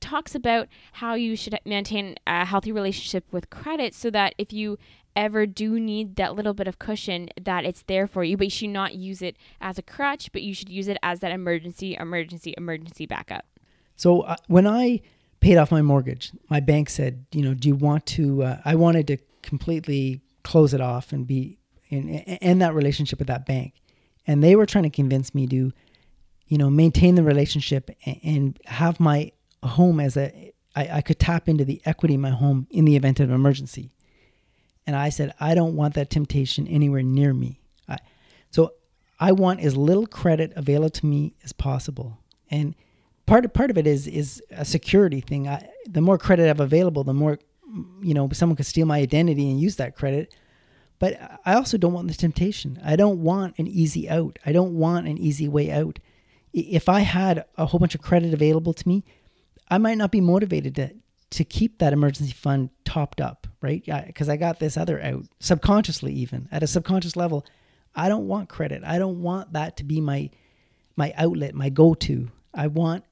talks 0.00 0.34
about 0.34 0.68
how 0.92 1.14
you 1.14 1.36
should 1.36 1.58
maintain 1.64 2.16
a 2.26 2.44
healthy 2.44 2.72
relationship 2.72 3.24
with 3.32 3.48
credit 3.48 3.94
so 3.94 4.10
that 4.10 4.34
if 4.36 4.52
you 4.52 4.78
ever 5.16 5.46
do 5.46 5.80
need 5.80 6.16
that 6.16 6.36
little 6.36 6.54
bit 6.54 6.68
of 6.68 6.78
cushion 6.78 7.28
that 7.40 7.64
it's 7.64 7.82
there 7.84 8.06
for 8.06 8.22
you 8.22 8.36
but 8.36 8.46
you 8.46 8.50
should 8.50 8.70
not 8.70 8.94
use 8.94 9.22
it 9.22 9.36
as 9.60 9.78
a 9.78 9.82
crutch 9.82 10.30
but 10.30 10.42
you 10.42 10.54
should 10.54 10.68
use 10.68 10.86
it 10.86 10.98
as 11.02 11.20
that 11.20 11.32
emergency 11.32 11.96
emergency 11.98 12.54
emergency 12.56 13.06
backup 13.06 13.46
so 13.96 14.20
uh, 14.22 14.36
when 14.46 14.66
i 14.66 15.00
paid 15.40 15.56
off 15.56 15.70
my 15.70 15.82
mortgage 15.82 16.32
my 16.48 16.60
bank 16.60 16.88
said 16.88 17.24
you 17.32 17.42
know 17.42 17.54
do 17.54 17.68
you 17.68 17.74
want 17.74 18.04
to 18.06 18.42
uh, 18.42 18.60
i 18.64 18.74
wanted 18.74 19.06
to 19.06 19.16
completely 19.42 20.20
close 20.44 20.74
it 20.74 20.80
off 20.80 21.12
and 21.12 21.26
be 21.26 21.58
in 21.88 22.08
end 22.08 22.60
that 22.60 22.74
relationship 22.74 23.18
with 23.18 23.28
that 23.28 23.46
bank 23.46 23.74
and 24.26 24.42
they 24.42 24.54
were 24.54 24.66
trying 24.66 24.84
to 24.84 24.90
convince 24.90 25.34
me 25.34 25.46
to 25.46 25.72
you 26.46 26.58
know 26.58 26.70
maintain 26.70 27.14
the 27.14 27.22
relationship 27.22 27.90
and, 28.04 28.20
and 28.22 28.60
have 28.66 29.00
my 29.00 29.32
home 29.62 29.98
as 29.98 30.16
a 30.16 30.52
I, 30.76 30.88
I 30.96 31.00
could 31.00 31.18
tap 31.18 31.48
into 31.48 31.64
the 31.64 31.80
equity 31.84 32.14
in 32.14 32.20
my 32.20 32.30
home 32.30 32.68
in 32.70 32.84
the 32.84 32.96
event 32.96 33.18
of 33.18 33.30
an 33.30 33.34
emergency. 33.34 33.90
And 34.86 34.94
I 34.94 35.08
said, 35.08 35.34
I 35.40 35.54
don't 35.54 35.74
want 35.74 35.94
that 35.94 36.10
temptation 36.10 36.66
anywhere 36.68 37.02
near 37.02 37.34
me. 37.34 37.60
I, 37.88 37.98
so 38.50 38.74
I 39.18 39.32
want 39.32 39.60
as 39.60 39.76
little 39.76 40.06
credit 40.06 40.52
available 40.56 40.90
to 40.90 41.06
me 41.06 41.34
as 41.44 41.52
possible. 41.52 42.18
And 42.50 42.74
part 43.26 43.44
of, 43.44 43.52
part 43.52 43.70
of 43.70 43.78
it 43.78 43.86
is 43.86 44.06
is 44.06 44.42
a 44.50 44.64
security 44.64 45.20
thing. 45.20 45.48
I, 45.48 45.68
the 45.88 46.00
more 46.00 46.18
credit 46.18 46.44
I 46.44 46.48
have 46.48 46.60
available, 46.60 47.04
the 47.04 47.14
more 47.14 47.38
you 48.00 48.14
know 48.14 48.28
someone 48.32 48.56
could 48.56 48.66
steal 48.66 48.86
my 48.86 48.98
identity 48.98 49.50
and 49.50 49.60
use 49.60 49.76
that 49.76 49.96
credit. 49.96 50.34
But 50.98 51.40
I 51.44 51.54
also 51.54 51.76
don't 51.76 51.92
want 51.92 52.08
the 52.08 52.14
temptation. 52.14 52.80
I 52.82 52.96
don't 52.96 53.22
want 53.22 53.58
an 53.58 53.66
easy 53.66 54.08
out. 54.08 54.38
I 54.46 54.52
don't 54.52 54.74
want 54.74 55.06
an 55.06 55.18
easy 55.18 55.46
way 55.46 55.70
out. 55.70 55.98
If 56.54 56.88
I 56.88 57.00
had 57.00 57.44
a 57.58 57.66
whole 57.66 57.78
bunch 57.78 57.94
of 57.94 58.00
credit 58.00 58.32
available 58.32 58.72
to 58.72 58.88
me, 58.88 59.04
I 59.68 59.76
might 59.76 59.98
not 59.98 60.10
be 60.10 60.20
motivated 60.20 60.74
to 60.76 60.94
to 61.30 61.44
keep 61.44 61.78
that 61.78 61.92
emergency 61.92 62.32
fund 62.32 62.70
topped 62.84 63.20
up, 63.20 63.46
right? 63.66 64.06
Because 64.06 64.28
I 64.28 64.36
got 64.36 64.60
this 64.60 64.76
other 64.76 65.00
out 65.02 65.24
subconsciously, 65.40 66.12
even 66.14 66.48
at 66.52 66.62
a 66.62 66.66
subconscious 66.66 67.16
level. 67.16 67.44
I 67.94 68.08
don't 68.08 68.28
want 68.28 68.48
credit. 68.48 68.82
I 68.84 68.98
don't 68.98 69.22
want 69.22 69.52
that 69.54 69.76
to 69.78 69.84
be 69.84 70.00
my 70.00 70.30
my 70.96 71.12
outlet, 71.16 71.54
my 71.54 71.68
go 71.68 71.94
to. 71.94 72.30
I 72.54 72.68
want 72.68 73.04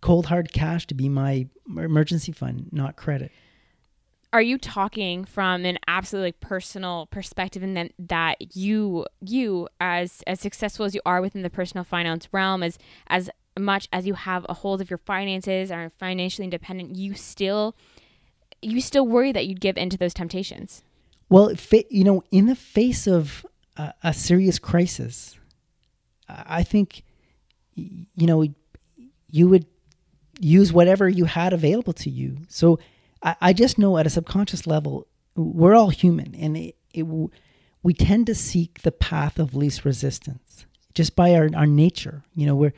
cold 0.00 0.26
hard 0.26 0.52
cash 0.52 0.86
to 0.88 0.94
be 0.94 1.08
my 1.08 1.48
emergency 1.66 2.32
fund, 2.32 2.68
not 2.72 2.96
credit. 2.96 3.32
Are 4.32 4.42
you 4.42 4.58
talking 4.58 5.24
from 5.24 5.64
an 5.64 5.78
absolutely 5.88 6.32
personal 6.32 7.06
perspective, 7.06 7.62
and 7.62 7.76
then 7.76 7.90
that 7.98 8.56
you 8.56 9.06
you 9.20 9.68
as 9.80 10.22
as 10.26 10.40
successful 10.40 10.84
as 10.86 10.94
you 10.94 11.00
are 11.04 11.20
within 11.20 11.42
the 11.42 11.50
personal 11.50 11.84
finance 11.84 12.28
realm, 12.32 12.62
as 12.62 12.78
as 13.08 13.30
much 13.58 13.88
as 13.92 14.06
you 14.06 14.14
have 14.14 14.46
a 14.48 14.54
hold 14.54 14.80
of 14.80 14.90
your 14.90 14.98
finances 14.98 15.70
are 15.70 15.90
financially 15.98 16.44
independent, 16.44 16.96
you 16.96 17.14
still 17.14 17.74
you 18.62 18.80
still 18.80 19.06
worry 19.06 19.32
that 19.32 19.46
you'd 19.46 19.60
give 19.60 19.76
into 19.76 19.96
those 19.96 20.14
temptations. 20.14 20.82
Well, 21.28 21.52
you 21.88 22.04
know, 22.04 22.22
in 22.30 22.46
the 22.46 22.56
face 22.56 23.06
of 23.06 23.46
a, 23.76 23.94
a 24.02 24.14
serious 24.14 24.58
crisis, 24.58 25.38
I 26.28 26.62
think 26.62 27.04
you 27.74 28.26
know 28.26 28.44
you 29.30 29.48
would 29.48 29.66
use 30.38 30.72
whatever 30.72 31.08
you 31.08 31.26
had 31.26 31.52
available 31.52 31.92
to 31.92 32.10
you. 32.10 32.38
So 32.48 32.78
I, 33.22 33.36
I 33.40 33.52
just 33.52 33.78
know 33.78 33.98
at 33.98 34.06
a 34.06 34.10
subconscious 34.10 34.66
level, 34.66 35.06
we're 35.36 35.74
all 35.74 35.90
human, 35.90 36.34
and 36.34 36.56
it, 36.56 36.76
it, 36.92 37.06
we 37.82 37.94
tend 37.94 38.26
to 38.26 38.34
seek 38.34 38.82
the 38.82 38.92
path 38.92 39.38
of 39.38 39.54
least 39.54 39.84
resistance 39.84 40.66
just 40.94 41.14
by 41.14 41.34
our, 41.34 41.48
our 41.54 41.66
nature. 41.66 42.24
You 42.34 42.46
know, 42.46 42.56
we're 42.56 42.72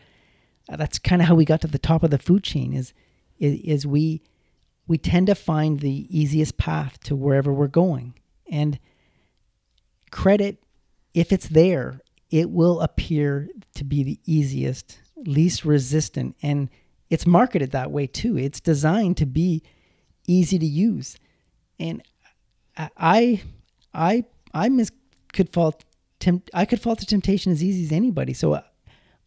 that's 0.69 0.99
kind 0.99 1.23
of 1.23 1.29
how 1.29 1.35
we 1.35 1.45
got 1.45 1.61
to 1.63 1.67
the 1.67 1.79
top 1.79 2.03
of 2.03 2.11
the 2.11 2.19
food 2.19 2.45
chain 2.45 2.73
is, 2.73 2.93
is, 3.39 3.61
is 3.61 3.87
we 3.87 4.23
we 4.87 4.99
tend 4.99 5.29
to 5.29 5.35
find 5.35 5.81
the 5.81 6.07
easiest 6.11 6.57
path 6.57 6.99
to 7.05 7.17
wherever 7.17 7.53
we're 7.53 7.69
going. 7.69 8.15
And 8.51 8.79
credit 10.11 10.63
if 11.15 11.33
it's 11.33 11.49
there 11.49 12.01
it 12.31 12.51
will 12.51 12.81
appear 12.81 13.49
to 13.75 13.85
be 13.85 14.03
the 14.03 14.19
easiest 14.25 14.99
least 15.17 15.65
resistant. 15.65 16.35
And 16.43 16.71
it's 17.11 17.27
marketed 17.27 17.73
that 17.73 17.91
way 17.91 18.07
too. 18.07 18.39
It's 18.39 18.59
designed 18.59 19.19
to 19.19 19.27
be 19.27 19.63
easy 20.27 20.59
to 20.59 20.67
use. 20.67 21.17
And 21.79 22.03
i 22.77 23.43
i 23.93 24.25
i 24.55 24.69
mis- 24.71 24.91
could 25.33 25.53
fall 25.53 25.79
tempt 26.21 26.51
i 26.55 26.65
could 26.65 26.81
fall 26.81 26.97
to 26.97 27.05
temptation 27.05 27.53
as 27.53 27.63
easy 27.63 27.85
as 27.85 27.93
anybody. 27.93 28.33
So 28.33 28.63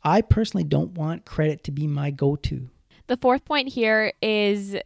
I 0.04 0.22
personally 0.22 0.64
don't 0.64 0.92
want 0.92 1.26
credit 1.26 1.64
to 1.66 1.72
be 1.72 1.88
my 1.88 2.12
go 2.12 2.36
to. 2.36 2.70
The 3.08 3.18
fourth 3.18 3.46
point 3.46 3.70
here 3.70 4.14
is 4.22 4.76
uh, 4.76 4.80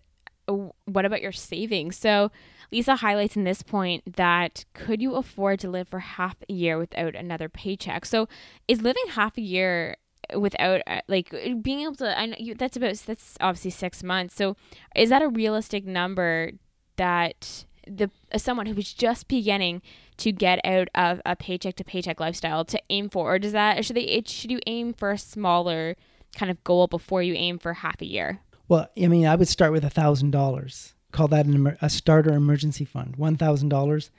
Uh, 0.50 0.70
what 0.86 1.06
about 1.06 1.22
your 1.22 1.32
savings? 1.32 1.98
So, 1.98 2.32
Lisa 2.72 2.98
highlights 2.98 3.36
in 3.36 3.44
this 3.44 3.64
point 3.64 4.16
that 4.16 4.66
could 4.74 5.02
you 5.02 5.16
afford 5.16 5.60
to 5.62 5.70
live 5.70 5.88
for 5.88 6.00
half 6.00 6.36
a 6.50 6.54
year 6.54 6.78
without 6.78 7.16
another 7.16 7.50
paycheck? 7.50 8.06
So, 8.06 8.28
is 8.68 8.82
living 8.82 9.06
half 9.10 9.38
a 9.38 9.42
year 9.42 9.98
without 10.36 10.82
uh, 10.88 11.02
like 11.08 11.34
uh, 11.34 11.56
being 11.56 11.82
able 11.82 11.96
to 11.96 12.18
I 12.18 12.28
know 12.28 12.36
you, 12.38 12.56
that's 12.56 12.78
about 12.78 12.96
that's 12.96 13.38
obviously 13.42 13.72
6 13.72 14.04
months. 14.04 14.36
So, 14.36 14.56
is 14.96 15.10
that 15.10 15.22
a 15.22 15.30
realistic 15.30 15.86
number 15.86 16.52
that 16.98 17.66
the 17.88 18.10
uh, 18.32 18.38
someone 18.38 18.66
who 18.66 18.76
was 18.76 18.94
just 18.94 19.28
beginning 19.28 19.82
to 20.18 20.32
get 20.32 20.60
out 20.66 20.90
of 20.94 21.22
a 21.26 21.36
paycheck 21.36 21.76
to 21.76 21.84
paycheck 21.84 22.20
lifestyle 22.20 22.66
to 22.66 22.82
aim 22.90 23.10
for, 23.10 23.34
or 23.34 23.40
does 23.40 23.54
that 23.54 23.84
should 23.86 23.96
they 23.96 24.22
should 24.26 24.52
you 24.52 24.60
aim 24.68 24.94
for 24.94 25.12
a 25.12 25.18
smaller 25.18 25.96
kind 26.36 26.52
of 26.52 26.64
goal 26.64 26.88
before 26.88 27.24
you 27.24 27.34
aim 27.34 27.58
for 27.58 27.74
half 27.74 28.02
a 28.02 28.06
year? 28.06 28.42
Well, 28.70 28.88
I 29.02 29.08
mean, 29.08 29.26
I 29.26 29.36
would 29.36 29.48
start 29.48 29.74
with 29.74 29.84
a 29.84 29.90
thousand 29.90 30.32
dollars. 30.32 30.94
Call 31.12 31.28
that 31.30 31.48
an, 31.48 31.76
a 31.82 31.90
starter 31.90 32.34
emergency 32.34 32.86
fund. 32.86 33.16
One 33.18 33.36
thousand 33.36 33.70
dollars 33.70 34.12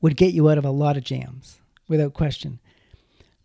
would 0.00 0.16
get 0.16 0.32
you 0.32 0.48
out 0.48 0.58
of 0.58 0.64
a 0.64 0.70
lot 0.70 0.96
of 0.96 1.04
jams 1.04 1.58
without 1.88 2.14
question. 2.14 2.60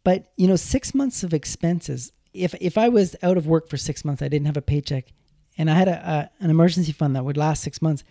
But 0.04 0.32
you 0.38 0.48
know, 0.48 0.56
six 0.56 0.94
months 0.94 1.24
of 1.24 1.34
expenses. 1.34 2.14
If 2.32 2.54
if 2.62 2.78
I 2.78 2.90
was 2.90 3.16
out 3.24 3.38
of 3.38 3.48
work 3.48 3.68
for 3.68 3.76
six 3.76 4.06
months, 4.06 4.22
I 4.22 4.28
didn't 4.28 4.46
have 4.46 4.56
a 4.56 4.62
paycheck, 4.62 5.12
and 5.58 5.70
I 5.70 5.74
had 5.74 5.88
a, 5.88 6.30
a 6.40 6.44
an 6.44 6.52
emergency 6.52 6.92
fund 6.92 7.16
that 7.16 7.26
would 7.26 7.36
last 7.36 7.64
six 7.64 7.82
months. 7.82 8.04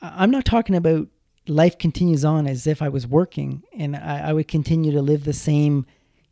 I'm 0.00 0.30
not 0.30 0.46
talking 0.46 0.74
about 0.74 1.08
life 1.46 1.76
continues 1.78 2.24
on 2.24 2.46
as 2.46 2.66
if 2.66 2.82
I 2.82 2.88
was 2.88 3.06
working 3.06 3.62
and 3.72 3.94
I, 3.94 4.28
I, 4.28 4.32
would 4.32 4.48
continue 4.48 4.90
to 4.90 5.00
live 5.00 5.24
the 5.24 5.32
same 5.32 5.86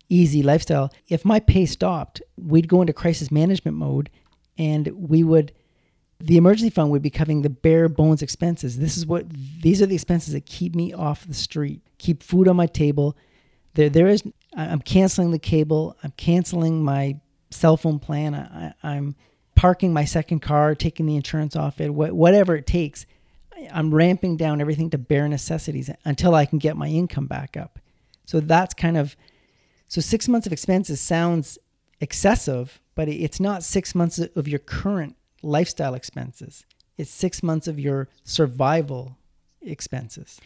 easy 0.08 0.42
lifestyle. 0.42 0.92
If 1.08 1.24
my 1.24 1.38
pay 1.38 1.66
stopped, 1.66 2.20
we'd 2.36 2.68
go 2.68 2.80
into 2.80 2.92
crisis 2.92 3.30
management 3.30 3.76
mode 3.76 4.10
and 4.58 4.88
we 4.88 5.22
would 5.22 5.52
the 6.20 6.36
emergency 6.36 6.70
fund 6.70 6.90
would 6.90 7.02
be 7.02 7.10
covering 7.10 7.42
the 7.42 7.50
bare 7.50 7.88
bones 7.88 8.22
expenses. 8.22 8.78
This 8.78 8.96
is 8.96 9.04
what 9.04 9.26
these 9.28 9.82
are 9.82 9.86
the 9.86 9.94
expenses 9.94 10.32
that 10.32 10.46
keep 10.46 10.74
me 10.74 10.92
off 10.92 11.26
the 11.26 11.34
street, 11.34 11.82
keep 11.98 12.22
food 12.22 12.48
on 12.48 12.56
my 12.56 12.66
table. 12.66 13.16
There, 13.74 13.90
there 13.90 14.06
is. 14.06 14.22
I'm 14.56 14.80
canceling 14.80 15.32
the 15.32 15.38
cable. 15.38 15.96
I'm 16.02 16.12
canceling 16.12 16.84
my 16.84 17.18
cell 17.50 17.76
phone 17.76 17.98
plan. 17.98 18.34
I, 18.34 18.72
I'm 18.82 19.16
parking 19.56 19.92
my 19.92 20.04
second 20.04 20.40
car, 20.40 20.74
taking 20.74 21.06
the 21.06 21.16
insurance 21.16 21.56
off 21.56 21.80
it, 21.80 21.88
wh- 21.88 22.14
whatever 22.14 22.54
it 22.54 22.66
takes. 22.66 23.06
I'm 23.72 23.94
ramping 23.94 24.36
down 24.36 24.60
everything 24.60 24.90
to 24.90 24.98
bare 24.98 25.28
necessities 25.28 25.90
until 26.04 26.34
I 26.34 26.46
can 26.46 26.58
get 26.58 26.76
my 26.76 26.88
income 26.88 27.26
back 27.26 27.56
up. 27.56 27.78
So 28.24 28.40
that's 28.40 28.74
kind 28.74 28.96
of 28.96 29.16
so 29.88 30.00
six 30.00 30.28
months 30.28 30.46
of 30.46 30.52
expenses 30.52 31.00
sounds 31.00 31.58
excessive, 32.00 32.80
but 32.94 33.08
it's 33.08 33.40
not 33.40 33.62
six 33.62 33.94
months 33.94 34.18
of 34.18 34.48
your 34.48 34.58
current 34.58 35.16
lifestyle 35.42 35.94
expenses. 35.94 36.64
It's 36.96 37.10
six 37.10 37.42
months 37.42 37.66
of 37.66 37.78
your 37.78 38.08
survival 38.22 39.16
expenses. 39.60 40.40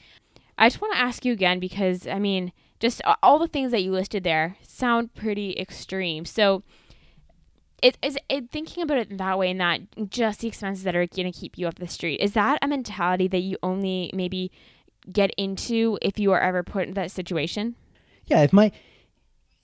I 0.56 0.68
just 0.68 0.80
want 0.80 0.94
to 0.94 1.00
ask 1.00 1.24
you 1.24 1.32
again 1.32 1.60
because 1.60 2.06
I 2.06 2.18
mean, 2.18 2.52
just 2.80 3.02
all 3.22 3.38
the 3.38 3.48
things 3.48 3.70
that 3.72 3.82
you 3.82 3.92
listed 3.92 4.24
there 4.24 4.56
sound 4.62 5.14
pretty 5.14 5.56
extreme. 5.58 6.24
So, 6.24 6.62
it 7.82 7.96
is 8.02 8.18
it, 8.28 8.50
thinking 8.50 8.82
about 8.82 8.98
it 8.98 9.18
that 9.18 9.38
way, 9.38 9.50
and 9.50 9.60
that 9.60 10.10
just 10.10 10.40
the 10.40 10.48
expenses 10.48 10.84
that 10.84 10.96
are 10.96 11.06
going 11.06 11.30
to 11.30 11.38
keep 11.38 11.56
you 11.58 11.66
off 11.66 11.76
the 11.76 11.86
street. 11.86 12.20
Is 12.20 12.32
that 12.32 12.58
a 12.60 12.66
mentality 12.66 13.28
that 13.28 13.38
you 13.38 13.56
only 13.62 14.10
maybe 14.12 14.50
get 15.12 15.30
into 15.36 15.98
if 16.02 16.18
you 16.18 16.32
are 16.32 16.40
ever 16.40 16.62
put 16.62 16.88
in 16.88 16.94
that 16.94 17.10
situation? 17.10 17.76
Yeah, 18.26 18.42
if 18.42 18.52
my 18.52 18.72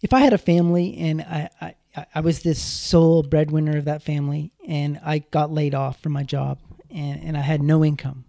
if 0.00 0.12
I 0.12 0.20
had 0.20 0.32
a 0.32 0.38
family 0.38 0.96
and 0.96 1.22
I, 1.22 1.48
I 1.60 1.74
I 2.14 2.20
was 2.20 2.42
this 2.42 2.60
sole 2.60 3.22
breadwinner 3.22 3.76
of 3.76 3.84
that 3.84 4.02
family, 4.02 4.52
and 4.66 5.00
I 5.04 5.20
got 5.20 5.52
laid 5.52 5.74
off 5.74 6.00
from 6.00 6.12
my 6.12 6.24
job, 6.24 6.58
and, 6.90 7.22
and 7.22 7.36
I 7.36 7.40
had 7.40 7.62
no 7.62 7.84
income. 7.84 8.24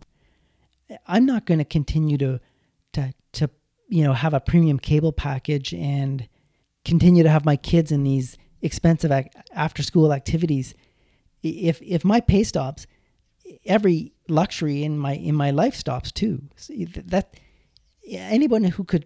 I'm 1.07 1.26
not 1.26 1.45
going 1.45 1.57
to 1.57 1.66
continue 1.66 2.18
to, 2.20 2.39
to, 2.93 3.13
to, 3.34 3.49
you 3.88 4.03
know, 4.03 4.13
have 4.13 4.36
a 4.36 4.39
premium 4.39 4.78
cable 4.78 5.11
package 5.11 5.74
and 5.74 6.28
continue 6.84 7.24
to 7.24 7.30
have 7.30 7.43
my 7.43 7.55
kids 7.55 7.91
in 7.91 8.03
these 8.03 8.38
expensive 8.61 9.11
ac- 9.11 9.30
after 9.53 9.82
school 9.82 10.13
activities. 10.13 10.76
If 11.41 11.82
if 11.82 12.05
my 12.05 12.20
pay 12.20 12.43
stops, 12.43 12.86
every 13.66 14.13
luxury 14.28 14.84
in 14.84 14.97
my 14.97 15.16
in 15.16 15.36
my 15.36 15.51
life 15.51 15.76
stops 15.76 16.11
too. 16.11 16.43
So 16.55 16.74
that 17.05 17.36
anyone 18.07 18.63
who 18.63 18.84
could 18.84 19.05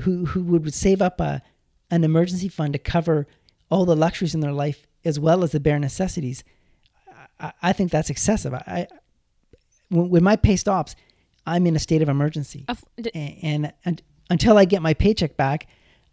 who 0.00 0.26
who 0.26 0.42
would 0.44 0.74
save 0.74 1.00
up 1.00 1.20
a 1.20 1.42
an 1.90 2.04
emergency 2.04 2.48
fund 2.48 2.72
to 2.72 2.78
cover 2.78 3.26
all 3.70 3.84
the 3.84 3.96
luxuries 3.96 4.34
in 4.34 4.40
their 4.40 4.52
life 4.52 4.86
as 5.04 5.18
well 5.18 5.42
as 5.42 5.52
the 5.52 5.60
bare 5.60 5.78
necessities, 5.78 6.44
I, 7.38 7.52
I 7.62 7.72
think 7.72 7.90
that's 7.90 8.10
excessive. 8.10 8.54
I, 8.54 8.88
when, 9.88 10.10
when, 10.10 10.24
my 10.24 10.36
pay 10.36 10.56
stops, 10.56 10.96
I'm 11.46 11.66
in 11.66 11.76
a 11.76 11.78
state 11.78 12.02
of 12.02 12.08
emergency, 12.08 12.64
uh, 12.68 12.74
d- 13.00 13.10
and, 13.14 13.38
and, 13.42 13.72
and 13.84 14.02
until 14.30 14.58
I 14.58 14.64
get 14.64 14.82
my 14.82 14.94
paycheck 14.94 15.36
back, 15.36 15.68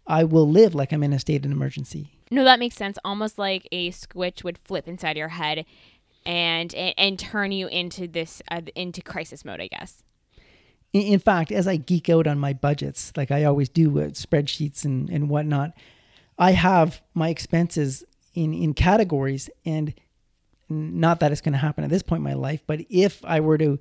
I 0.06 0.24
will 0.24 0.48
live 0.48 0.74
like 0.74 0.92
I'm 0.92 1.02
in 1.02 1.12
a 1.12 1.18
state 1.18 1.44
of 1.44 1.50
emergency. 1.50 2.10
No, 2.30 2.44
that 2.44 2.58
makes 2.58 2.76
sense. 2.76 2.98
Almost 3.04 3.38
like 3.38 3.66
a 3.72 3.90
switch 3.90 4.44
would 4.44 4.58
flip 4.58 4.86
inside 4.86 5.16
your 5.16 5.28
head, 5.28 5.64
and 6.24 6.74
and, 6.74 6.94
and 6.96 7.18
turn 7.18 7.52
you 7.52 7.66
into 7.68 8.06
this 8.06 8.42
uh, 8.50 8.62
into 8.74 9.02
crisis 9.02 9.44
mode. 9.44 9.60
I 9.60 9.68
guess. 9.68 10.02
In, 10.94 11.18
fact, 11.18 11.50
as 11.50 11.66
I 11.66 11.74
geek 11.74 12.08
out 12.08 12.28
on 12.28 12.38
my 12.38 12.52
budgets, 12.52 13.12
like 13.16 13.32
I 13.32 13.42
always 13.42 13.68
do 13.68 13.90
with 13.90 14.14
spreadsheets 14.14 14.84
and 14.84 15.10
and 15.10 15.28
whatnot, 15.28 15.72
I 16.38 16.52
have 16.52 17.02
my 17.14 17.30
expenses 17.30 18.04
in 18.32 18.54
in 18.54 18.74
categories 18.74 19.50
and 19.66 19.92
not 20.68 21.20
that 21.20 21.32
it's 21.32 21.40
going 21.40 21.52
to 21.52 21.58
happen 21.58 21.82
at 21.84 21.90
this 21.90 22.02
point 22.02 22.20
in 22.20 22.24
my 22.24 22.34
life, 22.34 22.62
but 22.66 22.80
if 22.88 23.24
I 23.24 23.40
were 23.40 23.58
to 23.58 23.80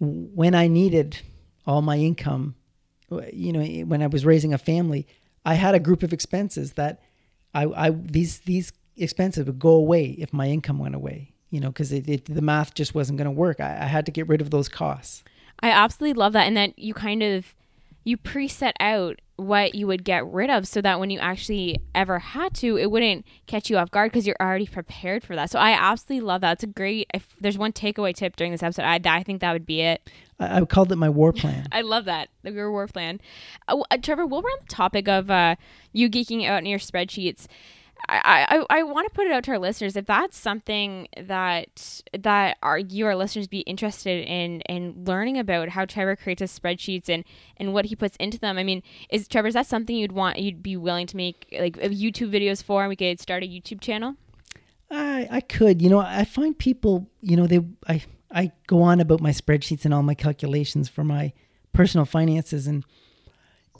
when 0.00 0.54
I 0.54 0.66
needed 0.66 1.18
all 1.64 1.80
my 1.80 1.96
income, 1.96 2.56
you 3.32 3.52
know, 3.52 3.62
when 3.84 4.02
I 4.02 4.08
was 4.08 4.26
raising 4.26 4.52
a 4.52 4.58
family, 4.58 5.06
I 5.44 5.54
had 5.54 5.76
a 5.76 5.80
group 5.80 6.02
of 6.02 6.12
expenses 6.12 6.72
that 6.72 7.02
I, 7.54 7.66
I 7.66 7.90
these 7.90 8.40
these 8.40 8.72
expenses 8.96 9.46
would 9.46 9.60
go 9.60 9.70
away 9.70 10.06
if 10.18 10.32
my 10.32 10.48
income 10.48 10.78
went 10.78 10.96
away, 10.96 11.34
you 11.50 11.60
know, 11.60 11.68
because 11.68 11.90
the 11.90 12.42
math 12.42 12.74
just 12.74 12.96
wasn't 12.96 13.18
going 13.18 13.26
to 13.26 13.30
work. 13.30 13.60
I, 13.60 13.82
I 13.82 13.86
had 13.86 14.06
to 14.06 14.12
get 14.12 14.28
rid 14.28 14.40
of 14.40 14.50
those 14.50 14.68
costs. 14.68 15.22
I 15.62 15.70
absolutely 15.70 16.18
love 16.18 16.32
that, 16.32 16.46
and 16.46 16.56
that 16.56 16.78
you 16.78 16.94
kind 16.94 17.22
of 17.22 17.54
you 18.04 18.16
preset 18.16 18.72
out 18.80 19.20
what 19.36 19.74
you 19.74 19.86
would 19.86 20.04
get 20.04 20.26
rid 20.26 20.50
of 20.50 20.66
so 20.66 20.80
that 20.80 21.00
when 21.00 21.10
you 21.10 21.18
actually 21.18 21.80
ever 21.94 22.18
had 22.18 22.54
to, 22.54 22.76
it 22.76 22.90
wouldn't 22.90 23.24
catch 23.46 23.70
you 23.70 23.76
off 23.76 23.90
guard 23.90 24.10
because 24.10 24.26
you're 24.26 24.36
already 24.40 24.66
prepared 24.66 25.24
for 25.24 25.34
that. 25.36 25.50
So 25.50 25.58
I 25.58 25.72
absolutely 25.72 26.26
love 26.26 26.40
that. 26.42 26.54
It's 26.54 26.64
a 26.64 26.68
great, 26.68 27.08
if 27.14 27.34
there's 27.40 27.58
one 27.58 27.72
takeaway 27.72 28.14
tip 28.14 28.36
during 28.36 28.52
this 28.52 28.62
episode, 28.62 28.84
I, 28.84 29.00
I 29.04 29.22
think 29.22 29.40
that 29.40 29.52
would 29.52 29.66
be 29.66 29.80
it. 29.80 30.08
I, 30.38 30.58
I 30.58 30.64
called 30.64 30.92
it 30.92 30.96
my 30.96 31.08
war 31.08 31.32
plan. 31.32 31.66
I 31.72 31.80
love 31.82 32.04
that. 32.04 32.28
Your 32.42 32.70
war 32.70 32.86
plan. 32.86 33.20
Uh, 33.68 33.82
uh, 33.90 33.96
Trevor, 33.98 34.26
while 34.26 34.42
we're 34.42 34.50
on 34.50 34.58
the 34.60 34.74
topic 34.74 35.08
of 35.08 35.30
uh, 35.30 35.56
you 35.92 36.08
geeking 36.10 36.46
out 36.46 36.58
in 36.58 36.66
your 36.66 36.78
spreadsheets, 36.78 37.46
I, 38.08 38.46
I, 38.48 38.78
I 38.78 38.82
want 38.82 39.08
to 39.08 39.14
put 39.14 39.26
it 39.26 39.32
out 39.32 39.44
to 39.44 39.52
our 39.52 39.58
listeners 39.58 39.96
if 39.96 40.06
that's 40.06 40.36
something 40.36 41.08
that 41.16 42.02
that 42.18 42.58
our 42.62 42.78
your 42.78 43.14
listeners 43.14 43.46
be 43.46 43.60
interested 43.60 44.26
in 44.26 44.60
in 44.62 45.04
learning 45.04 45.38
about 45.38 45.70
how 45.70 45.84
Trevor 45.84 46.16
creates 46.16 46.40
his 46.40 46.58
spreadsheets 46.58 47.08
and 47.08 47.24
and 47.56 47.72
what 47.72 47.86
he 47.86 47.96
puts 47.96 48.16
into 48.16 48.38
them. 48.38 48.58
I 48.58 48.64
mean, 48.64 48.82
is 49.10 49.28
Trevor 49.28 49.48
is 49.48 49.54
that 49.54 49.66
something 49.66 49.96
you'd 49.96 50.12
want 50.12 50.38
you'd 50.38 50.62
be 50.62 50.76
willing 50.76 51.06
to 51.06 51.16
make 51.16 51.46
like 51.58 51.78
uh, 51.78 51.88
YouTube 51.88 52.30
videos 52.30 52.62
for, 52.62 52.82
and 52.82 52.88
we 52.88 52.96
could 52.96 53.20
start 53.20 53.42
a 53.42 53.46
YouTube 53.46 53.80
channel? 53.80 54.16
I 54.90 55.28
I 55.30 55.40
could. 55.40 55.80
You 55.80 55.88
know, 55.88 56.00
I 56.00 56.24
find 56.24 56.58
people. 56.58 57.08
You 57.20 57.36
know, 57.36 57.46
they 57.46 57.60
I 57.88 58.02
I 58.30 58.52
go 58.66 58.82
on 58.82 59.00
about 59.00 59.20
my 59.20 59.30
spreadsheets 59.30 59.84
and 59.84 59.94
all 59.94 60.02
my 60.02 60.14
calculations 60.14 60.88
for 60.88 61.04
my 61.04 61.32
personal 61.72 62.04
finances, 62.04 62.66
and 62.66 62.84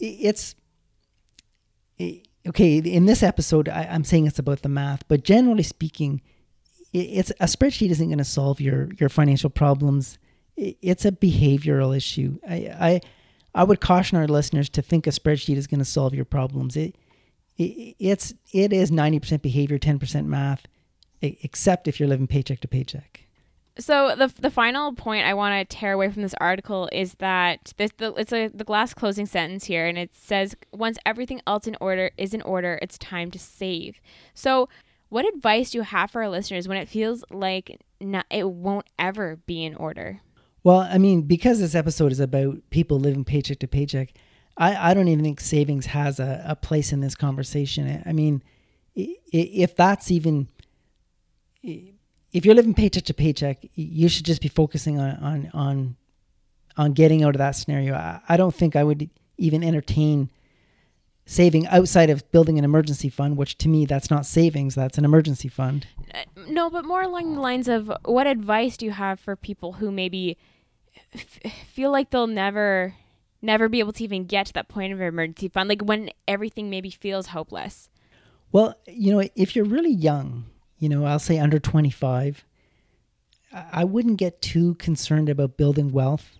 it's. 0.00 0.54
It, 1.98 2.28
okay, 2.46 2.78
in 2.78 3.06
this 3.06 3.22
episode, 3.22 3.68
I, 3.68 3.84
am 3.84 4.04
saying 4.04 4.26
it's 4.26 4.38
about 4.38 4.62
the 4.62 4.68
math, 4.68 5.06
but 5.08 5.24
generally 5.24 5.62
speaking, 5.62 6.20
it's 6.92 7.30
a 7.30 7.46
spreadsheet 7.46 7.90
isn't 7.90 8.08
going 8.08 8.18
to 8.18 8.24
solve 8.24 8.60
your 8.60 8.88
your 8.98 9.08
financial 9.08 9.48
problems. 9.48 10.18
It's 10.56 11.04
a 11.04 11.12
behavioral 11.12 11.96
issue. 11.96 12.38
I, 12.46 12.54
I 12.54 13.00
I 13.54 13.64
would 13.64 13.80
caution 13.80 14.18
our 14.18 14.28
listeners 14.28 14.68
to 14.70 14.82
think 14.82 15.06
a 15.06 15.10
spreadsheet 15.10 15.56
is 15.56 15.66
going 15.66 15.78
to 15.78 15.86
solve 15.86 16.14
your 16.14 16.24
problems. 16.26 16.76
It, 16.76 16.96
it 17.56 17.96
it's 17.98 18.34
it 18.52 18.72
is 18.72 18.90
ninety 18.90 19.20
percent 19.20 19.42
behavior, 19.42 19.78
ten 19.78 19.98
percent 19.98 20.26
math, 20.26 20.66
except 21.22 21.88
if 21.88 21.98
you're 21.98 22.08
living 22.08 22.26
paycheck 22.26 22.60
to 22.60 22.68
paycheck. 22.68 23.22
So 23.78 24.14
the 24.16 24.32
the 24.40 24.50
final 24.50 24.92
point 24.92 25.26
I 25.26 25.32
want 25.34 25.68
to 25.68 25.76
tear 25.76 25.92
away 25.92 26.10
from 26.10 26.22
this 26.22 26.34
article 26.40 26.88
is 26.92 27.14
that 27.14 27.72
this 27.78 27.90
the, 27.96 28.12
it's 28.14 28.32
a 28.32 28.48
the 28.48 28.64
glass 28.64 28.92
closing 28.92 29.24
sentence 29.24 29.64
here, 29.64 29.86
and 29.86 29.96
it 29.96 30.14
says 30.14 30.54
once 30.72 30.98
everything 31.06 31.40
else 31.46 31.66
in 31.66 31.76
order 31.80 32.10
is 32.18 32.34
in 32.34 32.42
order, 32.42 32.78
it's 32.82 32.98
time 32.98 33.30
to 33.30 33.38
save. 33.38 34.00
So, 34.34 34.68
what 35.08 35.26
advice 35.26 35.70
do 35.70 35.78
you 35.78 35.84
have 35.84 36.10
for 36.10 36.22
our 36.22 36.28
listeners 36.28 36.68
when 36.68 36.76
it 36.76 36.88
feels 36.88 37.24
like 37.30 37.80
not, 37.98 38.26
it 38.30 38.50
won't 38.50 38.86
ever 38.98 39.36
be 39.46 39.64
in 39.64 39.74
order? 39.76 40.20
Well, 40.64 40.80
I 40.80 40.98
mean, 40.98 41.22
because 41.22 41.58
this 41.58 41.74
episode 41.74 42.12
is 42.12 42.20
about 42.20 42.58
people 42.70 43.00
living 43.00 43.24
paycheck 43.24 43.58
to 43.60 43.68
paycheck, 43.68 44.12
I, 44.56 44.90
I 44.90 44.94
don't 44.94 45.08
even 45.08 45.24
think 45.24 45.40
savings 45.40 45.86
has 45.86 46.20
a, 46.20 46.44
a 46.46 46.56
place 46.56 46.92
in 46.92 47.00
this 47.00 47.14
conversation. 47.14 48.02
I 48.04 48.12
mean, 48.12 48.42
if 48.94 49.74
that's 49.74 50.10
even 50.10 50.48
if 52.32 52.46
you're 52.46 52.54
living 52.54 52.74
paycheck 52.74 53.04
to 53.04 53.14
paycheck, 53.14 53.58
you 53.74 54.08
should 54.08 54.24
just 54.24 54.40
be 54.40 54.48
focusing 54.48 54.98
on 54.98 55.16
on 55.16 55.50
on 55.52 55.96
on 56.76 56.92
getting 56.92 57.22
out 57.22 57.34
of 57.34 57.38
that 57.38 57.52
scenario. 57.52 57.94
I, 57.94 58.20
I 58.28 58.36
don't 58.36 58.54
think 58.54 58.76
I 58.76 58.84
would 58.84 59.10
even 59.36 59.62
entertain 59.62 60.30
saving 61.26 61.66
outside 61.68 62.10
of 62.10 62.28
building 62.32 62.58
an 62.58 62.64
emergency 62.64 63.08
fund, 63.08 63.36
which 63.36 63.56
to 63.58 63.68
me 63.68 63.86
that's 63.86 64.10
not 64.10 64.26
savings, 64.26 64.74
that's 64.74 64.98
an 64.98 65.04
emergency 65.04 65.48
fund. 65.48 65.86
Uh, 66.12 66.22
no, 66.48 66.70
but 66.70 66.84
more 66.84 67.02
along 67.02 67.34
the 67.34 67.40
lines 67.40 67.68
of 67.68 67.92
what 68.04 68.26
advice 68.26 68.76
do 68.76 68.86
you 68.86 68.92
have 68.92 69.20
for 69.20 69.36
people 69.36 69.74
who 69.74 69.90
maybe 69.90 70.36
f- 71.14 71.52
feel 71.68 71.90
like 71.90 72.10
they'll 72.10 72.26
never 72.26 72.94
never 73.44 73.68
be 73.68 73.80
able 73.80 73.92
to 73.92 74.04
even 74.04 74.24
get 74.24 74.46
to 74.46 74.52
that 74.52 74.68
point 74.68 74.92
of 74.92 75.00
an 75.00 75.08
emergency 75.08 75.48
fund 75.48 75.68
like 75.68 75.82
when 75.82 76.08
everything 76.28 76.70
maybe 76.70 76.90
feels 76.90 77.28
hopeless. 77.28 77.88
Well, 78.52 78.76
you 78.86 79.12
know, 79.12 79.28
if 79.34 79.56
you're 79.56 79.64
really 79.64 79.92
young 79.92 80.44
you 80.82 80.88
know, 80.88 81.04
I'll 81.04 81.20
say 81.20 81.38
under 81.38 81.60
25, 81.60 82.44
I 83.72 83.84
wouldn't 83.84 84.16
get 84.16 84.42
too 84.42 84.74
concerned 84.74 85.28
about 85.28 85.56
building 85.56 85.92
wealth. 85.92 86.32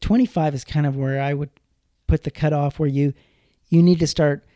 25 0.00 0.54
is 0.54 0.64
kind 0.64 0.86
of 0.86 0.94
where 0.94 1.20
I 1.20 1.34
would 1.34 1.50
put 2.06 2.22
the 2.22 2.30
cutoff 2.30 2.78
where 2.78 2.88
you 2.88 3.14
you 3.68 3.82
need 3.82 3.98
to 3.98 4.06
start, 4.06 4.46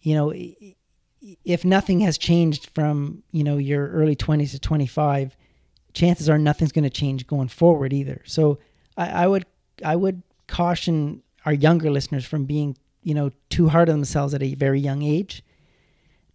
you 0.00 0.14
know, 0.14 0.32
if 1.44 1.66
nothing 1.66 2.00
has 2.00 2.16
changed 2.16 2.70
from, 2.74 3.22
you 3.30 3.44
know, 3.44 3.58
your 3.58 3.90
early 3.90 4.16
20s 4.16 4.52
to 4.52 4.58
25, 4.58 5.36
chances 5.92 6.30
are 6.30 6.38
nothing's 6.38 6.72
going 6.72 6.84
to 6.84 6.88
change 6.88 7.26
going 7.26 7.48
forward 7.48 7.92
either. 7.92 8.22
So 8.24 8.58
I, 8.96 9.24
I 9.24 9.26
would 9.26 9.44
I 9.84 9.96
would 9.96 10.22
caution 10.46 11.22
our 11.44 11.52
younger 11.52 11.90
listeners 11.90 12.24
from 12.24 12.46
being, 12.46 12.78
you 13.02 13.12
know, 13.12 13.32
too 13.50 13.68
hard 13.68 13.90
on 13.90 13.96
themselves 13.96 14.32
at 14.32 14.42
a 14.42 14.54
very 14.54 14.80
young 14.80 15.02
age 15.02 15.42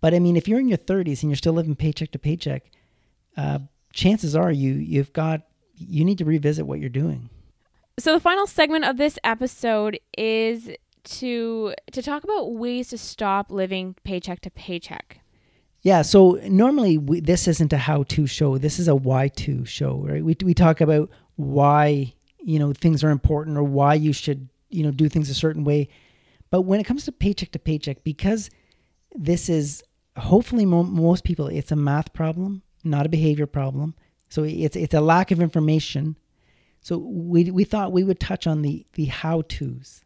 but 0.01 0.13
I 0.13 0.19
mean, 0.19 0.35
if 0.35 0.47
you're 0.47 0.59
in 0.59 0.67
your 0.67 0.77
30s 0.77 1.21
and 1.21 1.31
you're 1.31 1.37
still 1.37 1.53
living 1.53 1.75
paycheck 1.75 2.11
to 2.11 2.19
paycheck, 2.19 2.71
uh, 3.37 3.59
chances 3.93 4.35
are 4.35 4.51
you 4.51 4.73
you've 4.73 5.13
got 5.13 5.41
you 5.77 6.05
need 6.05 6.17
to 6.17 6.25
revisit 6.25 6.65
what 6.65 6.79
you're 6.79 6.89
doing. 6.89 7.29
So 7.97 8.13
the 8.13 8.19
final 8.19 8.45
segment 8.45 8.85
of 8.85 8.97
this 8.97 9.17
episode 9.23 9.99
is 10.17 10.69
to 11.05 11.73
to 11.91 12.01
talk 12.01 12.23
about 12.23 12.53
ways 12.53 12.89
to 12.89 12.97
stop 12.97 13.51
living 13.51 13.95
paycheck 14.03 14.41
to 14.41 14.49
paycheck. 14.49 15.19
Yeah, 15.81 16.01
so 16.01 16.39
normally 16.47 16.97
we, 16.97 17.19
this 17.19 17.47
isn't 17.47 17.71
a 17.71 17.77
how-to 17.77 18.25
show. 18.25 18.57
This 18.57 18.79
is 18.79 18.87
a 18.87 18.95
why-to 18.95 19.65
show, 19.65 20.03
right? 20.07 20.25
We 20.25 20.35
we 20.43 20.53
talk 20.53 20.81
about 20.81 21.09
why 21.35 22.13
you 22.39 22.59
know 22.59 22.73
things 22.73 23.03
are 23.03 23.11
important 23.11 23.57
or 23.57 23.63
why 23.63 23.93
you 23.93 24.11
should 24.11 24.49
you 24.69 24.83
know 24.83 24.91
do 24.91 25.07
things 25.07 25.29
a 25.29 25.35
certain 25.35 25.63
way. 25.63 25.87
But 26.49 26.61
when 26.61 26.79
it 26.79 26.85
comes 26.85 27.05
to 27.05 27.11
paycheck 27.11 27.51
to 27.51 27.59
paycheck, 27.59 28.03
because 28.03 28.49
this 29.17 29.49
is 29.49 29.83
hopefully 30.17 30.65
mo- 30.65 30.83
most 30.83 31.23
people, 31.23 31.47
it's 31.47 31.71
a 31.71 31.75
math 31.75 32.13
problem, 32.13 32.61
not 32.83 33.05
a 33.05 33.09
behavior 33.09 33.47
problem. 33.47 33.95
So 34.29 34.43
it's 34.43 34.75
it's 34.75 34.93
a 34.93 35.01
lack 35.01 35.31
of 35.31 35.41
information. 35.41 36.17
So 36.81 36.97
we 36.97 37.51
we 37.51 37.63
thought 37.63 37.91
we 37.91 38.03
would 38.03 38.19
touch 38.19 38.47
on 38.47 38.61
the 38.61 38.85
the 38.93 39.05
how-tos 39.05 40.03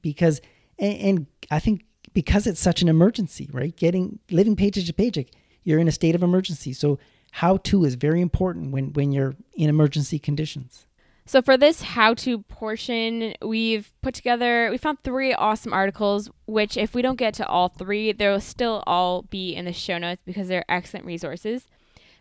because 0.00 0.40
and, 0.78 0.96
and 0.98 1.26
I 1.50 1.58
think 1.58 1.84
because 2.12 2.46
it's 2.46 2.60
such 2.60 2.82
an 2.82 2.88
emergency, 2.88 3.48
right? 3.52 3.74
Getting 3.74 4.18
living 4.30 4.56
paycheck 4.56 4.84
to 4.84 4.92
paycheck, 4.92 5.28
you're 5.64 5.78
in 5.78 5.88
a 5.88 5.92
state 5.92 6.14
of 6.14 6.22
emergency. 6.22 6.72
So 6.72 6.98
how 7.32 7.56
to 7.58 7.84
is 7.84 7.94
very 7.94 8.20
important 8.20 8.72
when 8.72 8.92
when 8.92 9.12
you're 9.12 9.34
in 9.54 9.68
emergency 9.68 10.18
conditions. 10.18 10.86
So 11.24 11.40
for 11.40 11.56
this 11.56 11.82
how-to 11.82 12.40
portion, 12.40 13.34
we've 13.42 13.92
put 14.02 14.14
together 14.14 14.68
we 14.70 14.78
found 14.78 15.02
three 15.02 15.32
awesome 15.32 15.72
articles 15.72 16.28
which 16.46 16.76
if 16.76 16.94
we 16.94 17.02
don't 17.02 17.16
get 17.16 17.34
to 17.34 17.46
all 17.46 17.68
three, 17.68 18.12
they'll 18.12 18.40
still 18.40 18.82
all 18.86 19.22
be 19.22 19.54
in 19.54 19.64
the 19.64 19.72
show 19.72 19.98
notes 19.98 20.22
because 20.24 20.48
they're 20.48 20.64
excellent 20.68 21.06
resources. 21.06 21.68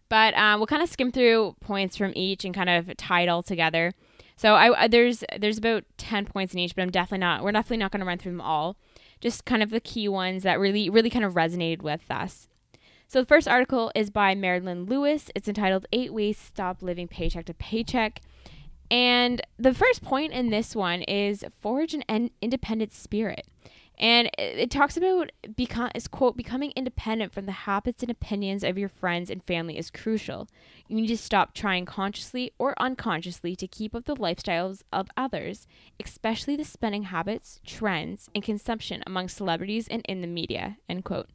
But 0.07 0.35
um, 0.35 0.59
we'll 0.59 0.67
kind 0.67 0.83
of 0.83 0.89
skim 0.89 1.11
through 1.11 1.55
points 1.61 1.95
from 1.97 2.11
each 2.15 2.45
and 2.45 2.53
kind 2.53 2.69
of 2.69 2.95
tie 2.97 3.21
it 3.21 3.29
all 3.29 3.43
together. 3.43 3.93
So 4.35 4.55
I, 4.55 4.87
there's 4.87 5.23
there's 5.39 5.57
about 5.57 5.83
ten 5.97 6.25
points 6.25 6.53
in 6.53 6.59
each, 6.59 6.75
but 6.75 6.81
I'm 6.81 6.91
definitely 6.91 7.19
not 7.19 7.43
we're 7.43 7.51
definitely 7.51 7.77
not 7.77 7.91
going 7.91 8.01
to 8.01 8.05
run 8.05 8.17
through 8.17 8.33
them 8.33 8.41
all 8.41 8.77
just 9.21 9.45
kind 9.45 9.63
of 9.63 9.69
the 9.69 9.79
key 9.79 10.09
ones 10.09 10.43
that 10.43 10.59
really, 10.59 10.89
really 10.89 11.09
kind 11.09 11.23
of 11.23 11.35
resonated 11.35 11.81
with 11.81 12.09
us. 12.09 12.49
So 13.07 13.21
the 13.21 13.27
first 13.27 13.47
article 13.47 13.91
is 13.93 14.09
by 14.09 14.35
Marilyn 14.35 14.85
Lewis. 14.85 15.29
It's 15.35 15.47
entitled 15.47 15.85
Eight 15.93 16.13
Ways 16.13 16.37
to 16.37 16.45
Stop 16.45 16.81
Living 16.81 17.07
Paycheck 17.07 17.45
to 17.45 17.53
Paycheck. 17.53 18.21
And 18.91 19.41
the 19.57 19.73
first 19.73 20.03
point 20.03 20.33
in 20.33 20.49
this 20.49 20.75
one 20.75 21.01
is 21.03 21.45
forge 21.61 21.95
an 21.95 22.29
independent 22.41 22.91
spirit. 22.91 23.47
And 23.97 24.29
it, 24.37 24.71
talks 24.71 24.97
about 24.97 25.31
become 25.55 25.91
is 25.93 26.07
quote 26.07 26.35
becoming 26.35 26.73
independent 26.75 27.31
from 27.31 27.45
the 27.45 27.51
habits 27.51 28.01
and 28.01 28.11
opinions 28.11 28.63
of 28.63 28.77
your 28.77 28.89
friends 28.89 29.29
and 29.29 29.43
family 29.43 29.77
is 29.77 29.91
crucial. 29.91 30.49
You 30.87 30.95
need 30.95 31.07
to 31.07 31.17
stop 31.17 31.53
trying 31.53 31.85
consciously 31.85 32.51
or 32.57 32.73
unconsciously 32.81 33.55
to 33.55 33.67
keep 33.67 33.95
up 33.95 34.05
the 34.05 34.15
lifestyles 34.15 34.81
of 34.91 35.09
others, 35.15 35.67
especially 36.03 36.55
the 36.55 36.65
spending 36.65 37.03
habits, 37.03 37.61
trends, 37.65 38.29
and 38.33 38.43
consumption 38.43 39.03
among 39.05 39.29
celebrities 39.29 39.87
and 39.87 40.03
in 40.09 40.21
the 40.21 40.27
media. 40.27 40.77
End 40.89 41.05
quote. 41.05 41.29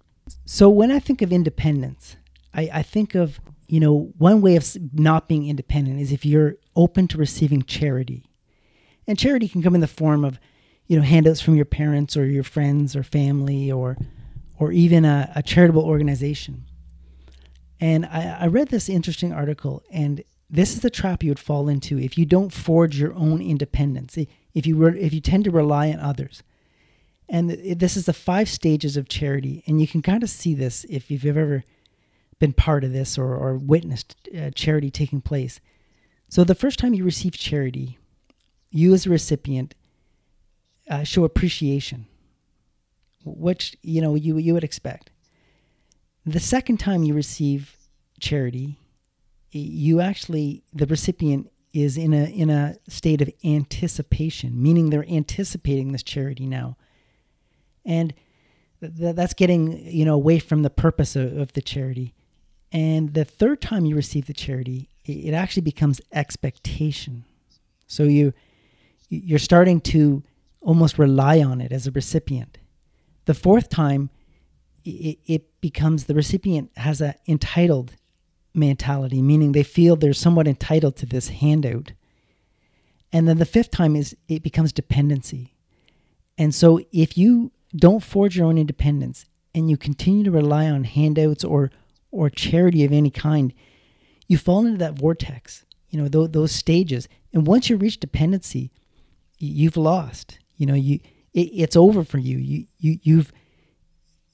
So 0.45 0.69
when 0.69 0.91
I 0.91 0.99
think 0.99 1.23
of 1.23 1.33
independence, 1.33 2.17
I, 2.53 2.69
I 2.75 2.83
think 2.83 3.15
of 3.15 3.41
you 3.69 3.81
know 3.81 4.13
one 4.19 4.43
way 4.43 4.57
of 4.57 4.77
not 4.93 5.29
being 5.29 5.49
independent 5.49 6.01
is 6.01 6.11
if 6.11 6.27
you're 6.27 6.57
open 6.77 7.09
to 7.09 7.18
receiving 7.18 7.62
charity, 7.62 8.24
and 9.07 9.18
charity 9.18 9.49
can 9.49 9.62
come 9.62 9.74
in 9.74 9.81
the 9.81 9.87
form 9.87 10.24
of 10.24 10.39
you 10.87 10.97
know 10.97 11.03
handouts 11.03 11.41
from 11.41 11.57
your 11.57 11.64
parents 11.64 12.16
or 12.16 12.27
your 12.27 12.45
friends 12.45 12.95
or 12.95 13.03
family 13.03 13.70
or 13.72 13.97
or 14.59 14.72
even 14.72 15.05
a, 15.05 15.33
a 15.35 15.43
charitable 15.43 15.85
organization. 15.85 16.64
And 17.81 18.07
I, 18.07 18.39
I 18.43 18.47
read 18.47 18.68
this 18.68 18.89
interesting 18.89 19.33
article, 19.33 19.83
and 19.91 20.22
this 20.49 20.72
is 20.72 20.81
the 20.81 20.91
trap 20.91 21.22
you 21.22 21.31
would 21.31 21.39
fall 21.39 21.68
into 21.68 21.99
if 21.99 22.16
you 22.16 22.24
don't 22.24 22.53
forge 22.53 22.99
your 22.99 23.12
own 23.14 23.43
independence. 23.43 24.16
If 24.55 24.66
you 24.66 24.77
were, 24.77 24.95
if 24.95 25.12
you 25.12 25.20
tend 25.20 25.45
to 25.45 25.51
rely 25.51 25.91
on 25.91 26.01
others, 26.01 26.43
and 27.29 27.51
this 27.51 27.97
is 27.97 28.07
the 28.07 28.12
five 28.12 28.49
stages 28.49 28.97
of 28.97 29.09
charity, 29.09 29.62
and 29.66 29.81
you 29.81 29.89
can 29.89 30.01
kind 30.01 30.22
of 30.22 30.31
see 30.31 30.55
this 30.55 30.85
if 30.89 31.11
you've 31.11 31.27
ever 31.27 31.64
been 32.39 32.53
part 32.53 32.85
of 32.85 32.93
this 32.93 33.18
or, 33.18 33.35
or 33.35 33.57
witnessed 33.57 34.29
uh, 34.37 34.51
charity 34.51 34.91
taking 34.91 35.20
place. 35.20 35.61
So 36.29 36.45
the 36.45 36.55
first 36.55 36.79
time 36.79 36.95
you 36.95 37.05
receive 37.05 37.35
charity, 37.35 37.99
you 38.70 38.93
as 38.93 39.07
a 39.07 39.11
recipient 39.11 39.74
uh, 40.91 41.05
show 41.05 41.24
appreciation, 41.24 42.07
which 43.24 43.77
you 43.83 44.01
know 44.01 44.14
you 44.14 44.39
you 44.39 44.55
would 44.55 44.64
expect. 44.64 45.11
The 46.24 46.41
second 46.41 46.79
time 46.79 47.05
you 47.05 47.14
receive 47.14 47.77
charity, 48.20 48.79
you 49.53 50.01
actually 50.01 50.64
the 50.72 50.87
recipient 50.87 51.51
is 51.72 51.97
in 51.97 52.12
a 52.12 52.24
in 52.24 52.51
a 52.51 52.77
state 52.89 53.20
of 53.20 53.31
anticipation, 53.45 54.61
meaning 54.61 54.91
they're 54.91 55.09
anticipating 55.09 55.93
this 55.93 56.03
charity 56.03 56.47
now, 56.47 56.77
and 57.85 58.14
th- 58.81 59.14
that's 59.14 59.35
getting 59.35 59.85
you 59.87 60.05
know 60.05 60.14
away 60.14 60.39
from 60.39 60.62
the 60.62 60.70
purpose 60.70 61.16
of, 61.16 61.37
of 61.37 61.53
the 61.53 61.62
charity. 61.62 62.14
And 62.72 63.14
the 63.14 63.24
third 63.24 63.61
time 63.61 63.87
you 63.87 63.95
receive 63.95 64.27
the 64.27 64.35
charity, 64.35 64.89
it, 65.07 65.35
actually 65.35 65.63
becomes 65.63 66.01
expectation. 66.13 67.25
So 67.87 68.05
you 68.05 68.33
you're 69.09 69.39
starting 69.39 69.81
to 69.81 70.23
almost 70.61 70.99
rely 70.99 71.41
on 71.41 71.61
it 71.61 71.71
as 71.71 71.87
a 71.87 71.93
recipient. 71.93 72.59
The 73.27 73.35
fourth 73.35 73.69
time, 73.69 74.11
it, 74.85 75.19
it 75.27 75.61
becomes 75.61 76.05
the 76.05 76.15
recipient 76.15 76.71
has 76.77 77.01
an 77.01 77.15
entitled 77.29 77.93
mentality, 78.53 79.23
meaning 79.23 79.53
they 79.53 79.63
feel 79.63 79.95
they're 79.95 80.13
somewhat 80.13 80.49
entitled 80.49 80.97
to 80.97 81.07
this 81.07 81.29
handout. 81.29 81.93
And 83.13 83.29
then 83.29 83.39
the 83.39 83.45
fifth 83.45 83.71
time 83.71 83.95
is 83.95 84.17
it 84.29 84.43
becomes 84.43 84.73
dependency. 84.73 85.55
And 86.37 86.55
so 86.55 86.81
if 86.93 87.17
you 87.17 87.53
don't 87.75 88.03
forge 88.03 88.37
your 88.37 88.47
own 88.47 88.59
independence 88.59 89.27
and 89.55 89.71
you 89.71 89.77
continue 89.77 90.25
to 90.25 90.31
rely 90.31 90.69
on 90.69 90.85
handouts 90.85 91.45
or 91.45 91.71
or 92.11 92.31
charity 92.31 92.85
of 92.85 92.93
any 92.93 93.11
kind, 93.11 93.53
you 94.27 94.39
fall 94.39 94.64
into 94.66 94.79
that 94.79 94.99
vortex, 94.99 95.64
you 95.91 96.01
know, 96.01 96.09
th- 96.09 96.33
those 96.33 96.53
stages. 96.53 97.09
And 97.33 97.47
once 97.47 97.70
you 97.70 97.77
reach 97.77 98.01
dependency, 98.01 98.72
you've 99.39 99.77
lost. 99.77 100.39
You 100.57 100.66
know, 100.66 100.74
you 100.74 101.01
it, 101.33 101.49
it's 101.53 101.77
over 101.77 102.05
for 102.05 102.18
you. 102.18 102.39
You 102.39 102.66
you 102.79 102.99
you've 103.03 103.33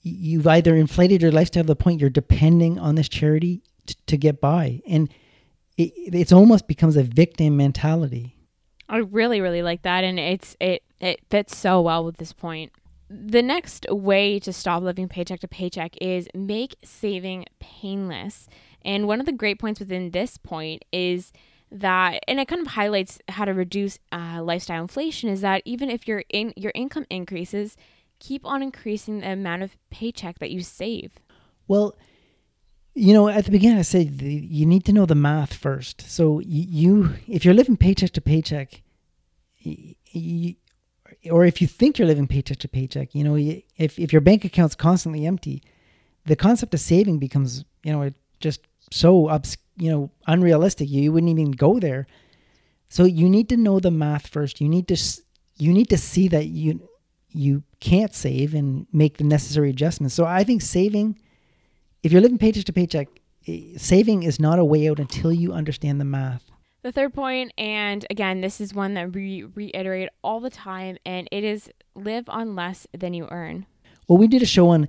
you've 0.03 0.47
either 0.47 0.75
inflated 0.75 1.23
your 1.23 1.33
lifestyle 1.33 1.65
to 1.65 1.67
the 1.67 1.77
point 1.77 2.01
you're 2.01 2.11
depending 2.11 2.79
on 2.79 2.95
this 2.95 3.09
charity 3.09 3.63
t- 3.87 3.95
to 4.07 4.17
get 4.17 4.41
by, 4.41 4.81
and 4.87 5.13
it, 5.77 5.93
it's 5.97 6.33
almost 6.33 6.69
becomes 6.69 6.97
a 6.97 7.03
victim 7.03 7.57
mentality. 7.57 8.37
I 8.89 8.99
really 8.99 9.41
really 9.41 9.63
like 9.63 9.83
that, 9.83 10.05
and 10.05 10.19
it's 10.19 10.57
it 10.61 10.83
it 11.01 11.21
fits 11.31 11.57
so 11.57 11.81
well 11.81 12.05
with 12.05 12.17
this 12.17 12.33
point. 12.33 12.73
The 13.15 13.43
next 13.43 13.87
way 13.91 14.39
to 14.41 14.53
stop 14.53 14.83
living 14.83 15.09
paycheck 15.09 15.41
to 15.41 15.49
paycheck 15.49 15.97
is 16.01 16.29
make 16.35 16.77
saving 16.83 17.45
painless. 17.61 18.49
And 18.85 19.07
one 19.07 19.21
of 19.21 19.27
the 19.27 19.33
great 19.33 19.59
points 19.59 19.81
within 19.81 20.11
this 20.11 20.39
point 20.39 20.85
is 20.93 21.31
that 21.71 22.23
and 22.29 22.39
it 22.39 22.49
kind 22.49 22.61
of 22.61 22.69
highlights 22.69 23.19
how 23.29 23.45
to 23.45 23.55
reduce 23.55 23.99
uh, 24.13 24.43
lifestyle 24.43 24.83
inflation 24.83 25.29
is 25.29 25.41
that 25.41 25.63
even 25.65 25.91
if 25.91 26.07
your 26.07 26.23
in 26.29 26.53
your 26.55 26.73
income 26.75 27.07
increases 27.09 27.77
keep 28.19 28.45
on 28.45 28.63
increasing 28.63 29.21
the 29.21 29.33
amount 29.33 29.63
of 29.63 29.77
paycheck 29.91 30.39
that 30.39 30.51
you 30.51 30.63
save 30.63 31.19
well 31.67 31.97
you 32.95 33.15
know 33.15 33.27
at 33.27 33.47
the 33.47 33.51
beginning 33.51 33.79
i 33.79 33.83
said 33.83 34.21
you 34.21 34.67
need 34.67 34.85
to 34.85 34.93
know 34.93 35.07
the 35.07 35.15
math 35.15 35.55
first 35.55 36.03
so 36.03 36.41
you 36.41 37.15
if 37.27 37.43
you're 37.43 37.55
living 37.55 37.77
paycheck 37.77 38.11
to 38.11 38.21
paycheck 38.21 38.83
you, 39.63 40.55
or 41.31 41.45
if 41.45 41.61
you 41.61 41.67
think 41.67 41.99
you're 41.99 42.09
living 42.09 42.27
paycheck 42.27 42.59
to 42.59 42.69
paycheck 42.69 43.15
you 43.15 43.23
know 43.25 43.37
if, 43.37 43.99
if 43.99 44.13
your 44.13 44.21
bank 44.21 44.45
account's 44.45 44.75
constantly 44.75 45.27
empty 45.27 45.63
the 46.27 46.37
concept 46.37 46.75
of 46.75 46.81
saving 46.81 47.19
becomes 47.19 47.65
you 47.85 47.93
know 47.93 48.11
just 48.41 48.61
so 48.91 49.29
obs- 49.29 49.57
you 49.77 49.91
know 49.91 50.11
unrealistic. 50.27 50.89
You 50.91 51.13
wouldn't 51.13 51.31
even 51.31 51.53
go 51.53 51.79
there. 51.79 52.07
So 52.89 53.05
you 53.05 53.29
need 53.29 53.49
to 53.49 53.57
know 53.57 53.81
the 53.81 53.91
math 53.91 54.27
first. 54.27 54.61
You 54.61 54.69
need 54.69 54.89
to 54.89 54.97
you 55.57 55.73
need 55.73 55.89
to 55.91 55.99
see 55.99 56.29
that 56.29 56.47
you 56.47 56.89
you 57.31 57.63
can't 57.81 58.15
save 58.15 58.55
and 58.55 58.87
make 58.93 59.17
the 59.17 59.25
necessary 59.25 59.71
adjustments. 59.71 60.15
So 60.15 60.27
I 60.27 60.45
think 60.45 60.61
saving, 60.61 61.19
if 62.03 62.13
you're 62.13 62.21
living 62.21 62.39
paycheck 62.39 62.65
to 62.67 62.73
paycheck, 62.73 63.09
eh, 63.49 63.77
saving 63.77 64.23
is 64.23 64.39
not 64.39 64.59
a 64.59 64.65
way 64.65 64.89
out 64.89 65.01
until 65.01 65.33
you 65.33 65.53
understand 65.53 66.01
the 66.01 66.05
math. 66.05 66.52
The 66.83 66.91
third 66.91 67.15
point, 67.15 67.53
and 67.57 68.05
again, 68.11 68.41
this 68.41 68.61
is 68.61 68.75
one 68.75 68.95
that 68.95 69.13
we 69.13 69.45
reiterate 69.45 70.09
all 70.25 70.41
the 70.41 70.51
time, 70.51 70.99
and 71.07 71.29
it 71.31 71.45
is 71.45 71.71
live 71.95 72.29
on 72.29 72.57
less 72.57 72.89
than 72.93 73.15
you 73.15 73.29
earn. 73.31 73.67
Well, 74.09 74.19
we 74.19 74.27
did 74.27 74.43
a 74.43 74.47
show 74.47 74.71
on 74.71 74.89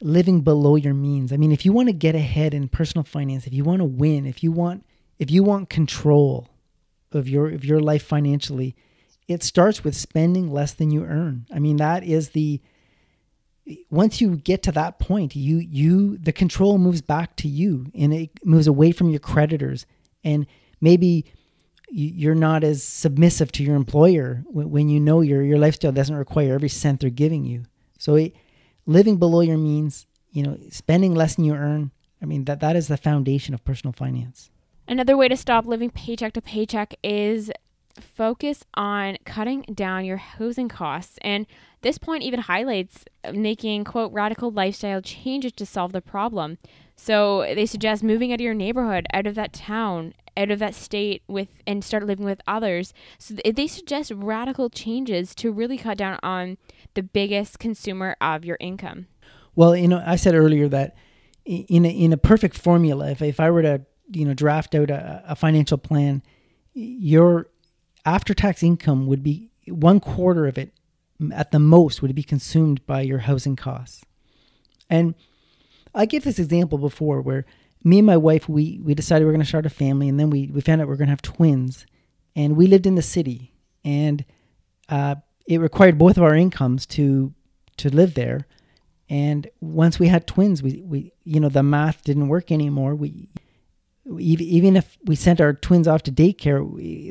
living 0.00 0.40
below 0.40 0.74
your 0.74 0.94
means. 0.94 1.32
I 1.32 1.36
mean, 1.36 1.52
if 1.52 1.64
you 1.64 1.72
want 1.72 1.88
to 1.88 1.92
get 1.92 2.16
ahead 2.16 2.54
in 2.54 2.68
personal 2.68 3.04
finance, 3.04 3.46
if 3.46 3.52
you 3.52 3.62
want 3.62 3.78
to 3.78 3.84
win, 3.84 4.26
if 4.26 4.42
you 4.42 4.50
want 4.50 4.84
if 5.20 5.30
you 5.30 5.42
want 5.44 5.70
control 5.70 6.48
of 7.12 7.28
your 7.28 7.48
of 7.50 7.64
your 7.64 7.80
life 7.80 8.02
financially, 8.02 8.74
it 9.28 9.44
starts 9.44 9.84
with 9.84 9.94
spending 9.94 10.50
less 10.50 10.72
than 10.72 10.90
you 10.90 11.04
earn. 11.04 11.46
I 11.52 11.60
mean, 11.60 11.76
that 11.76 12.02
is 12.02 12.30
the 12.30 12.60
once 13.90 14.20
you 14.20 14.36
get 14.36 14.62
to 14.64 14.72
that 14.72 14.98
point, 14.98 15.36
you 15.36 15.58
you 15.58 16.18
the 16.18 16.32
control 16.32 16.78
moves 16.78 17.00
back 17.00 17.36
to 17.36 17.48
you 17.48 17.86
and 17.94 18.12
it 18.12 18.30
moves 18.44 18.66
away 18.66 18.90
from 18.90 19.08
your 19.08 19.20
creditors 19.20 19.86
and 20.24 20.46
maybe 20.80 21.24
you're 21.90 22.34
not 22.34 22.64
as 22.64 22.82
submissive 22.82 23.50
to 23.52 23.62
your 23.62 23.74
employer 23.74 24.44
when 24.50 24.88
you 24.88 25.00
know 25.00 25.20
your 25.22 25.42
your 25.42 25.58
lifestyle 25.58 25.92
doesn't 25.92 26.14
require 26.14 26.54
every 26.54 26.68
cent 26.68 27.00
they're 27.00 27.10
giving 27.10 27.44
you. 27.44 27.64
So 27.98 28.16
it, 28.16 28.34
living 28.86 29.16
below 29.16 29.40
your 29.40 29.56
means, 29.56 30.06
you 30.30 30.42
know, 30.42 30.58
spending 30.70 31.14
less 31.14 31.36
than 31.36 31.44
you 31.44 31.54
earn, 31.54 31.90
I 32.20 32.26
mean 32.26 32.44
that 32.44 32.60
that 32.60 32.76
is 32.76 32.88
the 32.88 32.96
foundation 32.96 33.54
of 33.54 33.64
personal 33.64 33.92
finance. 33.92 34.50
Another 34.86 35.16
way 35.16 35.28
to 35.28 35.36
stop 35.36 35.66
living 35.66 35.90
paycheck 35.90 36.32
to 36.34 36.42
paycheck 36.42 36.94
is 37.02 37.50
focus 38.00 38.64
on 38.74 39.16
cutting 39.24 39.62
down 39.74 40.04
your 40.04 40.16
housing 40.16 40.68
costs. 40.68 41.18
And 41.22 41.46
this 41.82 41.98
point 41.98 42.22
even 42.22 42.40
highlights 42.40 43.04
making, 43.32 43.84
quote, 43.84 44.12
radical 44.12 44.50
lifestyle 44.50 45.02
changes 45.02 45.52
to 45.52 45.66
solve 45.66 45.92
the 45.92 46.00
problem. 46.00 46.58
So 47.00 47.42
they 47.54 47.64
suggest 47.64 48.02
moving 48.02 48.32
out 48.32 48.40
of 48.40 48.44
your 48.44 48.54
neighborhood, 48.54 49.06
out 49.14 49.28
of 49.28 49.36
that 49.36 49.52
town, 49.52 50.14
out 50.36 50.50
of 50.50 50.58
that 50.58 50.74
state 50.74 51.22
with 51.28 51.62
and 51.64 51.84
start 51.84 52.04
living 52.04 52.24
with 52.24 52.40
others. 52.46 52.92
So 53.18 53.34
they 53.34 53.68
suggest 53.68 54.10
radical 54.14 54.68
changes 54.68 55.32
to 55.36 55.52
really 55.52 55.78
cut 55.78 55.96
down 55.96 56.18
on 56.24 56.58
the 56.94 57.04
biggest 57.04 57.60
consumer 57.60 58.16
of 58.20 58.44
your 58.44 58.56
income. 58.58 59.06
Well, 59.54 59.76
you 59.76 59.86
know, 59.86 60.02
I 60.04 60.16
said 60.16 60.34
earlier 60.34 60.68
that 60.68 60.96
in 61.44 61.84
a, 61.84 61.88
in 61.88 62.12
a 62.12 62.16
perfect 62.18 62.58
formula, 62.58 63.12
if, 63.12 63.22
if 63.22 63.38
I 63.38 63.50
were 63.50 63.62
to, 63.62 63.82
you 64.10 64.24
know, 64.24 64.34
draft 64.34 64.74
out 64.74 64.90
a, 64.90 65.22
a 65.26 65.36
financial 65.36 65.78
plan, 65.78 66.22
your 66.74 67.46
after 68.04 68.34
tax 68.34 68.62
income 68.62 69.06
would 69.06 69.22
be 69.22 69.50
one 69.68 70.00
quarter 70.00 70.46
of 70.46 70.58
it 70.58 70.72
at 71.32 71.52
the 71.52 71.60
most 71.60 72.02
would 72.02 72.14
be 72.14 72.24
consumed 72.24 72.84
by 72.86 73.02
your 73.02 73.18
housing 73.20 73.54
costs. 73.54 74.04
And 74.90 75.14
I 75.98 76.06
give 76.06 76.22
this 76.24 76.38
example 76.38 76.78
before 76.78 77.20
where 77.20 77.44
me 77.82 77.98
and 77.98 78.06
my 78.06 78.16
wife 78.16 78.48
we 78.48 78.80
we 78.82 78.94
decided 78.94 79.24
we 79.24 79.30
are 79.30 79.32
going 79.32 79.44
to 79.44 79.48
start 79.48 79.66
a 79.66 79.70
family 79.70 80.08
and 80.08 80.18
then 80.18 80.30
we 80.30 80.46
we 80.46 80.60
found 80.60 80.80
out 80.80 80.86
we 80.86 80.94
are 80.94 80.96
going 80.96 81.08
to 81.08 81.12
have 81.12 81.22
twins. 81.22 81.84
And 82.36 82.56
we 82.56 82.68
lived 82.68 82.86
in 82.86 82.94
the 82.94 83.02
city 83.02 83.52
and 83.84 84.24
uh, 84.88 85.16
it 85.46 85.58
required 85.58 85.98
both 85.98 86.16
of 86.16 86.22
our 86.22 86.36
incomes 86.36 86.86
to 86.86 87.34
to 87.78 87.90
live 87.90 88.14
there. 88.14 88.46
And 89.10 89.48
once 89.60 89.98
we 89.98 90.06
had 90.06 90.26
twins 90.26 90.62
we 90.62 90.80
we 90.82 91.12
you 91.24 91.40
know 91.40 91.48
the 91.48 91.64
math 91.64 92.04
didn't 92.04 92.28
work 92.28 92.52
anymore. 92.52 92.94
We 92.94 93.28
even 94.18 94.76
if 94.76 94.96
we 95.04 95.16
sent 95.16 95.40
our 95.40 95.52
twins 95.52 95.88
off 95.88 96.04
to 96.04 96.12
daycare, 96.12 96.62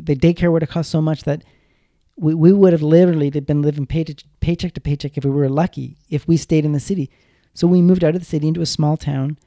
the 0.03 0.15
daycare 0.15 0.51
would 0.51 0.61
have 0.61 0.71
cost 0.71 0.89
so 0.89 1.01
much 1.01 1.23
that 1.23 1.43
we, 2.15 2.33
we 2.33 2.51
would 2.51 2.73
have 2.73 2.81
literally 2.81 3.29
been 3.29 3.61
living 3.61 3.85
paycheck 3.85 4.73
to 4.73 4.81
paycheck 4.81 5.17
if 5.17 5.25
we 5.25 5.29
were 5.29 5.49
lucky, 5.49 5.97
if 6.09 6.27
we 6.27 6.38
stayed 6.38 6.65
in 6.65 6.71
the 6.71 6.79
city. 6.79 7.11
So 7.58 7.66
we 7.66 7.82
moved 7.82 8.03
out 8.03 8.14
of 8.14 8.22
the 8.22 8.26
city 8.28 8.47
into 8.47 8.62
a 8.62 8.68
small 8.68 8.97
town. 8.97 9.39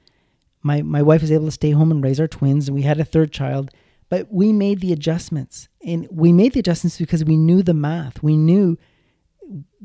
My, 0.65 0.83
my 0.83 1.01
wife 1.01 1.21
was 1.21 1.31
able 1.31 1.45
to 1.45 1.53
stay 1.53 1.71
home 1.71 1.93
and 1.93 2.03
raise 2.03 2.19
our 2.19 2.27
twins, 2.27 2.67
and 2.67 2.75
we 2.75 2.83
had 2.83 2.99
a 2.99 3.05
third 3.05 3.31
child. 3.31 3.71
But 4.09 4.33
we 4.33 4.53
made 4.53 4.81
the 4.81 4.93
adjustments. 4.93 5.69
And 5.87 6.09
we 6.11 6.33
made 6.33 6.53
the 6.53 6.59
adjustments 6.59 6.99
because 6.99 7.25
we 7.25 7.37
knew 7.37 7.63
the 7.63 7.73
math. 7.73 8.21
We 8.21 8.37
knew 8.37 8.77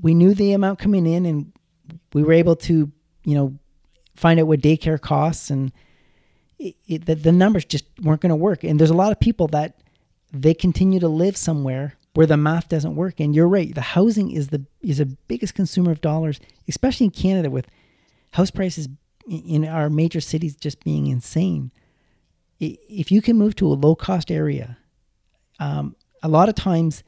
we 0.01 0.15
knew 0.15 0.33
the 0.33 0.53
amount 0.53 0.79
coming 0.79 1.05
in 1.05 1.27
and 1.27 1.53
we 2.13 2.23
were 2.23 2.33
able 2.33 2.55
to, 2.55 2.91
you 3.25 3.35
know, 3.35 3.59
find 4.15 4.39
out 4.39 4.47
what 4.47 4.59
daycare 4.59 4.99
costs 4.99 5.51
and 5.51 5.71
it, 6.57 6.75
it, 6.87 7.05
the, 7.05 7.13
the 7.13 7.31
numbers 7.31 7.65
just 7.65 7.85
weren't 8.01 8.21
going 8.21 8.31
to 8.31 8.35
work. 8.35 8.63
And 8.63 8.79
there's 8.79 8.89
a 8.89 8.95
lot 8.95 9.11
of 9.11 9.19
people 9.19 9.47
that 9.49 9.81
they 10.33 10.55
continue 10.55 10.99
to 10.99 11.07
live 11.07 11.37
somewhere 11.37 11.93
where 12.15 12.25
the 12.25 12.37
math 12.37 12.69
doesn't 12.69 12.95
work. 12.95 13.19
And 13.19 13.35
you're 13.35 13.47
right, 13.47 13.73
the 13.73 13.81
housing 13.81 14.31
is 14.31 14.47
the 14.47 14.65
is 14.81 14.97
the 14.97 15.15
biggest 15.27 15.53
consumer 15.53 15.91
of 15.91 16.01
dollars, 16.01 16.39
especially 16.67 17.05
in 17.05 17.11
Canada 17.11 17.51
with 17.51 17.67
house 18.35 18.51
prices 18.51 18.89
in 19.29 19.65
our 19.65 19.89
major 19.89 20.19
cities 20.19 20.57
just 20.57 20.83
being 20.83 21.07
insane. 21.07 21.71
If 22.59 23.09
you 23.09 23.21
can 23.21 23.37
move 23.37 23.55
to 23.55 23.67
a 23.67 23.75
low 23.75 23.95
cost 23.95 24.29
area, 24.29 24.77
um, 25.59 25.95
a 26.21 26.27
lot 26.27 26.49
of 26.49 26.55
times 26.55 27.01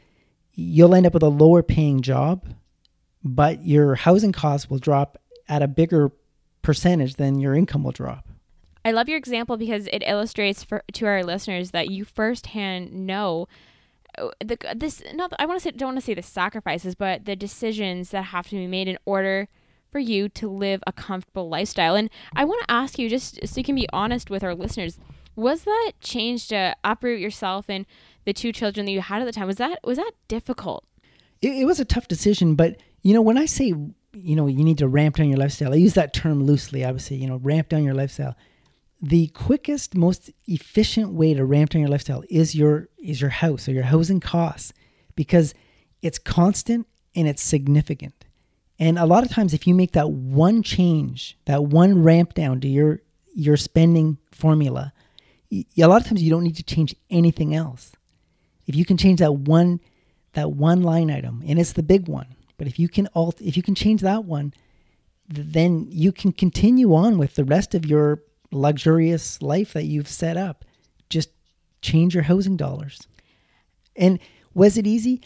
you'll 0.54 0.96
end 0.96 1.06
up 1.06 1.14
with 1.14 1.24
a 1.24 1.30
lower 1.30 1.62
paying 1.64 2.02
job, 2.02 2.46
but 3.24 3.66
your 3.66 3.96
housing 3.96 4.32
costs 4.32 4.70
will 4.70 4.80
drop 4.80 5.18
at 5.50 5.62
a 5.62 5.68
bigger 5.68 6.12
percentage 6.62 7.16
than 7.16 7.40
your 7.40 7.54
income 7.54 7.84
will 7.84 7.92
drop. 7.92 8.30
I 8.86 8.92
love 8.92 9.10
your 9.10 9.18
example 9.18 9.58
because 9.58 9.88
it 9.88 10.04
illustrates 10.06 10.64
for, 10.64 10.82
to 10.94 11.06
our 11.08 11.26
listeners 11.26 11.72
that 11.72 11.90
you 11.90 12.06
firsthand 12.06 12.94
know 12.94 13.50
uh, 14.18 14.30
the 14.40 14.58
this 14.74 15.04
not 15.14 15.34
I 15.40 15.46
want 15.46 15.60
to 15.60 15.64
say 15.64 15.72
don't 15.72 15.90
want 15.90 16.00
to 16.00 16.06
say 16.06 16.14
the 16.14 16.22
sacrifices, 16.22 16.96
but 16.96 17.26
the 17.26 17.36
decisions 17.36 18.12
that 18.12 18.24
have 18.24 18.48
to 18.48 18.56
be 18.56 18.66
made 18.66 18.88
in 18.88 18.98
order 19.06 19.50
for 19.90 20.00
you 20.00 20.30
to 20.30 20.48
live 20.48 20.84
a 20.86 20.92
comfortable 20.92 21.50
lifestyle. 21.50 21.96
And 21.96 22.10
I 22.36 22.46
want 22.46 22.62
to 22.62 22.72
ask 22.72 23.00
you 23.00 23.10
just 23.10 23.46
so 23.48 23.58
you 23.58 23.64
can 23.64 23.76
be 23.76 23.88
honest 23.94 24.30
with 24.30 24.44
our 24.44 24.56
listeners, 24.56 25.00
was 25.36 25.64
that 25.64 25.94
change 26.02 26.48
to 26.50 26.76
uproot 26.84 27.20
yourself 27.20 27.70
and 27.70 27.86
the 28.26 28.34
two 28.34 28.52
children 28.52 28.86
that 28.86 28.92
you 28.92 29.02
had 29.02 29.22
at 29.22 29.26
the 29.26 29.32
time 29.32 29.48
was 29.48 29.58
that 29.58 29.80
was 29.84 29.98
that 29.98 30.12
difficult? 30.28 30.84
It, 31.42 31.62
it 31.62 31.66
was 31.66 31.80
a 31.80 31.86
tough 31.86 32.08
decision, 32.08 32.56
but 32.56 32.82
you 33.02 33.14
know 33.14 33.22
when 33.22 33.38
I 33.38 33.46
say 33.46 33.74
you 34.14 34.36
know 34.36 34.48
you 34.48 34.64
need 34.64 34.80
to 34.80 34.88
ramp 34.88 35.18
down 35.18 35.30
your 35.30 35.38
lifestyle, 35.38 35.74
I 35.74 35.78
use 35.78 35.94
that 35.94 36.14
term 36.14 36.44
loosely. 36.44 36.84
Obviously, 36.84 37.18
you 37.18 37.28
know 37.28 37.38
ramp 37.38 37.70
down 37.70 37.84
your 37.84 37.94
lifestyle 37.94 38.36
the 39.02 39.28
quickest, 39.28 39.96
most 39.96 40.32
efficient 40.48 41.14
way 41.14 41.34
to 41.34 41.46
ramp 41.46 41.72
down 41.72 41.82
your 41.82 41.90
lifestyle 41.90 42.24
is 42.30 42.56
your 42.56 42.90
is 42.98 43.22
your 43.22 43.30
house 43.30 43.68
or 43.68 43.72
your 43.72 43.84
housing 43.84 44.20
costs 44.20 44.74
because 45.16 45.54
it's 46.02 46.18
constant 46.18 46.88
and 47.16 47.28
it's 47.28 47.42
significant. 47.42 48.17
And 48.80 49.00
a 49.00 49.06
lot 49.06 49.24
of 49.24 49.32
times 49.32 49.54
if 49.54 49.66
you 49.66 49.74
make 49.74 49.94
that 49.94 50.12
one 50.12 50.62
change, 50.62 51.38
that 51.46 51.64
one 51.66 52.04
ramp 52.04 52.34
down 52.34 52.62
to 52.62 52.68
your 52.68 53.02
your 53.34 53.58
spending 53.58 54.18
formula, 54.32 54.94
a 55.52 55.88
lot 55.88 56.02
of 56.02 56.08
times 56.08 56.24
you 56.24 56.30
don't 56.30 56.44
need 56.44 56.56
to 56.58 56.64
change 56.64 56.96
anything 57.10 57.54
else. 57.54 57.92
If 58.66 58.76
you 58.76 58.86
can 58.86 58.98
change 58.98 59.20
that 59.20 59.34
one 59.34 59.80
that 60.34 60.52
one 60.52 60.84
line 60.84 61.10
item, 61.10 61.44
and 61.48 61.58
it's 61.58 61.74
the 61.74 61.82
big 61.84 62.08
one, 62.08 62.28
but 62.58 62.68
if 62.68 62.78
you 62.78 62.88
can 62.88 63.08
alt 63.16 63.42
if 63.42 63.58
you 63.58 63.64
can 63.64 63.76
change 63.76 64.02
that 64.02 64.26
one, 64.26 64.54
then 65.28 65.88
you 65.90 66.12
can 66.12 66.32
continue 66.32 66.94
on 66.94 67.18
with 67.18 67.36
the 67.36 67.44
rest 67.44 67.74
of 67.74 67.86
your 67.86 68.22
luxurious 68.52 69.42
life 69.42 69.74
that 69.74 69.86
you've 69.86 70.08
set 70.08 70.38
up. 70.38 70.64
Just 71.10 71.30
change 71.82 72.14
your 72.14 72.24
housing 72.24 72.58
dollars. 72.58 73.08
And 73.96 74.20
was 74.54 74.78
it 74.78 74.88
easy? 74.88 75.22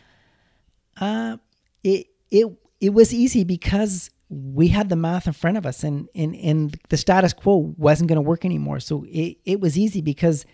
Uh, 0.99 1.38
it 1.84 2.08
it 2.30 2.47
it 2.82 2.93
was 2.93 3.13
easy 3.13 3.43
because 3.43 4.09
we 4.27 4.69
had 4.69 4.89
the 4.89 4.95
math 4.95 5.27
in 5.27 5.34
front 5.34 5.57
of 5.57 5.65
us 5.65 5.84
and 5.84 6.09
and, 6.15 6.36
and 6.36 6.77
the 6.89 6.97
status 6.97 7.32
quo 7.32 7.73
wasn't 7.77 8.09
going 8.09 8.17
to 8.17 8.21
work 8.21 8.43
anymore. 8.43 8.79
So 8.79 9.05
it, 9.07 9.38
it 9.45 9.61
was 9.61 9.77
easy 9.77 10.01
because 10.01 10.45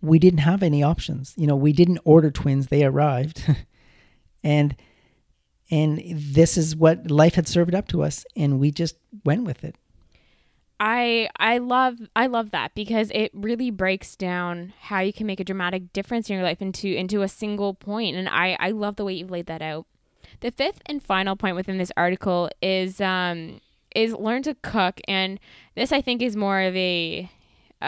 we 0.00 0.18
didn't 0.18 0.40
have 0.40 0.62
any 0.62 0.82
options. 0.82 1.34
You 1.36 1.46
know, 1.46 1.56
we 1.56 1.72
didn't 1.72 2.00
order 2.04 2.30
twins, 2.30 2.68
they 2.68 2.84
arrived. 2.84 3.44
and 4.44 4.74
and 5.70 6.02
this 6.14 6.56
is 6.56 6.76
what 6.76 7.10
life 7.10 7.34
had 7.34 7.48
served 7.48 7.74
up 7.74 7.88
to 7.88 8.02
us 8.02 8.24
and 8.36 8.58
we 8.60 8.70
just 8.70 8.96
went 9.24 9.44
with 9.44 9.64
it. 9.64 9.76
I 10.80 11.28
I 11.38 11.58
love 11.58 11.98
I 12.14 12.26
love 12.26 12.50
that 12.50 12.74
because 12.74 13.10
it 13.12 13.30
really 13.34 13.70
breaks 13.70 14.16
down 14.16 14.72
how 14.80 15.00
you 15.00 15.12
can 15.12 15.26
make 15.26 15.40
a 15.40 15.44
dramatic 15.44 15.92
difference 15.92 16.28
in 16.28 16.34
your 16.34 16.44
life 16.44 16.60
into 16.60 16.88
into 16.88 17.22
a 17.22 17.28
single 17.28 17.74
point 17.74 18.16
and 18.16 18.28
I 18.28 18.56
I 18.60 18.70
love 18.70 18.96
the 18.96 19.04
way 19.04 19.14
you've 19.14 19.30
laid 19.30 19.46
that 19.46 19.62
out. 19.62 19.86
The 20.44 20.50
fifth 20.50 20.82
and 20.84 21.02
final 21.02 21.36
point 21.36 21.56
within 21.56 21.78
this 21.78 21.90
article 21.96 22.50
is 22.60 23.00
um 23.00 23.62
is 23.94 24.12
learn 24.12 24.42
to 24.42 24.54
cook 24.56 25.00
and 25.08 25.40
this 25.74 25.90
I 25.90 26.02
think 26.02 26.20
is 26.20 26.36
more 26.36 26.60
of 26.60 26.76
a 26.76 27.30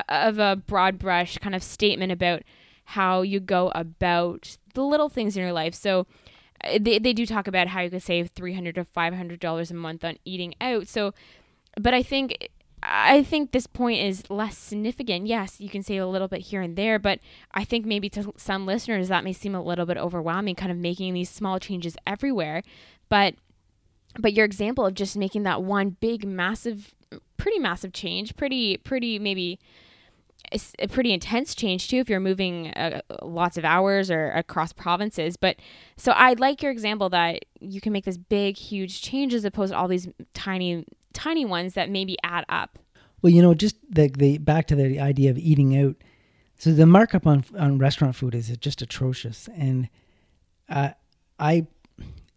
of 0.08 0.38
a 0.38 0.56
broad 0.56 0.98
brush 0.98 1.36
kind 1.36 1.54
of 1.54 1.62
statement 1.62 2.12
about 2.12 2.44
how 2.86 3.20
you 3.20 3.40
go 3.40 3.70
about 3.74 4.56
the 4.72 4.82
little 4.82 5.10
things 5.10 5.36
in 5.36 5.42
your 5.42 5.52
life. 5.52 5.74
So 5.74 6.06
uh, 6.64 6.78
they 6.80 6.98
they 6.98 7.12
do 7.12 7.26
talk 7.26 7.46
about 7.46 7.68
how 7.68 7.82
you 7.82 7.90
could 7.90 8.02
save 8.02 8.30
300 8.30 8.76
to 8.76 8.84
500 8.84 9.38
dollars 9.38 9.70
a 9.70 9.74
month 9.74 10.02
on 10.02 10.16
eating 10.24 10.54
out. 10.58 10.88
So 10.88 11.12
but 11.78 11.92
I 11.92 12.02
think 12.02 12.48
I 12.88 13.24
think 13.24 13.50
this 13.50 13.66
point 13.66 14.00
is 14.00 14.30
less 14.30 14.56
significant. 14.56 15.26
Yes, 15.26 15.60
you 15.60 15.68
can 15.68 15.82
save 15.82 16.02
a 16.02 16.06
little 16.06 16.28
bit 16.28 16.40
here 16.40 16.62
and 16.62 16.76
there, 16.76 17.00
but 17.00 17.18
I 17.52 17.64
think 17.64 17.84
maybe 17.84 18.08
to 18.10 18.32
some 18.36 18.64
listeners 18.64 19.08
that 19.08 19.24
may 19.24 19.32
seem 19.32 19.56
a 19.56 19.62
little 19.62 19.86
bit 19.86 19.96
overwhelming, 19.96 20.54
kind 20.54 20.70
of 20.70 20.78
making 20.78 21.14
these 21.14 21.28
small 21.28 21.58
changes 21.58 21.96
everywhere. 22.06 22.62
But 23.08 23.34
but 24.18 24.32
your 24.32 24.44
example 24.44 24.86
of 24.86 24.94
just 24.94 25.16
making 25.16 25.42
that 25.42 25.62
one 25.62 25.90
big, 26.00 26.26
massive, 26.26 26.94
pretty 27.36 27.58
massive 27.58 27.92
change, 27.92 28.36
pretty 28.36 28.76
pretty 28.76 29.18
maybe 29.18 29.58
a 30.78 30.86
pretty 30.86 31.12
intense 31.12 31.54
change 31.54 31.88
too 31.88 31.96
if 31.96 32.08
you're 32.08 32.20
moving 32.20 32.68
uh, 32.68 33.00
lots 33.22 33.56
of 33.56 33.64
hours 33.64 34.10
or 34.10 34.30
across 34.30 34.72
provinces 34.72 35.36
but 35.36 35.56
so 35.96 36.12
i 36.12 36.34
like 36.34 36.62
your 36.62 36.70
example 36.70 37.08
that 37.08 37.44
you 37.58 37.80
can 37.80 37.92
make 37.92 38.04
this 38.04 38.16
big 38.16 38.56
huge 38.56 39.02
change 39.02 39.34
as 39.34 39.44
opposed 39.44 39.72
to 39.72 39.78
all 39.78 39.88
these 39.88 40.08
tiny 40.34 40.84
tiny 41.16 41.44
ones 41.44 41.74
that 41.74 41.90
maybe 41.90 42.16
add 42.22 42.44
up. 42.48 42.78
Well, 43.22 43.32
you 43.32 43.42
know, 43.42 43.54
just 43.54 43.76
the 43.90 44.08
the 44.08 44.38
back 44.38 44.66
to 44.68 44.76
the 44.76 45.00
idea 45.00 45.30
of 45.30 45.38
eating 45.38 45.76
out. 45.76 45.96
So 46.58 46.72
the 46.72 46.86
markup 46.86 47.26
on 47.26 47.44
on 47.58 47.78
restaurant 47.78 48.14
food 48.14 48.34
is 48.34 48.54
just 48.58 48.82
atrocious, 48.82 49.48
and 49.56 49.88
uh, 50.68 50.90
I, 51.38 51.66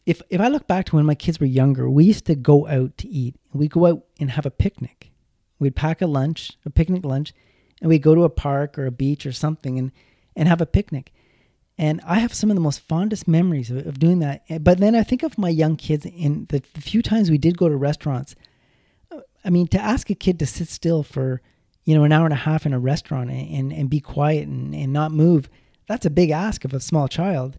if 0.06 0.22
if 0.30 0.42
I 0.42 0.48
look 0.48 0.68
back 0.68 0.86
to 0.88 0.96
when 0.96 1.06
my 1.06 1.16
kids 1.16 1.40
were 1.40 1.46
younger, 1.46 1.90
we 1.90 2.06
used 2.06 2.26
to 2.26 2.36
go 2.36 2.68
out 2.68 2.98
to 2.98 3.08
eat. 3.08 3.36
We 3.54 3.68
go 3.68 3.86
out 3.86 4.06
and 4.20 4.32
have 4.32 4.46
a 4.46 4.52
picnic. 4.52 5.12
We'd 5.60 5.76
pack 5.76 6.02
a 6.02 6.08
lunch, 6.08 6.52
a 6.66 6.70
picnic 6.70 7.04
lunch, 7.04 7.34
and 7.82 7.90
we'd 7.90 8.02
go 8.02 8.16
to 8.16 8.24
a 8.24 8.30
park 8.30 8.78
or 8.78 8.86
a 8.86 8.92
beach 8.92 9.26
or 9.26 9.34
something, 9.34 9.78
and 9.78 9.92
and 10.36 10.48
have 10.48 10.62
a 10.62 10.66
picnic. 10.66 11.12
And 11.78 12.02
I 12.06 12.20
have 12.20 12.34
some 12.34 12.52
of 12.52 12.58
the 12.58 12.62
most 12.62 12.82
fondest 12.82 13.26
memories 13.26 13.72
of, 13.72 13.88
of 13.88 14.00
doing 14.00 14.20
that. 14.20 14.44
But 14.64 14.80
then 14.80 14.96
I 14.96 15.04
think 15.04 15.24
of 15.24 15.38
my 15.38 15.48
young 15.48 15.78
kids 15.78 16.06
and 16.06 16.46
the 16.50 16.62
few 16.76 17.02
times 17.02 17.32
we 17.32 17.38
did 17.38 17.58
go 17.58 17.70
to 17.70 17.76
restaurants. 17.78 18.36
I 19.44 19.50
mean, 19.50 19.68
to 19.68 19.82
ask 19.82 20.10
a 20.10 20.16
kid 20.16 20.40
to 20.40 20.46
sit 20.46 20.68
still 20.68 21.04
for, 21.04 21.42
you 21.86 21.96
know, 21.96 22.04
an 22.04 22.12
hour 22.12 22.26
and 22.26 22.34
a 22.34 22.38
half 22.38 22.66
in 22.66 22.74
a 22.74 22.80
restaurant 22.80 23.30
and, 23.30 23.50
and, 23.54 23.74
and 23.74 23.90
be 23.90 24.00
quiet 24.00 24.48
and, 24.48 24.76
and 24.76 24.92
not 24.92 25.12
move, 25.12 25.50
that's 25.88 26.06
a 26.06 26.10
big 26.10 26.30
ask 26.30 26.66
of 26.66 26.74
a 26.74 26.80
small 26.80 27.08
child. 27.08 27.58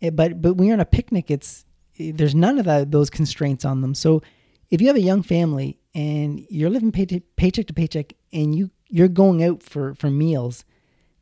It, 0.00 0.08
eh, 0.08 0.10
but 0.10 0.42
but 0.42 0.54
when 0.54 0.68
you're 0.68 0.76
on 0.76 0.80
a 0.80 0.84
picnic, 0.84 1.30
it's 1.30 1.64
eh, 1.98 2.12
there's 2.14 2.34
none 2.34 2.58
of 2.58 2.66
that 2.66 2.90
those 2.90 3.10
constraints 3.10 3.64
on 3.64 3.80
them. 3.80 3.94
So 3.94 4.22
if 4.70 4.80
you 4.80 4.86
have 4.88 4.96
a 4.96 5.00
young 5.00 5.22
family 5.22 5.78
and 5.94 6.44
you're 6.48 6.70
living 6.70 6.92
pay 6.92 7.06
to, 7.06 7.20
paycheck 7.36 7.66
to 7.66 7.74
paycheck 7.74 8.12
and 8.32 8.54
you 8.54 8.70
you're 8.88 9.08
going 9.08 9.42
out 9.42 9.62
for 9.62 9.94
for 9.94 10.10
meals, 10.10 10.64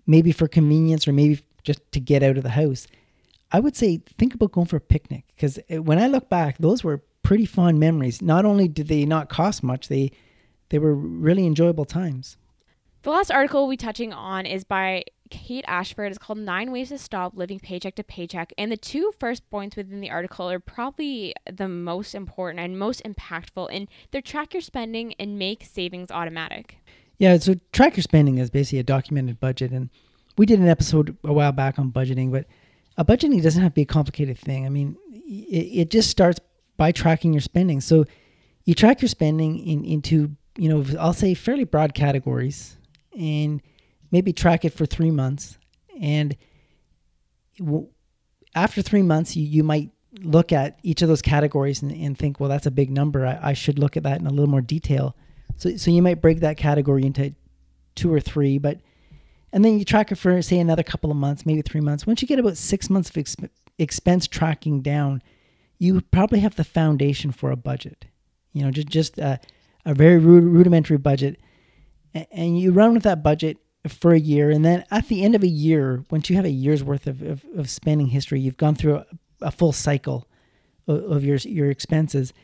maybe 0.06 0.32
for 0.32 0.48
convenience 0.48 1.06
or 1.06 1.12
maybe 1.12 1.40
just 1.62 1.80
to 1.92 2.00
get 2.00 2.22
out 2.22 2.36
of 2.36 2.42
the 2.42 2.50
house, 2.50 2.86
I 3.52 3.60
would 3.60 3.76
say 3.76 4.00
think 4.18 4.34
about 4.34 4.52
going 4.52 4.66
for 4.66 4.76
a 4.76 4.80
picnic 4.80 5.24
because 5.34 5.58
when 5.68 5.98
I 5.98 6.08
look 6.08 6.28
back, 6.28 6.58
those 6.58 6.82
were 6.82 7.02
pretty 7.22 7.46
fond 7.46 7.78
memories. 7.78 8.20
Not 8.22 8.44
only 8.44 8.68
did 8.68 8.88
they 8.88 9.04
not 9.04 9.28
cost 9.28 9.62
much, 9.62 9.88
they 9.88 10.10
they 10.70 10.78
were 10.78 10.94
really 10.94 11.46
enjoyable 11.46 11.84
times. 11.84 12.36
The 13.02 13.10
last 13.10 13.30
article 13.30 13.62
we'll 13.62 13.70
be 13.70 13.76
touching 13.76 14.12
on 14.12 14.46
is 14.46 14.64
by 14.64 15.04
Kate 15.30 15.64
Ashford. 15.66 16.12
It's 16.12 16.18
called 16.18 16.38
Nine 16.38 16.70
Ways 16.70 16.90
to 16.90 16.98
Stop 16.98 17.36
Living 17.36 17.58
Paycheck 17.58 17.94
to 17.94 18.04
Paycheck. 18.04 18.52
And 18.58 18.70
the 18.70 18.76
two 18.76 19.12
first 19.18 19.48
points 19.48 19.76
within 19.76 20.00
the 20.00 20.10
article 20.10 20.50
are 20.50 20.60
probably 20.60 21.34
the 21.50 21.68
most 21.68 22.14
important 22.14 22.60
and 22.60 22.78
most 22.78 23.02
impactful. 23.04 23.68
And 23.72 23.88
they're 24.10 24.20
track 24.20 24.52
your 24.52 24.60
spending 24.60 25.14
and 25.18 25.38
make 25.38 25.64
savings 25.64 26.10
automatic. 26.10 26.76
Yeah, 27.18 27.38
so 27.38 27.54
track 27.72 27.96
your 27.96 28.02
spending 28.02 28.38
is 28.38 28.50
basically 28.50 28.80
a 28.80 28.84
documented 28.84 29.40
budget. 29.40 29.70
And 29.70 29.88
we 30.36 30.46
did 30.46 30.60
an 30.60 30.68
episode 30.68 31.16
a 31.24 31.32
while 31.32 31.52
back 31.52 31.78
on 31.78 31.90
budgeting, 31.90 32.30
but 32.30 32.46
a 32.98 33.04
budgeting 33.04 33.42
doesn't 33.42 33.62
have 33.62 33.72
to 33.72 33.76
be 33.76 33.82
a 33.82 33.86
complicated 33.86 34.38
thing. 34.38 34.66
I 34.66 34.68
mean, 34.68 34.96
it, 35.10 35.80
it 35.80 35.90
just 35.90 36.10
starts 36.10 36.40
by 36.80 36.92
tracking 36.92 37.34
your 37.34 37.42
spending. 37.42 37.78
So 37.78 38.06
you 38.64 38.72
track 38.74 39.02
your 39.02 39.10
spending 39.10 39.58
in, 39.58 39.84
into, 39.84 40.34
you 40.56 40.70
know, 40.70 40.82
I'll 40.98 41.12
say 41.12 41.34
fairly 41.34 41.64
broad 41.64 41.92
categories 41.92 42.78
and 43.14 43.60
maybe 44.10 44.32
track 44.32 44.64
it 44.64 44.70
for 44.70 44.86
three 44.86 45.10
months. 45.10 45.58
And 46.00 46.38
after 48.54 48.80
three 48.80 49.02
months, 49.02 49.36
you, 49.36 49.44
you 49.44 49.62
might 49.62 49.90
look 50.22 50.52
at 50.52 50.78
each 50.82 51.02
of 51.02 51.08
those 51.08 51.20
categories 51.20 51.82
and, 51.82 51.92
and 51.92 52.16
think, 52.16 52.40
well, 52.40 52.48
that's 52.48 52.64
a 52.64 52.70
big 52.70 52.90
number. 52.90 53.26
I, 53.26 53.50
I 53.50 53.52
should 53.52 53.78
look 53.78 53.98
at 53.98 54.04
that 54.04 54.18
in 54.18 54.26
a 54.26 54.30
little 54.30 54.48
more 54.48 54.62
detail. 54.62 55.14
So, 55.56 55.76
so 55.76 55.90
you 55.90 56.00
might 56.00 56.22
break 56.22 56.40
that 56.40 56.56
category 56.56 57.04
into 57.04 57.34
two 57.94 58.10
or 58.10 58.20
three, 58.20 58.56
but 58.56 58.78
and 59.52 59.62
then 59.62 59.78
you 59.78 59.84
track 59.84 60.12
it 60.12 60.14
for 60.14 60.40
say 60.40 60.58
another 60.58 60.82
couple 60.82 61.10
of 61.10 61.18
months, 61.18 61.44
maybe 61.44 61.60
three 61.60 61.82
months. 61.82 62.06
Once 62.06 62.22
you 62.22 62.28
get 62.28 62.38
about 62.38 62.56
six 62.56 62.88
months 62.88 63.10
of 63.10 63.16
exp- 63.16 63.50
expense 63.76 64.26
tracking 64.26 64.80
down, 64.80 65.20
you 65.80 66.00
probably 66.12 66.38
have 66.40 66.54
the 66.54 66.62
foundation 66.62 67.32
for 67.32 67.50
a 67.50 67.56
budget. 67.56 68.04
You 68.52 68.64
know, 68.64 68.70
just 68.70 68.88
just 68.88 69.18
a, 69.18 69.40
a 69.84 69.94
very 69.94 70.18
rudimentary 70.18 70.98
budget 70.98 71.40
and 72.14 72.58
you 72.58 72.72
run 72.72 72.92
with 72.92 73.02
that 73.04 73.22
budget 73.22 73.58
for 73.88 74.12
a 74.12 74.18
year 74.18 74.50
and 74.50 74.64
then 74.64 74.84
at 74.90 75.08
the 75.08 75.24
end 75.24 75.34
of 75.34 75.42
a 75.42 75.48
year 75.48 76.04
once 76.10 76.28
you 76.28 76.36
have 76.36 76.44
a 76.44 76.50
year's 76.50 76.84
worth 76.84 77.06
of, 77.06 77.22
of, 77.22 77.44
of 77.56 77.70
spending 77.70 78.08
history 78.08 78.38
you've 78.38 78.58
gone 78.58 78.74
through 78.74 78.96
a, 78.96 79.06
a 79.40 79.50
full 79.50 79.72
cycle 79.72 80.28
of, 80.86 81.02
of, 81.04 81.24
your 81.24 81.36
your 81.36 81.70
expenses 81.70 82.34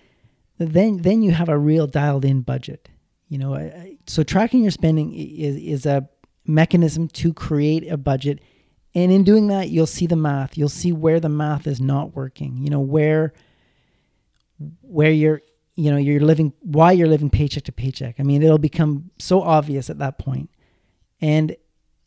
then 0.57 0.99
then 0.99 1.23
you 1.23 1.33
have 1.33 1.51
a 1.51 1.59
real 1.59 1.87
dialed 1.87 2.25
in 2.25 2.41
budget 2.41 2.89
you 3.29 3.37
know 3.37 3.71
so 4.07 4.23
tracking 4.23 4.63
your 4.63 4.71
spending 4.71 5.13
is 5.15 5.57
is 5.57 5.85
a 5.85 6.09
mechanism 6.47 7.07
to 7.09 7.35
create 7.35 7.87
a 7.91 7.99
budget 7.99 8.41
and 8.97 9.13
in 9.13 9.23
doing 9.23 9.49
that 9.49 9.69
you'll 9.69 9.87
see 9.87 10.07
the 10.07 10.17
math. 10.17 10.57
You'll 10.57 10.69
see 10.71 10.91
where 10.91 11.21
the 11.21 11.29
math 11.29 11.67
is 11.67 11.81
not 11.81 12.17
working 12.17 12.59
you 12.59 12.71
know 12.71 12.81
where 12.81 13.33
where 14.81 15.13
you're 15.13 15.43
you 15.77 15.91
know 15.91 15.99
you're 15.99 16.21
living 16.21 16.53
why 16.63 16.93
you're 16.93 17.07
living 17.07 17.31
paycheck 17.31 17.65
to 17.65 17.73
paycheck. 17.73 18.17
I 18.19 18.23
mean 18.25 18.43
it'll 18.43 18.59
become 18.59 19.11
so 19.19 19.43
obvious 19.43 19.91
at 19.91 19.99
that 19.99 20.19
point. 20.19 20.51
and 21.21 21.55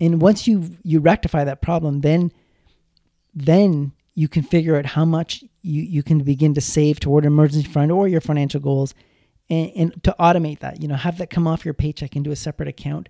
and 0.02 0.22
once 0.22 0.48
you 0.48 0.78
you 0.84 1.00
rectify 1.00 1.44
that 1.44 1.62
problem 1.62 2.02
then 2.02 2.32
then 3.34 3.92
you 4.16 4.28
can 4.28 4.44
figure 4.44 4.76
out 4.76 4.88
how 4.88 5.06
much 5.06 5.44
you 5.62 5.84
you 5.84 6.04
can 6.04 6.20
begin 6.24 6.54
to 6.56 6.62
save 6.62 7.00
toward 7.00 7.24
an 7.24 7.32
emergency 7.32 7.70
fund 7.70 7.92
or 7.92 8.08
your 8.08 8.22
financial 8.22 8.60
goals 8.60 8.94
and, 9.50 9.72
and 9.76 10.04
to 10.04 10.16
automate 10.20 10.60
that 10.60 10.82
you 10.82 10.88
know 10.88 10.96
have 10.96 11.20
that 11.20 11.30
come 11.30 11.48
off 11.48 11.64
your 11.64 11.74
paycheck 11.76 12.16
into 12.16 12.32
a 12.32 12.36
separate 12.36 12.68
account 12.68 13.10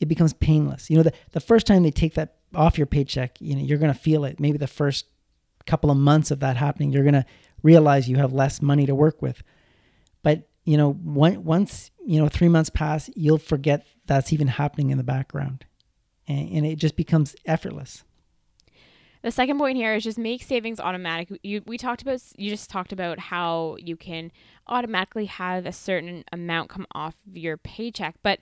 it 0.00 0.06
becomes 0.06 0.32
painless. 0.32 0.90
You 0.90 0.96
know 0.96 1.02
the, 1.02 1.12
the 1.32 1.40
first 1.40 1.66
time 1.66 1.82
they 1.82 1.90
take 1.90 2.14
that 2.14 2.37
off 2.54 2.78
your 2.78 2.86
paycheck 2.86 3.40
you 3.40 3.54
know 3.54 3.62
you're 3.62 3.78
going 3.78 3.92
to 3.92 3.98
feel 3.98 4.24
it 4.24 4.40
maybe 4.40 4.58
the 4.58 4.66
first 4.66 5.06
couple 5.66 5.90
of 5.90 5.96
months 5.96 6.30
of 6.30 6.40
that 6.40 6.56
happening 6.56 6.90
you're 6.90 7.02
going 7.02 7.12
to 7.12 7.26
realize 7.62 8.08
you 8.08 8.16
have 8.16 8.32
less 8.32 8.62
money 8.62 8.86
to 8.86 8.94
work 8.94 9.20
with 9.20 9.42
but 10.22 10.48
you 10.68 10.76
know, 10.76 10.98
once 11.02 11.90
you 12.04 12.20
know 12.20 12.28
three 12.28 12.48
months 12.48 12.68
pass, 12.68 13.08
you'll 13.16 13.38
forget 13.38 13.86
that's 14.04 14.34
even 14.34 14.48
happening 14.48 14.90
in 14.90 14.98
the 14.98 15.02
background, 15.02 15.64
and, 16.26 16.50
and 16.50 16.66
it 16.66 16.76
just 16.76 16.94
becomes 16.94 17.34
effortless. 17.46 18.04
The 19.22 19.30
second 19.30 19.58
point 19.58 19.78
here 19.78 19.94
is 19.94 20.04
just 20.04 20.18
make 20.18 20.42
savings 20.42 20.78
automatic. 20.78 21.30
You, 21.42 21.62
we 21.66 21.78
talked 21.78 22.02
about 22.02 22.20
you 22.36 22.50
just 22.50 22.68
talked 22.68 22.92
about 22.92 23.18
how 23.18 23.76
you 23.78 23.96
can 23.96 24.30
automatically 24.66 25.24
have 25.24 25.64
a 25.64 25.72
certain 25.72 26.22
amount 26.32 26.68
come 26.68 26.86
off 26.92 27.16
of 27.26 27.38
your 27.38 27.56
paycheck, 27.56 28.16
but 28.22 28.40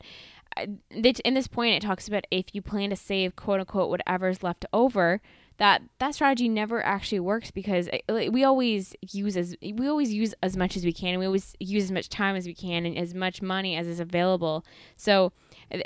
in 0.90 1.34
this 1.34 1.46
point 1.46 1.74
it 1.74 1.82
talks 1.82 2.08
about 2.08 2.26
if 2.30 2.54
you 2.54 2.62
plan 2.62 2.90
to 2.90 2.96
save 2.96 3.36
quote 3.36 3.60
unquote 3.60 3.90
whatever's 3.90 4.42
left 4.42 4.64
over 4.72 5.20
that 5.58 5.82
that 5.98 6.14
strategy 6.14 6.48
never 6.48 6.84
actually 6.84 7.20
works 7.20 7.50
because 7.50 7.88
eh, 7.88 8.28
we 8.28 8.44
always 8.44 8.94
use 9.10 9.36
as 9.36 9.56
we 9.62 9.88
always 9.88 10.12
use 10.12 10.34
as 10.42 10.56
much 10.56 10.76
as 10.76 10.84
we 10.84 10.92
can. 10.92 11.10
And 11.10 11.20
we 11.20 11.26
always 11.26 11.54
use 11.58 11.84
as 11.84 11.92
much 11.92 12.08
time 12.08 12.36
as 12.36 12.46
we 12.46 12.54
can 12.54 12.84
and 12.84 12.96
as 12.96 13.14
much 13.14 13.40
money 13.40 13.76
as 13.76 13.86
is 13.86 14.00
available. 14.00 14.64
So 14.96 15.32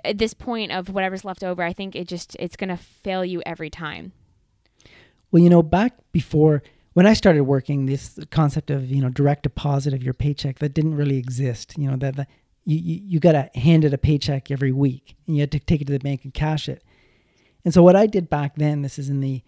at 0.05 0.19
this 0.19 0.35
point 0.35 0.73
of 0.73 0.91
whatever's 0.91 1.25
left 1.25 1.43
over 1.43 1.63
i 1.63 1.73
think 1.73 1.97
it 1.97 2.07
just 2.07 2.37
it's 2.39 2.57
going 2.57 2.69
to 2.69 2.77
fail 2.77 3.25
you 3.25 3.43
every 3.47 3.71
time. 3.71 4.13
Well 5.31 5.43
you 5.43 5.51
know 5.51 5.63
back 5.63 5.95
before 6.13 6.63
when 6.95 7.07
i 7.07 7.13
started 7.13 7.45
working 7.45 7.87
this 7.87 8.19
concept 8.31 8.71
of 8.71 8.91
you 8.91 9.01
know 9.01 9.09
direct 9.09 9.45
deposit 9.45 9.95
of 9.95 10.03
your 10.03 10.15
paycheck 10.15 10.59
that 10.59 10.75
didn't 10.75 10.97
really 10.97 11.19
exist 11.19 11.79
you 11.79 11.89
know 11.89 11.97
that 11.97 12.17
the, 12.17 12.27
you, 12.65 12.77
you, 12.77 13.01
you 13.05 13.21
got 13.21 13.33
to 13.33 13.51
hand 13.59 13.85
it 13.85 13.95
a 13.95 13.99
paycheck 13.99 14.51
every 14.51 14.73
week 14.73 15.17
and 15.27 15.37
you 15.37 15.43
had 15.43 15.53
to 15.53 15.59
take 15.59 15.81
it 15.81 15.87
to 15.87 15.93
the 15.93 15.99
bank 15.99 16.25
and 16.25 16.35
cash 16.35 16.69
it 16.69 16.83
and 17.65 17.75
so 17.75 17.83
what 17.83 17.97
i 17.97 18.07
did 18.07 18.29
back 18.31 18.55
then 18.57 18.83
this 18.83 18.99
is 18.99 19.09
in 19.09 19.21
the 19.21 19.43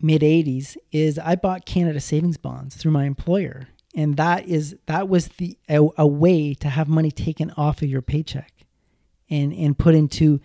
mid 0.00 0.22
80s 0.22 0.76
is 0.92 1.18
I 1.18 1.36
bought 1.36 1.66
Canada 1.66 2.00
savings 2.00 2.36
bonds 2.36 2.76
through 2.76 2.92
my 2.92 3.04
employer 3.04 3.68
and 3.94 4.16
that 4.16 4.46
is 4.46 4.76
that 4.86 5.08
was 5.08 5.28
the 5.38 5.58
a, 5.68 5.86
a, 5.96 6.06
way 6.06 6.54
to 6.54 6.68
have 6.68 6.88
money 6.88 7.10
taken 7.10 7.50
off 7.52 7.82
of 7.82 7.88
your 7.88 8.02
paycheck 8.02 8.52
and 9.28 9.52
and 9.52 9.78
put 9.78 9.94
into 9.94 10.40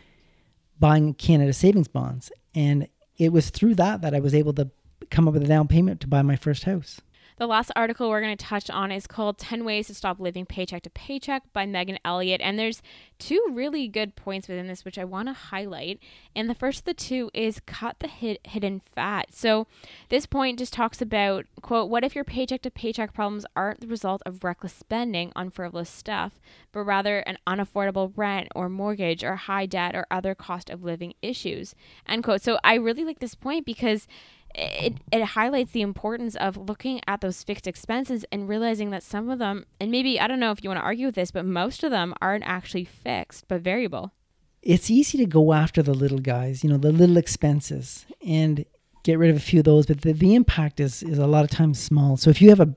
buying 0.79 1.13
Canada 1.13 1.53
savings 1.53 1.87
bonds 1.87 2.31
and 2.55 2.87
it 3.17 3.31
was 3.31 3.49
through 3.49 3.75
that 3.75 4.01
that 4.01 4.15
I 4.15 4.19
was 4.19 4.33
able 4.33 4.53
to 4.53 4.69
come 5.09 5.27
up 5.27 5.33
with 5.33 5.43
a 5.43 5.47
down 5.47 5.67
payment 5.67 6.01
to 6.01 6.07
buy 6.07 6.21
my 6.21 6.35
first 6.35 6.63
house. 6.63 7.01
The 7.37 7.47
last 7.47 7.71
article 7.75 8.09
we're 8.09 8.21
going 8.21 8.37
to 8.37 8.45
touch 8.45 8.69
on 8.69 8.91
is 8.91 9.07
called 9.07 9.37
10 9.37 9.65
Ways 9.65 9.87
to 9.87 9.95
Stop 9.95 10.19
Living 10.19 10.45
Paycheck 10.45 10.83
to 10.83 10.89
Paycheck 10.89 11.51
by 11.51 11.65
Megan 11.65 11.97
Elliott. 12.05 12.41
And 12.41 12.59
there's 12.59 12.81
two 13.17 13.43
really 13.51 13.87
good 13.87 14.15
points 14.15 14.47
within 14.47 14.67
this, 14.67 14.85
which 14.85 14.99
I 14.99 15.03
want 15.03 15.29
to 15.29 15.33
highlight. 15.33 15.99
And 16.35 16.49
the 16.49 16.55
first 16.55 16.79
of 16.79 16.85
the 16.85 16.93
two 16.93 17.31
is 17.33 17.59
cut 17.65 17.97
the 17.99 18.07
hid- 18.07 18.39
hidden 18.43 18.79
fat. 18.79 19.33
So 19.33 19.67
this 20.09 20.25
point 20.25 20.59
just 20.59 20.73
talks 20.73 21.01
about, 21.01 21.45
quote, 21.61 21.89
what 21.89 22.03
if 22.03 22.15
your 22.15 22.23
paycheck 22.23 22.61
to 22.63 22.71
paycheck 22.71 23.13
problems 23.13 23.45
aren't 23.55 23.81
the 23.81 23.87
result 23.87 24.21
of 24.25 24.43
reckless 24.43 24.73
spending 24.73 25.31
on 25.35 25.49
frivolous 25.49 25.89
stuff, 25.89 26.39
but 26.71 26.81
rather 26.81 27.19
an 27.19 27.37
unaffordable 27.47 28.13
rent 28.15 28.47
or 28.55 28.69
mortgage 28.69 29.23
or 29.23 29.35
high 29.35 29.65
debt 29.65 29.95
or 29.95 30.05
other 30.11 30.35
cost 30.35 30.69
of 30.69 30.83
living 30.83 31.13
issues, 31.21 31.73
end 32.07 32.23
quote. 32.23 32.41
So 32.41 32.59
I 32.63 32.75
really 32.75 33.03
like 33.03 33.19
this 33.19 33.35
point 33.35 33.65
because 33.65 34.07
it, 34.55 34.97
it 35.11 35.23
highlights 35.23 35.71
the 35.71 35.81
importance 35.81 36.35
of 36.35 36.57
looking 36.57 37.01
at 37.07 37.21
those 37.21 37.43
fixed 37.43 37.67
expenses 37.67 38.25
and 38.31 38.47
realizing 38.47 38.91
that 38.91 39.03
some 39.03 39.29
of 39.29 39.39
them, 39.39 39.65
and 39.79 39.91
maybe 39.91 40.19
I 40.19 40.27
don't 40.27 40.39
know 40.39 40.51
if 40.51 40.63
you 40.63 40.69
want 40.69 40.79
to 40.79 40.83
argue 40.83 41.07
with 41.07 41.15
this, 41.15 41.31
but 41.31 41.45
most 41.45 41.83
of 41.83 41.91
them 41.91 42.13
aren't 42.21 42.43
actually 42.45 42.85
fixed 42.85 43.47
but 43.47 43.61
variable. 43.61 44.13
It's 44.61 44.89
easy 44.89 45.17
to 45.17 45.25
go 45.25 45.53
after 45.53 45.81
the 45.81 45.93
little 45.93 46.19
guys, 46.19 46.63
you 46.63 46.69
know, 46.69 46.77
the 46.77 46.91
little 46.91 47.17
expenses 47.17 48.05
and 48.25 48.65
get 49.03 49.19
rid 49.19 49.29
of 49.29 49.35
a 49.35 49.41
few 49.41 49.59
of 49.59 49.65
those, 49.65 49.85
but 49.85 50.01
the, 50.01 50.13
the 50.13 50.35
impact 50.35 50.79
is, 50.79 51.03
is 51.03 51.17
a 51.17 51.27
lot 51.27 51.43
of 51.43 51.49
times 51.49 51.79
small. 51.79 52.15
So 52.15 52.29
if 52.29 52.41
you 52.41 52.49
have 52.49 52.61
a, 52.61 52.73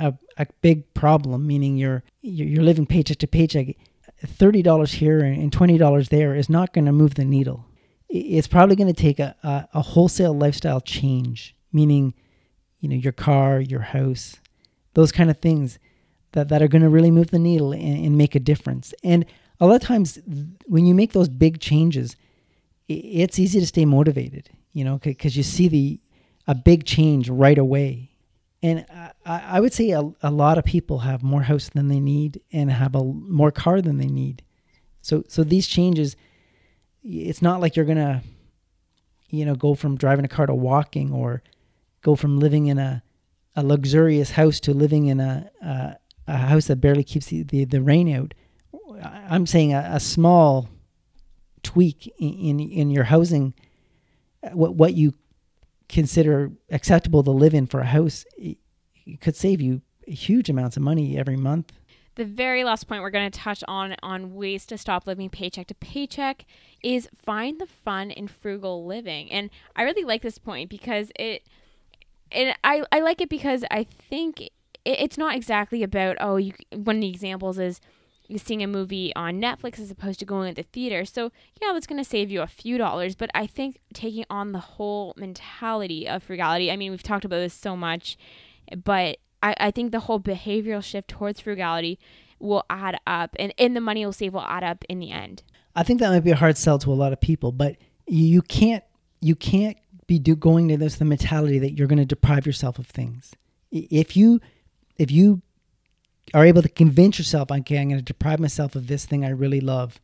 a, 0.00 0.14
a 0.36 0.46
big 0.60 0.92
problem, 0.92 1.46
meaning 1.46 1.76
you're, 1.76 2.02
you're 2.20 2.62
living 2.62 2.84
paycheck 2.86 3.18
to 3.18 3.26
paycheck, 3.26 3.76
$30 4.22 4.94
here 4.94 5.20
and 5.20 5.50
$20 5.50 6.08
there 6.08 6.34
is 6.34 6.50
not 6.50 6.72
going 6.72 6.84
to 6.84 6.92
move 6.92 7.14
the 7.14 7.24
needle 7.24 7.66
it's 8.08 8.46
probably 8.46 8.76
going 8.76 8.92
to 8.92 9.00
take 9.00 9.18
a, 9.18 9.34
a, 9.42 9.68
a, 9.74 9.82
wholesale 9.82 10.34
lifestyle 10.34 10.80
change, 10.80 11.56
meaning, 11.72 12.14
you 12.80 12.88
know, 12.88 12.96
your 12.96 13.12
car, 13.12 13.60
your 13.60 13.80
house, 13.80 14.36
those 14.94 15.10
kind 15.10 15.30
of 15.30 15.38
things 15.38 15.78
that, 16.32 16.48
that 16.48 16.62
are 16.62 16.68
going 16.68 16.82
to 16.82 16.88
really 16.88 17.10
move 17.10 17.30
the 17.30 17.38
needle 17.38 17.72
and, 17.72 18.06
and, 18.06 18.18
make 18.18 18.34
a 18.34 18.40
difference. 18.40 18.94
And 19.02 19.24
a 19.60 19.66
lot 19.66 19.76
of 19.76 19.82
times 19.82 20.18
when 20.66 20.86
you 20.86 20.94
make 20.94 21.12
those 21.12 21.28
big 21.28 21.60
changes, 21.60 22.16
it's 22.88 23.38
easy 23.38 23.60
to 23.60 23.66
stay 23.66 23.84
motivated, 23.84 24.50
you 24.72 24.84
know, 24.84 24.98
because 24.98 25.36
you 25.36 25.42
see 25.42 25.68
the 25.68 26.00
a 26.46 26.54
big 26.54 26.84
change 26.84 27.30
right 27.30 27.56
away. 27.56 28.10
And 28.62 28.84
I, 29.24 29.42
I 29.56 29.60
would 29.60 29.72
say 29.72 29.90
a, 29.90 30.02
a 30.22 30.30
lot 30.30 30.58
of 30.58 30.64
people 30.64 31.00
have 31.00 31.22
more 31.22 31.42
house 31.42 31.70
than 31.70 31.88
they 31.88 32.00
need 32.00 32.40
and 32.52 32.70
have 32.70 32.94
a 32.94 33.02
more 33.02 33.50
car 33.50 33.80
than 33.80 33.98
they 33.98 34.08
need. 34.08 34.42
So 35.00 35.24
so 35.28 35.44
these 35.44 35.66
changes, 35.66 36.16
it's 37.04 37.42
not 37.42 37.60
like 37.60 37.76
you're 37.76 37.84
gonna, 37.84 38.22
you 39.28 39.44
know, 39.44 39.54
go 39.54 39.74
from 39.74 39.96
driving 39.96 40.24
a 40.24 40.28
car 40.28 40.46
to 40.46 40.54
walking 40.54 41.12
or 41.12 41.42
go 42.02 42.16
from 42.16 42.38
living 42.38 42.66
in 42.66 42.78
a 42.78 43.02
a 43.56 43.62
luxurious 43.62 44.32
house 44.32 44.58
to 44.60 44.72
living 44.72 45.06
in 45.06 45.20
a 45.20 45.50
a, 45.62 45.96
a 46.26 46.36
house 46.36 46.66
that 46.66 46.76
barely 46.76 47.04
keeps 47.04 47.26
the, 47.26 47.42
the, 47.42 47.64
the 47.64 47.82
rain 47.82 48.12
out. 48.12 48.34
I'm 49.02 49.46
saying 49.46 49.74
a, 49.74 49.88
a 49.92 50.00
small 50.00 50.68
tweak 51.62 52.12
in, 52.18 52.60
in, 52.60 52.60
in 52.60 52.90
your 52.90 53.04
housing, 53.04 53.54
uh, 54.42 54.50
what 54.50 54.74
what 54.74 54.94
you 54.94 55.14
consider 55.88 56.52
acceptable 56.70 57.22
to 57.22 57.30
live 57.30 57.54
in 57.54 57.66
for 57.66 57.80
a 57.80 57.86
house, 57.86 58.24
it, 58.38 58.58
it 59.06 59.20
could 59.20 59.36
save 59.36 59.60
you 59.60 59.82
huge 60.06 60.48
amounts 60.48 60.76
of 60.76 60.82
money 60.82 61.18
every 61.18 61.36
month. 61.36 61.72
The 62.16 62.24
very 62.24 62.62
last 62.62 62.86
point 62.86 63.02
we're 63.02 63.10
going 63.10 63.30
to 63.30 63.38
touch 63.38 63.64
on 63.66 63.96
on 64.02 64.34
ways 64.34 64.66
to 64.66 64.78
stop 64.78 65.06
living 65.06 65.30
paycheck 65.30 65.66
to 65.68 65.74
paycheck 65.74 66.44
is 66.84 67.08
find 67.14 67.58
the 67.58 67.66
fun 67.66 68.10
in 68.10 68.28
frugal 68.28 68.84
living. 68.84 69.32
And 69.32 69.50
I 69.74 69.82
really 69.82 70.04
like 70.04 70.22
this 70.22 70.38
point 70.38 70.68
because 70.68 71.10
it 71.18 71.42
and 72.30 72.54
I, 72.62 72.84
I 72.92 73.00
like 73.00 73.20
it 73.20 73.28
because 73.28 73.64
I 73.70 73.84
think 73.84 74.40
it, 74.40 74.50
it's 74.84 75.18
not 75.18 75.34
exactly 75.34 75.82
about 75.82 76.16
oh 76.20 76.36
you 76.36 76.52
one 76.70 76.96
of 76.96 77.02
the 77.02 77.08
examples 77.08 77.58
is 77.58 77.80
you 78.28 78.38
seeing 78.38 78.62
a 78.62 78.66
movie 78.66 79.14
on 79.16 79.40
Netflix 79.40 79.78
as 79.78 79.90
opposed 79.90 80.18
to 80.18 80.24
going 80.24 80.54
to 80.54 80.62
the 80.62 80.68
theater. 80.68 81.04
So 81.04 81.30
yeah, 81.60 81.72
that's 81.72 81.86
going 81.86 82.02
to 82.02 82.08
save 82.08 82.30
you 82.30 82.40
a 82.40 82.46
few 82.46 82.78
dollars, 82.78 83.14
but 83.14 83.30
I 83.34 83.46
think 83.46 83.80
taking 83.92 84.24
on 84.30 84.52
the 84.52 84.60
whole 84.60 85.14
mentality 85.16 86.08
of 86.08 86.22
frugality. 86.22 86.70
I 86.70 86.76
mean, 86.76 86.90
we've 86.90 87.02
talked 87.02 87.26
about 87.26 87.40
this 87.40 87.54
so 87.54 87.76
much, 87.76 88.16
but 88.82 89.18
I, 89.42 89.54
I 89.58 89.70
think 89.70 89.92
the 89.92 90.00
whole 90.00 90.20
behavioral 90.20 90.82
shift 90.82 91.08
towards 91.08 91.40
frugality 91.40 91.98
will 92.38 92.64
add 92.68 92.98
up, 93.06 93.36
and 93.38 93.52
and 93.58 93.76
the 93.76 93.80
money 93.80 94.00
you'll 94.00 94.12
save 94.12 94.34
will 94.34 94.40
add 94.40 94.64
up 94.64 94.84
in 94.88 94.98
the 94.98 95.10
end. 95.10 95.42
I 95.76 95.82
think 95.82 96.00
that 96.00 96.10
might 96.10 96.20
be 96.20 96.30
a 96.30 96.36
hard 96.36 96.56
sell 96.56 96.78
to 96.80 96.92
a 96.92 96.94
lot 96.94 97.12
of 97.12 97.20
people, 97.20 97.52
but 97.52 97.76
you 98.06 98.42
can't 98.42 98.84
you 99.20 99.34
can't 99.34 99.76
be 100.06 100.18
do, 100.18 100.36
going 100.36 100.68
to 100.68 100.76
this 100.76 100.96
the 100.96 101.04
mentality 101.04 101.58
that 101.58 101.72
you're 101.72 101.88
going 101.88 101.98
to 101.98 102.04
deprive 102.04 102.46
yourself 102.46 102.78
of 102.78 102.86
things. 102.86 103.32
If 103.70 104.16
you 104.16 104.40
if 104.96 105.10
you 105.10 105.42
are 106.32 106.44
able 106.44 106.62
to 106.62 106.68
convince 106.68 107.18
yourself, 107.18 107.50
okay, 107.50 107.78
I'm 107.78 107.88
going 107.88 107.98
to 107.98 108.04
deprive 108.04 108.40
myself 108.40 108.76
of 108.76 108.86
this 108.86 109.04
thing 109.04 109.24
I 109.24 109.30
really 109.30 109.60
love, 109.60 110.00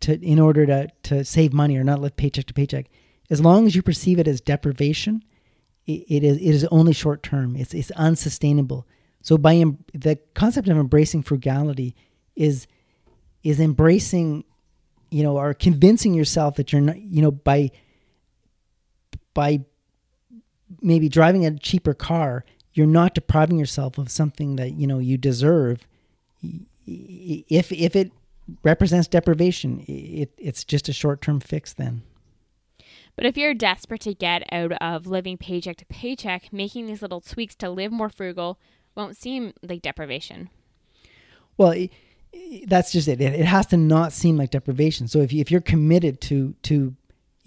to 0.00 0.18
in 0.20 0.38
order 0.38 0.66
to 0.66 0.88
to 1.04 1.24
save 1.24 1.52
money 1.52 1.76
or 1.76 1.84
not 1.84 2.00
live 2.00 2.16
paycheck 2.16 2.46
to 2.46 2.54
paycheck. 2.54 2.86
As 3.30 3.40
long 3.40 3.66
as 3.66 3.74
you 3.76 3.82
perceive 3.82 4.18
it 4.18 4.26
as 4.26 4.40
deprivation, 4.40 5.22
it, 5.86 6.04
it 6.08 6.24
is 6.24 6.36
it 6.38 6.50
is 6.50 6.64
only 6.66 6.92
short 6.92 7.22
term. 7.22 7.56
It's 7.56 7.74
it's 7.74 7.90
unsustainable. 7.92 8.86
So 9.20 9.36
by 9.36 9.56
em- 9.56 9.84
the 9.92 10.18
concept 10.34 10.68
of 10.68 10.78
embracing 10.78 11.22
frugality 11.24 11.94
is 12.36 12.66
is 13.42 13.60
embracing, 13.60 14.44
you 15.10 15.22
know, 15.22 15.36
or 15.36 15.54
convincing 15.54 16.14
yourself 16.14 16.56
that 16.56 16.72
you're 16.72 16.82
not, 16.82 17.00
you 17.00 17.22
know, 17.22 17.30
by 17.30 17.70
by 19.34 19.60
maybe 20.82 21.08
driving 21.08 21.46
a 21.46 21.56
cheaper 21.58 21.94
car, 21.94 22.44
you're 22.74 22.86
not 22.86 23.14
depriving 23.14 23.58
yourself 23.58 23.98
of 23.98 24.10
something 24.10 24.56
that 24.56 24.72
you 24.72 24.86
know 24.86 24.98
you 24.98 25.16
deserve. 25.16 25.86
If 26.86 27.72
if 27.72 27.96
it 27.96 28.12
represents 28.62 29.08
deprivation, 29.08 29.84
it 29.86 30.32
it's 30.38 30.64
just 30.64 30.88
a 30.88 30.92
short 30.92 31.20
term 31.20 31.40
fix 31.40 31.72
then. 31.72 32.02
But 33.16 33.26
if 33.26 33.36
you're 33.36 33.54
desperate 33.54 34.02
to 34.02 34.14
get 34.14 34.44
out 34.52 34.72
of 34.80 35.08
living 35.08 35.38
paycheck 35.38 35.76
to 35.78 35.86
paycheck, 35.86 36.52
making 36.52 36.86
these 36.86 37.02
little 37.02 37.20
tweaks 37.20 37.56
to 37.56 37.68
live 37.68 37.90
more 37.90 38.08
frugal 38.08 38.60
won't 38.94 39.16
seem 39.16 39.54
like 39.60 39.82
deprivation. 39.82 40.50
Well, 41.56 41.72
it, 41.72 41.90
that's 42.66 42.92
just 42.92 43.08
it. 43.08 43.20
It 43.20 43.44
has 43.44 43.66
to 43.66 43.76
not 43.76 44.12
seem 44.12 44.36
like 44.36 44.50
deprivation. 44.50 45.08
So 45.08 45.20
if 45.20 45.32
you, 45.32 45.40
if 45.40 45.50
you're 45.50 45.60
committed 45.60 46.20
to 46.22 46.54
to 46.64 46.96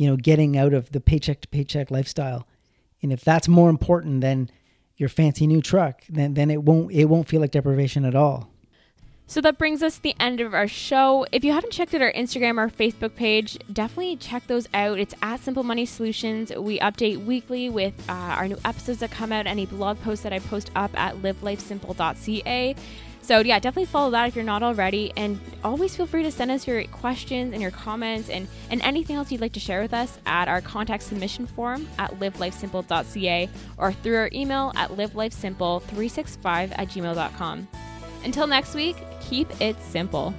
you 0.02 0.08
know, 0.08 0.16
getting 0.16 0.58
out 0.58 0.74
of 0.74 0.92
the 0.94 1.00
paycheck 1.00 1.42
to 1.42 1.48
paycheck 1.48 1.92
lifestyle. 1.92 2.48
And 3.04 3.14
if 3.14 3.24
that's 3.24 3.48
more 3.48 3.70
important 3.70 4.22
than 4.22 4.50
your 4.98 5.10
fancy 5.10 5.46
new 5.46 5.62
truck, 5.62 6.02
then 6.10 6.34
then 6.34 6.50
it 6.50 6.64
won't 6.64 6.92
it 6.92 7.06
won't 7.06 7.28
feel 7.28 7.40
like 7.40 7.52
deprivation 7.52 8.04
at 8.04 8.16
all. 8.16 8.50
So 9.28 9.42
that 9.42 9.60
brings 9.60 9.84
us 9.84 9.98
to 9.98 10.02
the 10.02 10.16
end 10.20 10.42
of 10.42 10.56
our 10.56 10.68
show. 10.68 11.28
If 11.32 11.44
you 11.44 11.54
haven't 11.54 11.72
checked 11.72 11.94
out 11.94 12.02
our 12.02 12.12
Instagram 12.14 12.58
or 12.58 12.68
Facebook 12.68 13.16
page, 13.16 13.60
definitely 13.72 14.16
check 14.16 14.48
those 14.48 14.68
out. 14.74 14.98
It's 14.98 15.14
at 15.22 15.40
Simple 15.40 15.64
Money 15.64 15.86
Solutions. 15.86 16.52
We 16.52 16.80
update 16.80 17.24
weekly 17.24 17.70
with 17.70 17.94
uh, 18.10 18.14
our 18.14 18.48
new 18.48 18.58
episodes 18.66 19.02
that 19.02 19.12
come 19.12 19.32
out, 19.32 19.46
any 19.46 19.68
blog 19.68 20.02
posts 20.02 20.24
that 20.24 20.34
I 20.34 20.40
post 20.40 20.72
up 20.76 20.98
at 21.00 21.18
livelifesimple.ca. 21.18 22.76
So 23.22 23.40
yeah, 23.40 23.60
definitely 23.60 23.86
follow 23.86 24.12
that 24.12 24.28
if 24.28 24.36
you're 24.36 24.44
not 24.44 24.64
already, 24.64 25.14
and 25.16 25.40
always 25.64 25.96
feel 25.96 26.06
free 26.06 26.24
to 26.24 26.32
send 26.32 26.52
us 26.52 26.68
your 26.68 26.84
questions 26.86 27.54
and 27.54 27.62
your 27.62 27.72
comments 27.72 28.30
and 28.30 28.48
and 28.70 28.82
anything 28.82 29.16
else 29.16 29.32
you'd 29.32 29.42
like 29.42 29.54
to 29.54 29.60
share 29.60 29.82
with 29.82 29.94
us 29.94 30.18
at 30.26 30.48
our 30.48 30.62
contact 30.62 31.04
submission 31.04 31.46
form 31.46 31.88
at 31.98 32.12
livelifesimple.ca 32.20 33.50
or 33.78 33.94
through 33.94 34.18
our 34.18 34.30
email 34.34 34.72
at 34.76 34.90
livelifesimple365 34.92 36.72
at 36.78 36.88
gmail.com. 36.90 37.68
Until 38.24 38.48
next 38.48 38.76
week, 38.76 38.98
keep 39.22 39.50
it 39.62 39.82
simple. 39.82 40.34